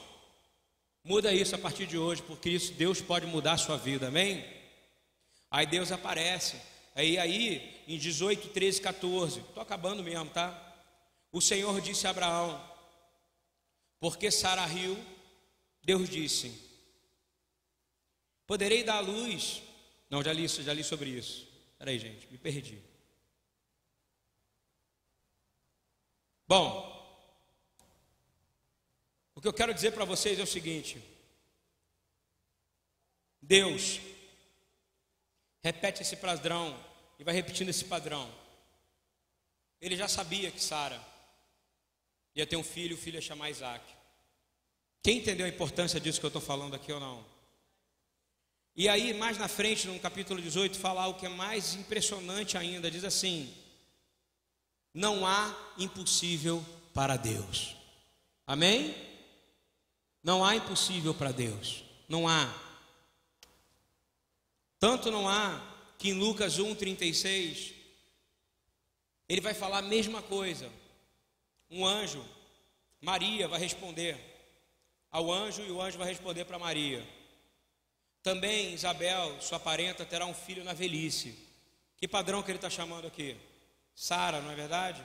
Muda 1.02 1.34
isso 1.34 1.56
a 1.56 1.58
partir 1.58 1.86
de 1.86 1.98
hoje, 1.98 2.22
porque 2.22 2.48
isso 2.48 2.72
Deus 2.74 3.00
pode 3.00 3.26
mudar 3.26 3.54
a 3.54 3.58
sua 3.58 3.76
vida, 3.76 4.06
amém? 4.06 4.46
Aí 5.50 5.66
Deus 5.66 5.90
aparece. 5.90 6.56
Aí, 6.94 7.18
aí, 7.18 7.82
em 7.88 7.98
18, 7.98 8.50
13, 8.50 8.80
14, 8.80 9.40
estou 9.40 9.60
acabando 9.60 10.04
mesmo, 10.04 10.30
tá? 10.30 10.56
O 11.32 11.40
Senhor 11.40 11.80
disse 11.80 12.06
a 12.06 12.10
Abraão, 12.10 12.64
porque 13.98 14.30
Sara 14.30 14.64
riu, 14.64 14.96
Deus 15.82 16.08
disse: 16.08 16.56
Poderei 18.46 18.84
dar 18.84 19.00
luz. 19.00 19.62
Não, 20.08 20.22
já 20.22 20.32
li, 20.32 20.46
já 20.46 20.72
li 20.72 20.84
sobre 20.84 21.10
isso. 21.10 21.44
Peraí, 21.76 21.98
gente, 21.98 22.28
me 22.30 22.38
perdi. 22.38 22.78
Bom, 26.46 26.93
que 29.44 29.48
eu 29.48 29.52
quero 29.52 29.74
dizer 29.74 29.92
para 29.92 30.06
vocês 30.06 30.38
é 30.38 30.42
o 30.42 30.46
seguinte: 30.46 31.04
Deus 33.42 34.00
repete 35.62 36.00
esse 36.00 36.16
padrão 36.16 36.74
e 37.18 37.24
vai 37.24 37.34
repetindo 37.34 37.68
esse 37.68 37.84
padrão. 37.84 38.26
Ele 39.82 39.96
já 39.96 40.08
sabia 40.08 40.50
que 40.50 40.62
Sara 40.62 40.98
ia 42.34 42.46
ter 42.46 42.56
um 42.56 42.64
filho, 42.64 42.96
o 42.96 42.98
filho 42.98 43.16
ia 43.16 43.20
chamar 43.20 43.50
Isaac. 43.50 43.84
Quem 45.02 45.18
entendeu 45.18 45.44
a 45.44 45.50
importância 45.50 46.00
disso 46.00 46.20
que 46.20 46.24
eu 46.24 46.28
estou 46.28 46.40
falando 46.40 46.74
aqui 46.74 46.90
ou 46.90 46.98
não? 46.98 47.22
E 48.74 48.88
aí, 48.88 49.12
mais 49.12 49.36
na 49.36 49.46
frente, 49.46 49.86
no 49.86 50.00
capítulo 50.00 50.40
18, 50.40 50.78
fala 50.78 51.02
algo 51.02 51.20
que 51.20 51.26
é 51.26 51.28
mais 51.28 51.74
impressionante 51.74 52.56
ainda: 52.56 52.90
diz 52.90 53.04
assim: 53.04 53.54
Não 54.94 55.26
há 55.26 55.54
impossível 55.76 56.64
para 56.94 57.18
Deus. 57.18 57.76
Amém? 58.46 59.12
Não 60.24 60.42
há 60.42 60.56
impossível 60.56 61.12
para 61.14 61.30
Deus. 61.30 61.84
Não 62.08 62.26
há. 62.26 62.52
Tanto 64.78 65.10
não 65.10 65.28
há 65.28 65.60
que 65.98 66.08
em 66.08 66.14
Lucas 66.14 66.58
1,36 66.58 67.74
ele 69.28 69.42
vai 69.42 69.52
falar 69.52 69.78
a 69.78 69.82
mesma 69.82 70.22
coisa. 70.22 70.70
Um 71.70 71.84
anjo, 71.84 72.24
Maria 73.02 73.46
vai 73.46 73.60
responder 73.60 74.18
ao 75.10 75.30
anjo 75.30 75.62
e 75.62 75.70
o 75.70 75.80
anjo 75.80 75.98
vai 75.98 76.08
responder 76.08 76.46
para 76.46 76.58
Maria. 76.58 77.06
Também 78.22 78.72
Isabel, 78.72 79.40
sua 79.42 79.60
parenta, 79.60 80.06
terá 80.06 80.24
um 80.24 80.34
filho 80.34 80.64
na 80.64 80.72
velhice. 80.72 81.38
Que 81.98 82.08
padrão 82.08 82.42
que 82.42 82.50
ele 82.50 82.58
está 82.58 82.70
chamando 82.70 83.06
aqui? 83.06 83.36
Sara, 83.94 84.40
não 84.40 84.50
é 84.50 84.54
verdade? 84.54 85.04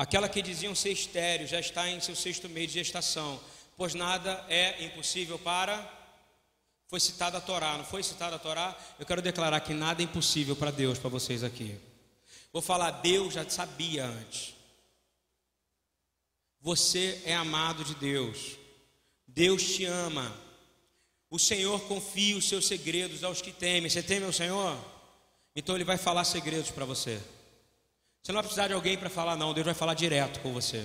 Aquela 0.00 0.30
que 0.30 0.40
diziam 0.40 0.74
ser 0.74 0.92
estéreo 0.92 1.46
já 1.46 1.60
está 1.60 1.86
em 1.86 2.00
seu 2.00 2.16
sexto 2.16 2.48
mês 2.48 2.72
de 2.72 2.78
gestação, 2.78 3.38
pois 3.76 3.92
nada 3.92 4.42
é 4.48 4.82
impossível 4.82 5.38
para. 5.38 5.76
Foi 6.88 6.98
citada 6.98 7.36
a 7.36 7.40
Torá, 7.42 7.76
não 7.76 7.84
foi 7.84 8.02
citada 8.02 8.36
a 8.36 8.38
Torá? 8.38 8.74
Eu 8.98 9.04
quero 9.04 9.20
declarar 9.20 9.60
que 9.60 9.74
nada 9.74 10.00
é 10.00 10.04
impossível 10.06 10.56
para 10.56 10.70
Deus, 10.70 10.98
para 10.98 11.10
vocês 11.10 11.44
aqui. 11.44 11.78
Vou 12.50 12.62
falar, 12.62 12.92
Deus 12.92 13.34
já 13.34 13.46
sabia 13.50 14.06
antes. 14.06 14.54
Você 16.62 17.20
é 17.26 17.34
amado 17.34 17.84
de 17.84 17.94
Deus. 17.94 18.56
Deus 19.28 19.62
te 19.62 19.84
ama. 19.84 20.34
O 21.28 21.38
Senhor 21.38 21.78
confia 21.82 22.38
os 22.38 22.48
seus 22.48 22.66
segredos 22.66 23.22
aos 23.22 23.42
que 23.42 23.52
temem. 23.52 23.90
Você 23.90 24.02
teme 24.02 24.24
ao 24.24 24.32
Senhor? 24.32 24.82
Então 25.54 25.74
Ele 25.74 25.84
vai 25.84 25.98
falar 25.98 26.24
segredos 26.24 26.70
para 26.70 26.86
você. 26.86 27.20
Você 28.22 28.32
não 28.32 28.36
vai 28.36 28.42
precisar 28.42 28.68
de 28.68 28.74
alguém 28.74 28.98
para 28.98 29.08
falar, 29.08 29.36
não. 29.36 29.54
Deus 29.54 29.64
vai 29.64 29.74
falar 29.74 29.94
direto 29.94 30.40
com 30.40 30.52
você. 30.52 30.78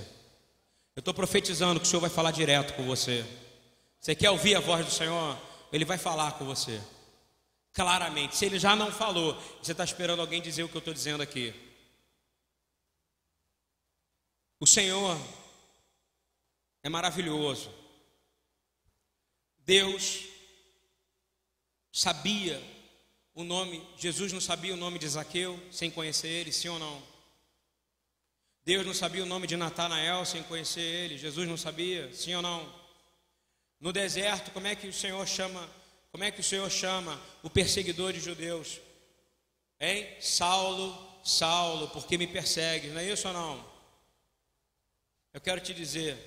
Eu 0.96 1.02
estou 1.02 1.14
profetizando 1.14 1.80
que 1.80 1.86
o 1.86 1.90
Senhor 1.90 2.02
vai 2.02 2.10
falar 2.10 2.32
direto 2.32 2.74
com 2.76 2.86
você. 2.86 3.26
Você 4.00 4.16
quer 4.16 4.30
ouvir 4.30 4.56
a 4.56 4.60
voz 4.60 4.86
do 4.86 4.92
Senhor? 4.92 5.38
Ele 5.72 5.84
vai 5.84 5.98
falar 5.98 6.34
com 6.34 6.46
você. 6.46 6.82
Claramente. 7.74 8.36
Se 8.36 8.46
Ele 8.46 8.58
já 8.58 8.76
não 8.76 8.92
falou, 8.92 9.34
você 9.62 9.74
está 9.74 9.84
esperando 9.84 10.22
alguém 10.22 10.42
dizer 10.42 10.64
o 10.64 10.70
que 10.70 10.76
eu 10.76 10.80
estou 10.80 10.94
dizendo 10.94 11.22
aqui. 11.22 11.54
O 14.60 14.66
Senhor 14.66 15.20
é 16.82 16.88
maravilhoso. 16.88 17.70
Deus 19.66 20.24
sabia 21.92 22.62
o 23.34 23.44
nome, 23.44 23.86
Jesus 23.98 24.32
não 24.32 24.40
sabia 24.40 24.74
o 24.74 24.78
nome 24.78 24.98
de 24.98 25.10
Zaqueu 25.10 25.60
sem 25.72 25.92
conhecer 25.92 26.30
ele, 26.30 26.54
sim 26.54 26.70
ou 26.70 26.80
não? 26.80 27.15
Deus 28.66 28.86
não 28.86 28.94
sabia 28.94 29.24
o 29.24 29.28
nome 29.28 29.48
de 29.48 29.56
Natanael 29.56 30.26
sem 30.26 30.44
conhecer 30.44 30.82
ele, 30.82 31.18
Jesus 31.18 31.48
não 31.48 31.56
sabia, 31.56 32.12
sim 32.14 32.34
ou 32.34 32.42
não? 32.42 32.74
No 33.80 33.94
deserto, 33.94 34.52
como 34.52 34.68
é 34.68 34.76
que 34.76 34.88
o 34.88 34.94
Senhor 34.94 35.26
chama, 35.28 35.70
como 36.12 36.24
é 36.24 36.32
que 36.32 36.42
o 36.42 36.44
Senhor 36.44 36.70
chama 36.70 37.22
o 37.44 37.50
perseguidor 37.50 38.12
de 38.12 38.20
judeus? 38.20 38.82
Hein? 39.80 40.08
Saulo, 40.20 41.22
Saulo, 41.24 41.90
porque 41.90 42.18
me 42.18 42.26
persegue, 42.26 42.88
não 42.88 43.00
é 43.00 43.12
isso 43.12 43.28
ou 43.28 43.34
não? 43.34 43.66
Eu 45.32 45.40
quero 45.40 45.62
te 45.62 45.74
dizer, 45.74 46.18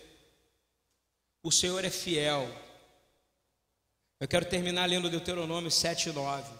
o 1.42 1.50
Senhor 1.50 1.84
é 1.84 1.90
fiel 1.90 2.48
eu 4.20 4.26
quero 4.26 4.46
terminar 4.46 4.86
lendo 4.86 5.08
Deuteronômio 5.08 5.70
7 5.70 6.08
e 6.08 6.12
9. 6.12 6.52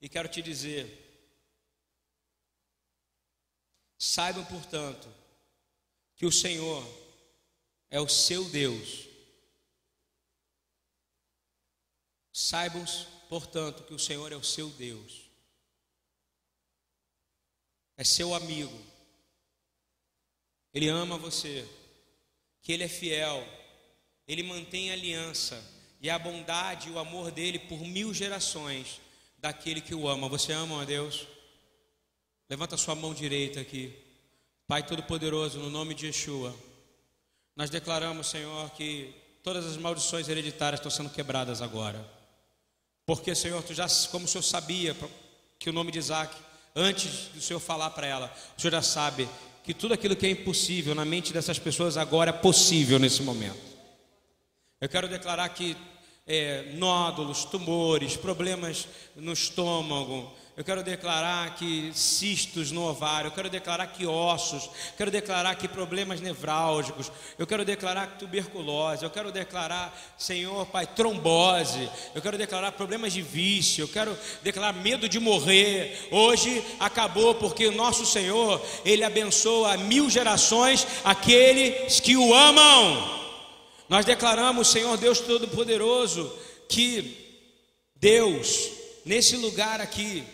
E 0.00 0.08
quero 0.08 0.28
te 0.28 0.40
dizer: 0.40 1.05
saibam, 3.98 4.44
portanto, 4.44 5.08
que 6.14 6.26
o 6.26 6.32
Senhor 6.32 6.84
é 7.90 8.00
o 8.00 8.08
seu 8.08 8.44
Deus. 8.48 9.06
Saibam, 12.32 12.84
portanto, 13.28 13.84
que 13.84 13.94
o 13.94 13.98
Senhor 13.98 14.32
é 14.32 14.36
o 14.36 14.44
seu 14.44 14.68
Deus. 14.70 15.22
É 17.96 18.04
seu 18.04 18.34
amigo. 18.34 18.78
Ele 20.72 20.88
ama 20.88 21.16
você. 21.16 21.66
Que 22.60 22.72
ele 22.72 22.84
é 22.84 22.88
fiel. 22.88 23.46
Ele 24.26 24.42
mantém 24.42 24.92
aliança 24.92 25.62
e 26.00 26.10
a 26.10 26.18
bondade 26.18 26.88
e 26.88 26.92
o 26.92 26.98
amor 26.98 27.30
dele 27.30 27.58
por 27.58 27.80
mil 27.80 28.12
gerações 28.12 29.00
daquele 29.38 29.80
que 29.80 29.94
o 29.94 30.08
ama. 30.08 30.28
Você 30.28 30.52
ama 30.52 30.82
a 30.82 30.84
Deus? 30.84 31.26
Levanta 32.48 32.76
sua 32.76 32.94
mão 32.94 33.12
direita 33.12 33.60
aqui. 33.60 33.92
Pai 34.68 34.84
Todo-Poderoso, 34.84 35.58
no 35.58 35.68
nome 35.68 35.94
de 35.94 36.06
Yeshua, 36.06 36.54
nós 37.56 37.70
declaramos, 37.70 38.28
Senhor, 38.28 38.70
que 38.70 39.12
todas 39.42 39.66
as 39.66 39.76
maldições 39.76 40.28
hereditárias 40.28 40.78
estão 40.78 40.90
sendo 40.90 41.10
quebradas 41.10 41.60
agora. 41.60 42.04
Porque, 43.04 43.34
Senhor, 43.34 43.62
tu 43.64 43.74
já, 43.74 43.86
como 44.12 44.26
o 44.26 44.28
Senhor 44.28 44.42
sabia 44.42 44.96
que 45.58 45.70
o 45.70 45.72
nome 45.72 45.90
de 45.90 45.98
Isaac, 45.98 46.36
antes 46.74 47.28
do 47.34 47.40
Senhor 47.40 47.58
falar 47.58 47.90
para 47.90 48.06
ela, 48.06 48.32
o 48.56 48.60
Senhor 48.60 48.72
já 48.72 48.82
sabe 48.82 49.28
que 49.64 49.74
tudo 49.74 49.94
aquilo 49.94 50.14
que 50.14 50.26
é 50.26 50.30
impossível 50.30 50.94
na 50.94 51.04
mente 51.04 51.32
dessas 51.32 51.58
pessoas 51.58 51.96
agora 51.96 52.30
é 52.30 52.32
possível 52.32 53.00
nesse 53.00 53.22
momento. 53.22 53.58
Eu 54.80 54.88
quero 54.88 55.08
declarar 55.08 55.48
que 55.48 55.76
é, 56.24 56.74
nódulos, 56.74 57.44
tumores, 57.44 58.16
problemas 58.16 58.86
no 59.16 59.32
estômago, 59.32 60.32
eu 60.56 60.64
quero 60.64 60.82
declarar 60.82 61.54
que 61.56 61.90
cistos 61.94 62.72
no 62.72 62.88
ovário, 62.88 63.28
eu 63.28 63.32
quero 63.32 63.50
declarar 63.50 63.88
que 63.88 64.06
ossos, 64.06 64.70
quero 64.96 65.10
declarar 65.10 65.54
que 65.54 65.68
problemas 65.68 66.18
nevrálgicos, 66.18 67.12
eu 67.38 67.46
quero 67.46 67.62
declarar 67.62 68.06
que 68.06 68.20
tuberculose, 68.20 69.04
eu 69.04 69.10
quero 69.10 69.30
declarar, 69.30 69.94
Senhor 70.16 70.64
Pai, 70.68 70.86
trombose, 70.86 71.90
eu 72.14 72.22
quero 72.22 72.38
declarar 72.38 72.72
problemas 72.72 73.12
de 73.12 73.20
vício, 73.20 73.82
eu 73.82 73.88
quero 73.88 74.16
declarar 74.42 74.72
medo 74.72 75.06
de 75.10 75.20
morrer. 75.20 76.08
Hoje 76.10 76.64
acabou 76.80 77.34
porque 77.34 77.66
o 77.66 77.72
nosso 77.72 78.06
Senhor, 78.06 78.64
Ele 78.82 79.04
abençoa 79.04 79.76
mil 79.76 80.08
gerações 80.08 80.86
aqueles 81.04 82.00
que 82.00 82.16
o 82.16 82.32
amam. 82.32 83.16
Nós 83.90 84.06
declaramos, 84.06 84.68
Senhor 84.68 84.96
Deus 84.96 85.20
Todo-Poderoso, 85.20 86.32
que 86.66 87.44
Deus, 87.94 88.70
nesse 89.04 89.36
lugar 89.36 89.82
aqui, 89.82 90.24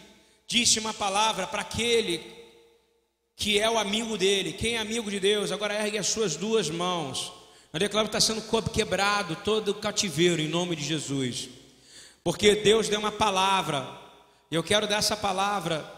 disse 0.52 0.78
uma 0.78 0.92
palavra 0.92 1.46
para 1.46 1.62
aquele 1.62 2.20
que 3.34 3.58
é 3.58 3.70
o 3.70 3.78
amigo 3.78 4.18
dele. 4.18 4.52
Quem 4.52 4.74
é 4.74 4.78
amigo 4.78 5.10
de 5.10 5.18
Deus, 5.18 5.50
agora 5.50 5.82
ergue 5.82 5.96
as 5.96 6.08
suas 6.08 6.36
duas 6.36 6.68
mãos. 6.68 7.32
Eu 7.72 7.80
declaro 7.80 8.06
que 8.06 8.14
está 8.14 8.20
sendo 8.20 8.42
quebrado 8.70 9.34
todo 9.36 9.70
o 9.70 9.74
cativeiro 9.74 10.42
em 10.42 10.48
nome 10.48 10.76
de 10.76 10.84
Jesus. 10.84 11.48
Porque 12.22 12.54
Deus 12.54 12.86
deu 12.86 13.00
uma 13.00 13.10
palavra. 13.10 13.88
Eu 14.50 14.62
quero 14.62 14.86
dar 14.86 14.98
essa 14.98 15.16
palavra 15.16 15.90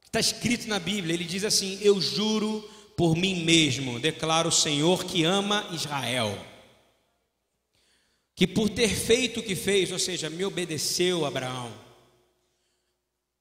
que 0.00 0.06
está 0.06 0.20
escrito 0.20 0.68
na 0.68 0.78
Bíblia. 0.78 1.12
Ele 1.12 1.24
diz 1.24 1.42
assim: 1.42 1.76
Eu 1.82 2.00
juro 2.00 2.62
por 2.96 3.16
mim 3.16 3.44
mesmo, 3.44 3.98
declaro 3.98 4.50
o 4.50 4.52
Senhor 4.52 5.04
que 5.04 5.24
ama 5.24 5.68
Israel. 5.72 6.38
Que 8.36 8.46
por 8.46 8.68
ter 8.68 8.88
feito 8.88 9.40
o 9.40 9.42
que 9.42 9.56
fez, 9.56 9.90
ou 9.90 9.98
seja, 9.98 10.30
me 10.30 10.44
obedeceu 10.44 11.26
Abraão 11.26 11.83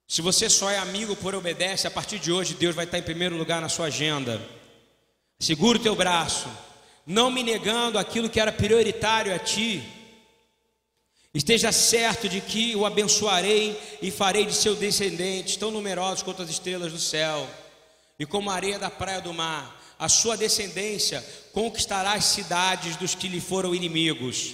se 0.08 0.22
você 0.22 0.50
só 0.50 0.70
é 0.70 0.78
amigo 0.78 1.16
por 1.16 1.34
obedece, 1.34 1.88
a 1.88 1.92
partir 1.92 2.20
de 2.20 2.32
hoje 2.32 2.54
Deus 2.54 2.76
vai 2.76 2.86
estar 2.86 2.98
em 2.98 3.04
primeiro 3.04 3.36
lugar 3.36 3.62
na 3.62 3.70
sua 3.70 3.88
agenda. 3.88 4.42
Segura 5.40 5.78
o 5.78 5.82
teu 5.82 5.96
braço, 5.96 6.48
não 7.06 7.32
me 7.32 7.44
negando 7.44 7.98
aquilo 7.98 8.30
que 8.30 8.40
era 8.40 8.52
prioritário 8.52 9.34
a 9.34 9.40
ti. 9.40 9.84
Esteja 11.34 11.72
certo 11.72 12.30
de 12.30 12.40
que 12.40 12.76
o 12.76 12.86
abençoarei 12.86 13.80
e 14.02 14.12
farei 14.12 14.46
de 14.46 14.54
seu 14.54 14.76
descendente, 14.76 15.58
tão 15.58 15.72
numerosos 15.72 16.22
quanto 16.22 16.44
as 16.44 16.50
estrelas 16.50 16.92
do 16.92 17.00
céu, 17.00 17.50
e 18.20 18.26
como 18.26 18.52
a 18.52 18.54
areia 18.54 18.78
da 18.78 18.90
praia 18.90 19.20
do 19.20 19.34
mar. 19.34 19.82
A 19.98 20.08
sua 20.08 20.38
descendência 20.38 21.26
conquistará 21.52 22.14
as 22.14 22.26
cidades 22.26 22.96
dos 22.98 23.16
que 23.16 23.28
lhe 23.28 23.42
foram 23.42 23.74
inimigos, 23.74 24.54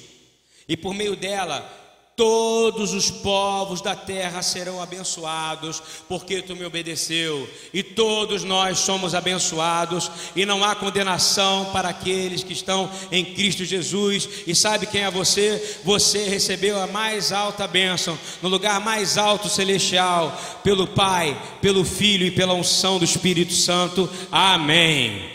e 0.68 0.78
por 0.78 0.94
meio 0.94 1.16
dela 1.16 1.79
Todos 2.20 2.94
os 2.94 3.10
povos 3.10 3.80
da 3.80 3.96
terra 3.96 4.42
serão 4.42 4.82
abençoados, 4.82 5.82
porque 6.06 6.42
tu 6.42 6.54
me 6.54 6.66
obedeceu, 6.66 7.50
e 7.74 7.82
todos 7.82 8.44
nós 8.44 8.80
somos 8.80 9.16
abençoados, 9.16 10.12
e 10.36 10.46
não 10.46 10.62
há 10.62 10.76
condenação 10.76 11.72
para 11.72 11.88
aqueles 11.88 12.44
que 12.44 12.52
estão 12.52 12.92
em 13.10 13.24
Cristo 13.24 13.64
Jesus. 13.64 14.28
E 14.46 14.54
sabe 14.54 14.86
quem 14.86 15.04
é 15.04 15.10
você? 15.10 15.80
Você 15.86 16.28
recebeu 16.28 16.78
a 16.82 16.88
mais 16.88 17.32
alta 17.32 17.66
bênção, 17.66 18.20
no 18.42 18.50
lugar 18.50 18.82
mais 18.82 19.18
alto 19.18 19.48
celestial, 19.48 20.38
pelo 20.62 20.88
Pai, 20.88 21.42
pelo 21.62 21.86
Filho 21.86 22.28
e 22.28 22.32
pela 22.32 22.54
unção 22.54 23.00
do 23.00 23.06
Espírito 23.06 23.54
Santo. 23.54 24.10
Amém. 24.30 25.30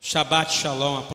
Shabbat 0.00 0.52
Shalom. 0.52 1.04